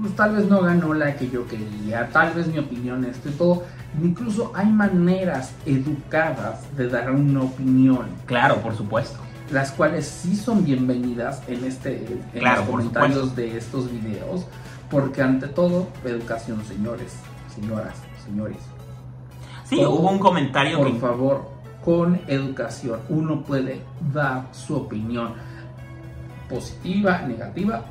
pues 0.00 0.16
tal 0.16 0.34
vez 0.34 0.46
no 0.46 0.60
ganó 0.60 0.92
la 0.92 1.14
que 1.14 1.30
yo 1.30 1.46
quería, 1.46 2.08
tal 2.10 2.34
vez 2.34 2.48
mi 2.48 2.58
opinión 2.58 3.04
esto 3.04 3.28
y 3.28 3.32
todo. 3.32 3.62
Incluso 4.02 4.50
hay 4.54 4.66
maneras 4.66 5.52
educadas 5.66 6.62
de 6.76 6.88
dar 6.88 7.12
una 7.12 7.42
opinión. 7.42 8.06
Claro, 8.26 8.56
por 8.56 8.74
supuesto. 8.74 9.20
Las 9.52 9.70
cuales 9.70 10.06
sí 10.06 10.34
son 10.34 10.64
bienvenidas 10.64 11.42
en 11.46 11.64
este 11.64 12.04
en 12.32 12.44
los 12.44 12.60
comentarios 12.60 13.36
de 13.36 13.56
estos 13.56 13.88
videos, 13.92 14.46
porque 14.90 15.22
ante 15.22 15.46
todo, 15.46 15.86
educación, 16.04 16.64
señores, 16.64 17.14
señoras, 17.54 17.94
señores. 18.26 18.73
Sí, 19.64 19.84
hubo 19.84 20.10
un 20.10 20.18
comentario 20.18 20.78
por 20.78 20.98
favor, 20.98 21.50
con 21.84 22.20
educación 22.26 23.00
uno 23.08 23.42
puede 23.42 23.80
dar 24.12 24.46
su 24.52 24.76
opinión 24.76 25.32
positiva, 26.48 27.22
negativa, 27.22 27.82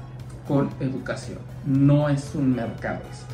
con 0.48 0.70
educación. 0.80 1.40
No 1.66 2.10
es 2.10 2.34
un 2.36 2.56
mercado 2.56 3.02
esto. 3.12 3.34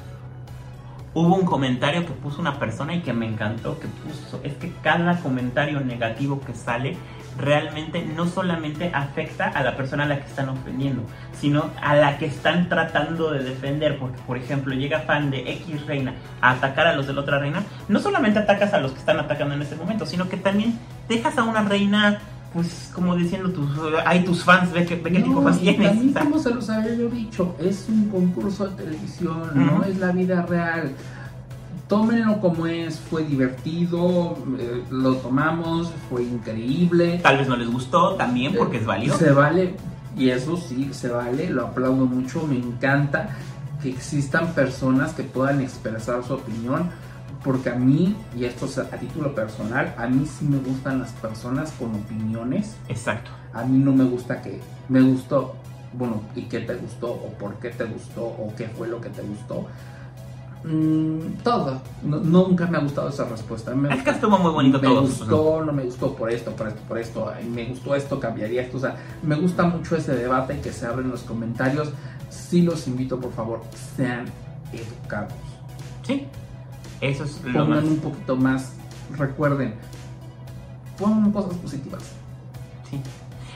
Hubo 1.14 1.36
un 1.36 1.46
comentario 1.46 2.06
que 2.06 2.14
puso 2.14 2.40
una 2.40 2.60
persona 2.60 2.94
y 2.94 3.02
que 3.02 3.14
me 3.14 3.28
encantó, 3.28 3.80
que 3.80 3.88
puso, 3.88 4.40
es 4.44 4.54
que 4.56 4.72
cada 4.84 5.20
comentario 5.20 5.80
negativo 5.82 6.40
que 6.40 6.54
sale 6.54 6.96
realmente 7.40 8.06
no 8.06 8.28
solamente 8.28 8.92
afecta 8.94 9.46
a 9.48 9.64
la 9.64 9.76
persona 9.76 10.04
a 10.04 10.08
la 10.08 10.20
que 10.20 10.28
están 10.28 10.50
ofendiendo, 10.50 11.04
sino 11.34 11.70
a 11.82 11.96
la 11.96 12.18
que 12.18 12.26
están 12.26 12.70
tratando 12.70 13.32
de 13.32 13.44
defender. 13.44 13.98
Porque, 13.98 14.20
por 14.28 14.38
ejemplo, 14.38 14.74
llega 14.74 15.00
fan 15.02 15.32
de 15.32 15.52
X 15.54 15.86
reina 15.86 16.14
a 16.42 16.52
atacar 16.52 16.88
a 16.88 16.96
los 16.96 17.08
de 17.08 17.14
la 17.14 17.22
otra 17.22 17.40
reina, 17.40 17.64
no 17.88 18.00
solamente 18.00 18.40
atacas 18.40 18.74
a 18.74 18.80
los 18.80 18.92
que 18.92 19.00
están 19.00 19.20
atacando 19.20 19.56
en 19.56 19.62
ese 19.62 19.76
momento, 19.76 20.06
sino 20.06 20.30
que 20.30 20.38
también 20.38 20.78
dejas 21.08 21.38
a 21.38 21.44
una 21.44 21.64
reina 21.64 22.20
pues 22.54 22.92
como 22.96 23.16
diciendo 23.16 23.52
tus 23.52 23.70
hay 24.06 24.24
tus 24.24 24.44
fans 24.44 24.72
ve, 24.72 24.84
qué 24.84 24.96
tipo 24.96 25.44
fans 25.44 25.60
tienes 25.60 25.88
también 25.88 26.14
como 26.14 26.40
se 26.40 26.50
los 26.50 26.68
había 26.70 26.96
yo 26.96 27.08
dicho 27.08 27.56
es 27.60 27.86
un 27.88 28.10
concurso 28.10 28.68
de 28.68 28.84
televisión 28.86 29.52
no 29.54 29.84
es 29.84 29.98
la 30.00 30.12
vida 30.12 30.42
real 30.48 30.96
tómenlo 31.90 32.40
como 32.40 32.68
es, 32.68 33.00
fue 33.00 33.24
divertido, 33.24 34.38
eh, 34.60 34.84
lo 34.92 35.16
tomamos, 35.16 35.92
fue 36.10 36.24
increíble. 36.24 37.20
Tal 37.22 37.40
vez 37.40 37.48
no 37.50 37.58
les 37.58 37.70
gustó 37.70 38.16
también 38.16 38.56
porque 38.56 38.78
es 38.78 38.86
válido. 38.86 39.18
Se 39.18 39.32
vale, 39.32 39.76
y 40.16 40.30
eso 40.30 40.56
sí, 40.56 40.90
se 40.94 41.10
vale, 41.10 41.50
lo 41.50 41.68
aplaudo 41.68 42.06
mucho, 42.06 42.46
me 42.48 42.58
encanta 42.58 43.36
que 43.82 43.90
existan 43.90 44.54
personas 44.54 45.14
que 45.14 45.24
puedan 45.24 45.62
expresar 45.62 46.24
su 46.24 46.36
opinión, 46.36 46.92
porque 47.44 47.70
a 47.72 47.76
mí, 47.76 48.16
y 48.38 48.46
esto 48.46 48.66
es 48.66 48.78
a 48.78 48.86
título 48.92 49.34
personal, 49.34 49.96
a 49.98 50.06
mí 50.08 50.28
sí 50.28 50.46
me 50.46 50.58
gustan 50.58 51.00
las 51.00 51.12
personas 51.14 51.72
con 51.72 51.96
opiniones. 51.96 52.78
Exacto. 52.88 53.32
A 53.52 53.64
mí 53.64 53.80
no 53.80 53.94
me 53.94 54.04
gusta 54.04 54.42
que 54.44 54.60
me 54.90 55.02
gustó, 55.02 55.56
bueno, 55.94 56.22
¿y 56.36 56.44
qué 56.44 56.60
te 56.60 56.76
gustó? 56.76 57.08
¿O 57.08 57.34
por 57.40 57.56
qué 57.56 57.70
te 57.70 57.86
gustó? 57.86 58.26
¿O 58.26 58.54
qué 58.56 58.68
fue 58.68 58.88
lo 58.88 59.02
que 59.02 59.10
te 59.10 59.24
gustó? 59.24 59.66
Mm, 60.64 61.42
todo. 61.42 61.82
nunca 62.04 62.68
me 62.68 62.78
ha 62.78 62.82
gustado 62.82 63.10
esa 63.10 63.24
respuesta. 63.24 63.74
Me 63.74 63.94
es 63.96 64.04
que 64.04 64.10
estuvo 64.10 64.38
muy 64.38 64.52
bonito 64.52 64.78
me 64.80 64.88
todo. 64.88 65.02
Me 65.02 65.08
gustó, 65.08 65.64
no 65.66 65.72
me 65.72 65.84
gustó 65.84 66.14
por 66.16 66.30
esto, 66.30 66.52
por 66.52 66.68
esto, 66.68 66.82
por 66.88 66.98
esto. 66.98 67.34
Me 67.50 67.66
gustó 67.66 67.96
esto, 67.96 68.20
cambiaría 68.20 68.64
esto. 68.64 68.78
O 68.78 68.80
sea, 68.80 68.98
me 69.24 69.36
gusta 69.36 69.64
mucho 69.64 69.96
ese 69.96 70.16
debate 70.16 70.60
que 70.60 70.74
se 70.74 70.86
abre 70.86 71.04
en 71.04 71.12
los 71.12 71.22
comentarios. 71.24 71.92
Sí 72.30 72.62
los 72.62 72.88
invito, 72.88 73.20
por 73.20 73.32
favor, 73.32 73.62
sean 73.96 74.26
educados. 74.74 75.34
Sí, 76.04 76.28
eso 77.02 77.24
es 77.24 77.42
lo 77.44 77.66
Pongan 77.66 77.88
un 77.88 77.98
poquito 78.00 78.36
más. 78.36 78.74
Recuerden, 79.18 79.76
pongan 80.98 81.32
cosas 81.32 81.56
positivas. 81.56 82.04
Sí. 82.90 83.02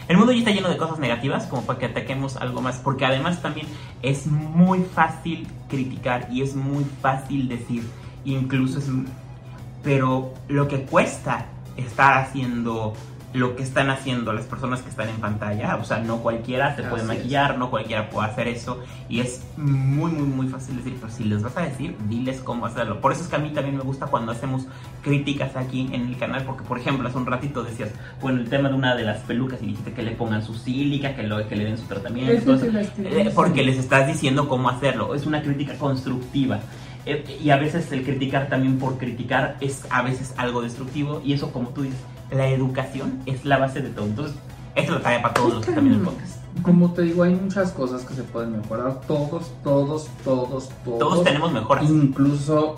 El 0.07 0.17
mundo 0.17 0.33
ya 0.33 0.39
está 0.39 0.51
lleno 0.51 0.69
de 0.69 0.77
cosas 0.77 0.99
negativas 0.99 1.45
como 1.47 1.63
para 1.63 1.79
que 1.79 1.85
ataquemos 1.85 2.35
algo 2.37 2.61
más, 2.61 2.77
porque 2.77 3.05
además 3.05 3.41
también 3.41 3.67
es 4.01 4.27
muy 4.27 4.83
fácil 4.83 5.47
criticar 5.69 6.27
y 6.31 6.41
es 6.41 6.55
muy 6.55 6.85
fácil 7.01 7.47
decir, 7.47 7.83
incluso 8.25 8.79
es... 8.79 8.85
Pero 9.83 10.33
lo 10.47 10.67
que 10.67 10.83
cuesta 10.83 11.45
estar 11.77 12.17
haciendo 12.17 12.93
lo 13.33 13.55
que 13.55 13.63
están 13.63 13.89
haciendo 13.89 14.31
las 14.31 14.45
personas 14.45 14.81
que 14.81 14.89
están 14.89 15.09
en 15.09 15.17
pantalla. 15.17 15.75
O 15.77 15.83
sea, 15.83 15.99
no 15.99 16.19
cualquiera 16.19 16.75
se 16.75 16.83
puede 16.83 17.03
maquillar, 17.03 17.57
no 17.57 17.69
cualquiera 17.69 18.09
puede 18.09 18.27
hacer 18.27 18.47
eso. 18.47 18.83
Y 19.09 19.19
es 19.19 19.43
muy, 19.57 20.11
muy, 20.11 20.27
muy 20.27 20.47
fácil 20.47 20.77
decir, 20.77 20.97
pero 21.01 21.11
si 21.11 21.23
les 21.23 21.41
vas 21.41 21.57
a 21.57 21.61
decir, 21.61 21.97
diles 22.07 22.41
cómo 22.41 22.65
hacerlo. 22.65 23.01
Por 23.01 23.11
eso 23.11 23.23
es 23.23 23.27
que 23.27 23.35
a 23.35 23.39
mí 23.39 23.49
también 23.49 23.75
me 23.75 23.83
gusta 23.83 24.05
cuando 24.05 24.31
hacemos 24.31 24.67
críticas 25.01 25.55
aquí 25.55 25.89
en 25.91 26.07
el 26.07 26.17
canal, 26.17 26.43
porque 26.43 26.63
por 26.63 26.77
ejemplo, 26.77 27.07
hace 27.07 27.17
un 27.17 27.25
ratito 27.25 27.63
decías, 27.63 27.89
bueno, 28.21 28.39
el 28.39 28.49
tema 28.49 28.69
de 28.69 28.75
una 28.75 28.95
de 28.95 29.03
las 29.03 29.21
pelucas 29.21 29.61
y 29.61 29.67
dijiste 29.67 29.93
que 29.93 30.03
le 30.03 30.11
pongan 30.11 30.43
su 30.43 30.53
sílica, 30.53 31.15
que, 31.15 31.23
lo, 31.23 31.47
que 31.47 31.55
le 31.55 31.65
den 31.65 31.77
su 31.77 31.85
tratamiento. 31.85 32.55
Eh, 32.97 33.31
porque 33.33 33.63
les 33.63 33.77
estás 33.77 34.07
diciendo 34.07 34.47
cómo 34.47 34.69
hacerlo. 34.69 35.15
Es 35.15 35.25
una 35.25 35.41
crítica 35.41 35.73
constructiva. 35.77 36.59
Eh, 37.05 37.39
y 37.43 37.49
a 37.49 37.57
veces 37.57 37.91
el 37.91 38.03
criticar 38.03 38.47
también 38.47 38.77
por 38.79 38.97
criticar 38.97 39.57
es 39.59 39.85
a 39.89 40.03
veces 40.03 40.33
algo 40.37 40.61
destructivo 40.61 41.21
y 41.25 41.33
eso 41.33 41.51
como 41.51 41.69
tú 41.69 41.81
dices 41.81 41.99
la 42.33 42.47
educación 42.49 43.19
es 43.25 43.45
la 43.45 43.57
base 43.57 43.81
de 43.81 43.89
todo. 43.89 44.05
Entonces, 44.05 44.35
esto 44.75 44.93
lo 44.93 45.01
trae 45.01 45.19
para 45.21 45.33
todos 45.33 45.53
los 45.55 45.65
que 45.65 45.71
también 45.71 45.97
el 45.97 46.01
podcast. 46.01 46.37
Como 46.61 46.91
te 46.93 47.03
digo, 47.03 47.23
hay 47.23 47.35
muchas 47.35 47.71
cosas 47.71 48.03
que 48.03 48.13
se 48.13 48.23
pueden 48.23 48.51
mejorar. 48.51 49.01
Todos, 49.07 49.51
todos, 49.63 50.07
todos, 50.23 50.69
todos. 50.83 50.99
Todos 50.99 51.23
tenemos 51.23 51.51
mejoras. 51.51 51.89
Incluso 51.89 52.75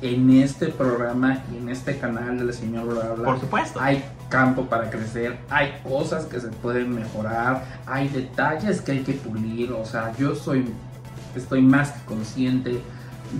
en 0.00 0.30
este 0.30 0.68
programa 0.68 1.42
y 1.52 1.56
en 1.56 1.70
este 1.70 1.98
canal 1.98 2.38
del 2.38 2.52
señor 2.52 2.86
Bla, 2.86 3.24
Por 3.24 3.40
supuesto. 3.40 3.80
Hay 3.80 4.04
campo 4.28 4.64
para 4.64 4.90
crecer, 4.90 5.38
hay 5.48 5.74
cosas 5.82 6.26
que 6.26 6.40
se 6.40 6.48
pueden 6.48 6.94
mejorar, 6.94 7.64
hay 7.86 8.08
detalles 8.08 8.80
que 8.80 8.92
hay 8.92 9.00
que 9.00 9.12
pulir. 9.12 9.72
O 9.72 9.84
sea, 9.84 10.12
yo 10.18 10.34
soy, 10.34 10.66
estoy 11.34 11.62
más 11.62 11.90
que 11.92 12.04
consciente. 12.04 12.80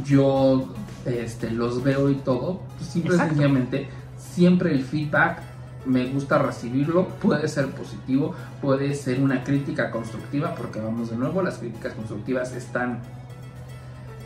Yo 0.04 0.72
este, 1.04 1.50
los 1.50 1.82
veo 1.82 2.08
y 2.10 2.14
todo. 2.14 2.60
Pues, 2.78 2.90
simple 2.90 3.16
y 3.16 3.18
sencillamente 3.18 3.88
siempre 4.34 4.72
el 4.72 4.84
feedback 4.84 5.38
me 5.86 6.06
gusta 6.06 6.38
recibirlo, 6.38 7.08
puede 7.08 7.46
ser 7.48 7.68
positivo, 7.70 8.34
puede 8.60 8.94
ser 8.94 9.20
una 9.20 9.44
crítica 9.44 9.90
constructiva, 9.90 10.54
porque 10.54 10.80
vamos 10.80 11.10
de 11.10 11.16
nuevo, 11.16 11.42
las 11.42 11.58
críticas 11.58 11.92
constructivas 11.92 12.52
están 12.52 13.00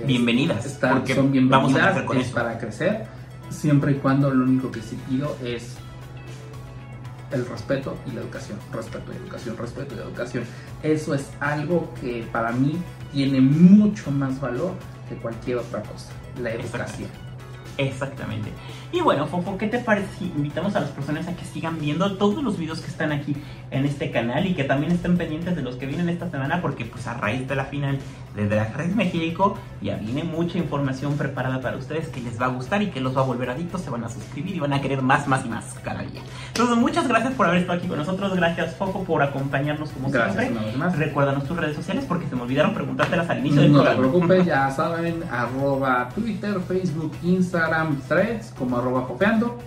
bienvenidas, 0.06 0.64
están, 0.64 1.06
son 1.06 1.32
bienvenidas, 1.32 2.06
vamos 2.06 2.16
es 2.16 2.30
para 2.30 2.58
crecer, 2.58 3.06
siempre 3.50 3.92
y 3.92 3.94
cuando 3.96 4.30
lo 4.30 4.44
único 4.44 4.70
que 4.70 4.80
sí 4.80 4.96
pido 5.08 5.36
es 5.44 5.76
el 7.32 7.44
respeto 7.44 7.96
y 8.06 8.12
la 8.12 8.20
educación, 8.20 8.58
respeto 8.72 9.12
y 9.12 9.16
educación, 9.16 9.56
respeto 9.56 9.94
y 9.94 9.98
educación. 9.98 10.44
Eso 10.82 11.14
es 11.14 11.28
algo 11.40 11.92
que 12.00 12.26
para 12.32 12.52
mí 12.52 12.78
tiene 13.12 13.40
mucho 13.40 14.10
más 14.10 14.40
valor 14.40 14.72
que 15.08 15.16
cualquier 15.16 15.58
otra 15.58 15.82
cosa, 15.82 16.10
la 16.40 16.52
educación. 16.52 17.27
Exactamente. 17.78 18.50
Y 18.92 19.00
bueno, 19.00 19.28
Fofo, 19.28 19.56
¿qué 19.56 19.68
te 19.68 19.78
parece 19.78 20.08
si 20.18 20.24
invitamos 20.24 20.74
a 20.74 20.80
las 20.80 20.90
personas 20.90 21.28
a 21.28 21.36
que 21.36 21.44
sigan 21.44 21.78
viendo 21.78 22.16
todos 22.16 22.42
los 22.42 22.58
videos 22.58 22.80
que 22.80 22.88
están 22.88 23.12
aquí 23.12 23.36
en 23.70 23.84
este 23.84 24.10
canal 24.10 24.46
y 24.46 24.54
que 24.54 24.64
también 24.64 24.92
estén 24.92 25.16
pendientes 25.18 25.54
de 25.56 25.62
los 25.62 25.76
que 25.76 25.86
vienen 25.86 26.08
esta 26.08 26.30
semana 26.30 26.60
porque 26.62 26.84
pues 26.86 27.06
a 27.06 27.14
raíz 27.14 27.46
de 27.46 27.54
la 27.54 27.64
final 27.64 27.98
de 28.34 28.48
Drag 28.48 28.74
Race 28.76 28.94
México. 28.94 29.58
Ya 29.80 29.96
viene 29.96 30.24
mucha 30.24 30.58
información 30.58 31.16
preparada 31.16 31.60
para 31.60 31.76
ustedes 31.76 32.08
que 32.08 32.20
les 32.20 32.40
va 32.40 32.46
a 32.46 32.48
gustar 32.48 32.82
y 32.82 32.88
que 32.88 33.00
los 33.00 33.16
va 33.16 33.20
a 33.20 33.24
volver 33.24 33.50
adictos, 33.50 33.80
se 33.82 33.90
van 33.90 34.04
a 34.04 34.08
suscribir 34.08 34.56
y 34.56 34.60
van 34.60 34.72
a 34.72 34.80
querer 34.80 35.02
más, 35.02 35.26
más 35.28 35.44
y 35.44 35.48
más 35.48 35.74
cada 35.84 36.02
día. 36.02 36.20
Entonces, 36.48 36.76
muchas 36.76 37.06
gracias 37.08 37.32
por 37.34 37.46
haber 37.46 37.60
estado 37.60 37.78
aquí 37.78 37.88
con 37.88 37.98
nosotros. 37.98 38.34
Gracias, 38.34 38.74
Foco, 38.76 39.04
por 39.04 39.22
acompañarnos 39.22 39.90
como 39.90 40.10
Gracias, 40.10 40.34
siempre. 40.36 40.56
una 40.58 40.66
vez 40.66 40.76
más. 40.76 40.96
Recuérdanos 40.98 41.44
tus 41.44 41.56
redes 41.56 41.76
sociales 41.76 42.04
porque 42.08 42.26
se 42.28 42.36
me 42.36 42.42
olvidaron 42.42 42.74
preguntártelas 42.74 43.28
al 43.30 43.38
inicio 43.40 43.62
del 43.62 43.72
No 43.72 43.80
te 43.82 43.84
programa. 43.90 44.08
preocupes, 44.12 44.46
ya 44.46 44.70
saben, 44.76 45.22
arroba 45.30 46.08
Twitter, 46.14 46.58
Facebook, 46.66 47.12
Instagram, 47.22 48.00
Threads, 48.08 48.52
como 48.58 48.78
arroba 48.78 49.02
Jofeando. 49.02 49.58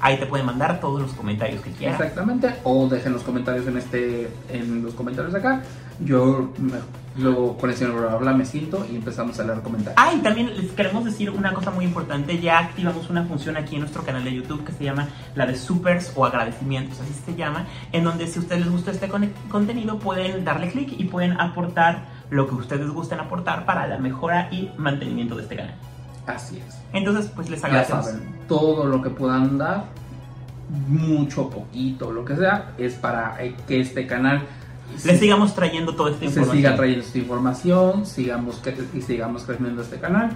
Ahí 0.00 0.18
te 0.18 0.26
pueden 0.26 0.46
mandar 0.46 0.80
todos 0.80 1.00
los 1.00 1.12
comentarios 1.12 1.60
que 1.62 1.70
quieran. 1.72 1.94
Exactamente, 1.96 2.54
o 2.64 2.88
dejen 2.88 3.12
los 3.12 3.22
comentarios 3.22 3.66
en 3.66 3.76
este, 3.76 4.30
en 4.48 4.82
los 4.82 4.94
comentarios 4.94 5.34
acá. 5.34 5.62
Yo 6.02 6.52
luego 7.18 7.58
con 7.58 7.68
el 7.68 7.76
señor 7.76 7.92
bla, 7.94 8.06
bla, 8.08 8.16
bla, 8.18 8.32
me 8.32 8.46
siento 8.46 8.86
y 8.90 8.96
empezamos 8.96 9.38
a 9.38 9.44
leer 9.44 9.60
comentarios. 9.60 9.94
Ah, 10.02 10.14
y 10.14 10.20
también 10.20 10.56
les 10.56 10.70
queremos 10.72 11.04
decir 11.04 11.28
una 11.30 11.52
cosa 11.52 11.70
muy 11.70 11.84
importante. 11.84 12.40
Ya 12.40 12.58
activamos 12.58 13.10
una 13.10 13.24
función 13.24 13.56
aquí 13.58 13.74
en 13.74 13.82
nuestro 13.82 14.02
canal 14.02 14.24
de 14.24 14.32
YouTube 14.32 14.64
que 14.64 14.72
se 14.72 14.84
llama 14.84 15.08
la 15.34 15.44
de 15.46 15.56
supers 15.56 16.12
o 16.16 16.24
agradecimientos, 16.24 16.98
así 17.00 17.12
se 17.26 17.34
llama, 17.34 17.66
en 17.92 18.04
donde 18.04 18.26
si 18.26 18.38
a 18.38 18.42
ustedes 18.42 18.62
les 18.62 18.70
gusta 18.70 18.92
este 18.92 19.08
con- 19.08 19.30
contenido 19.50 19.98
pueden 19.98 20.44
darle 20.44 20.70
clic 20.70 20.94
y 20.98 21.04
pueden 21.04 21.38
aportar 21.38 22.04
lo 22.30 22.48
que 22.48 22.54
ustedes 22.54 22.88
gusten 22.88 23.20
aportar 23.20 23.66
para 23.66 23.86
la 23.86 23.98
mejora 23.98 24.48
y 24.50 24.70
mantenimiento 24.78 25.36
de 25.36 25.42
este 25.42 25.56
canal. 25.56 25.74
Así 26.26 26.62
es. 26.66 26.78
Entonces, 26.94 27.30
pues 27.34 27.50
les 27.50 27.62
agradecemos. 27.64 28.06
Todo 28.50 28.84
lo 28.84 29.00
que 29.00 29.08
puedan 29.10 29.56
dar, 29.58 29.84
mucho, 30.88 31.48
poquito, 31.48 32.12
lo 32.12 32.24
que 32.24 32.36
sea, 32.36 32.72
es 32.78 32.94
para 32.94 33.42
eh, 33.42 33.54
que 33.66 33.80
este 33.80 34.06
canal 34.06 34.42
Les 35.04 35.18
sigamos 35.20 35.54
trayendo 35.54 35.94
toda 35.94 36.10
esta 36.10 36.20
se 36.20 36.26
información. 36.26 36.56
siga 36.56 36.76
trayendo 36.76 37.04
esta 37.04 37.18
información, 37.18 38.06
sigamos 38.06 38.62
cre- 38.62 38.86
y 38.92 39.00
sigamos 39.02 39.44
creciendo 39.44 39.82
este 39.82 39.98
canal. 40.00 40.30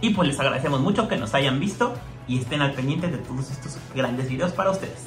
Y 0.00 0.10
pues 0.10 0.28
les 0.28 0.40
agradecemos 0.40 0.80
mucho 0.80 1.06
que 1.08 1.16
nos 1.16 1.34
hayan 1.34 1.60
visto 1.60 1.94
y 2.26 2.38
estén 2.38 2.62
al 2.62 2.72
pendiente 2.72 3.08
de 3.08 3.18
todos 3.18 3.50
estos 3.50 3.76
grandes 3.94 4.28
videos 4.28 4.52
para 4.52 4.70
ustedes. 4.70 5.06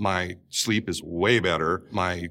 My 0.00 0.36
sleep 0.48 0.88
is 0.88 1.02
way 1.02 1.40
better. 1.40 1.82
My 1.90 2.30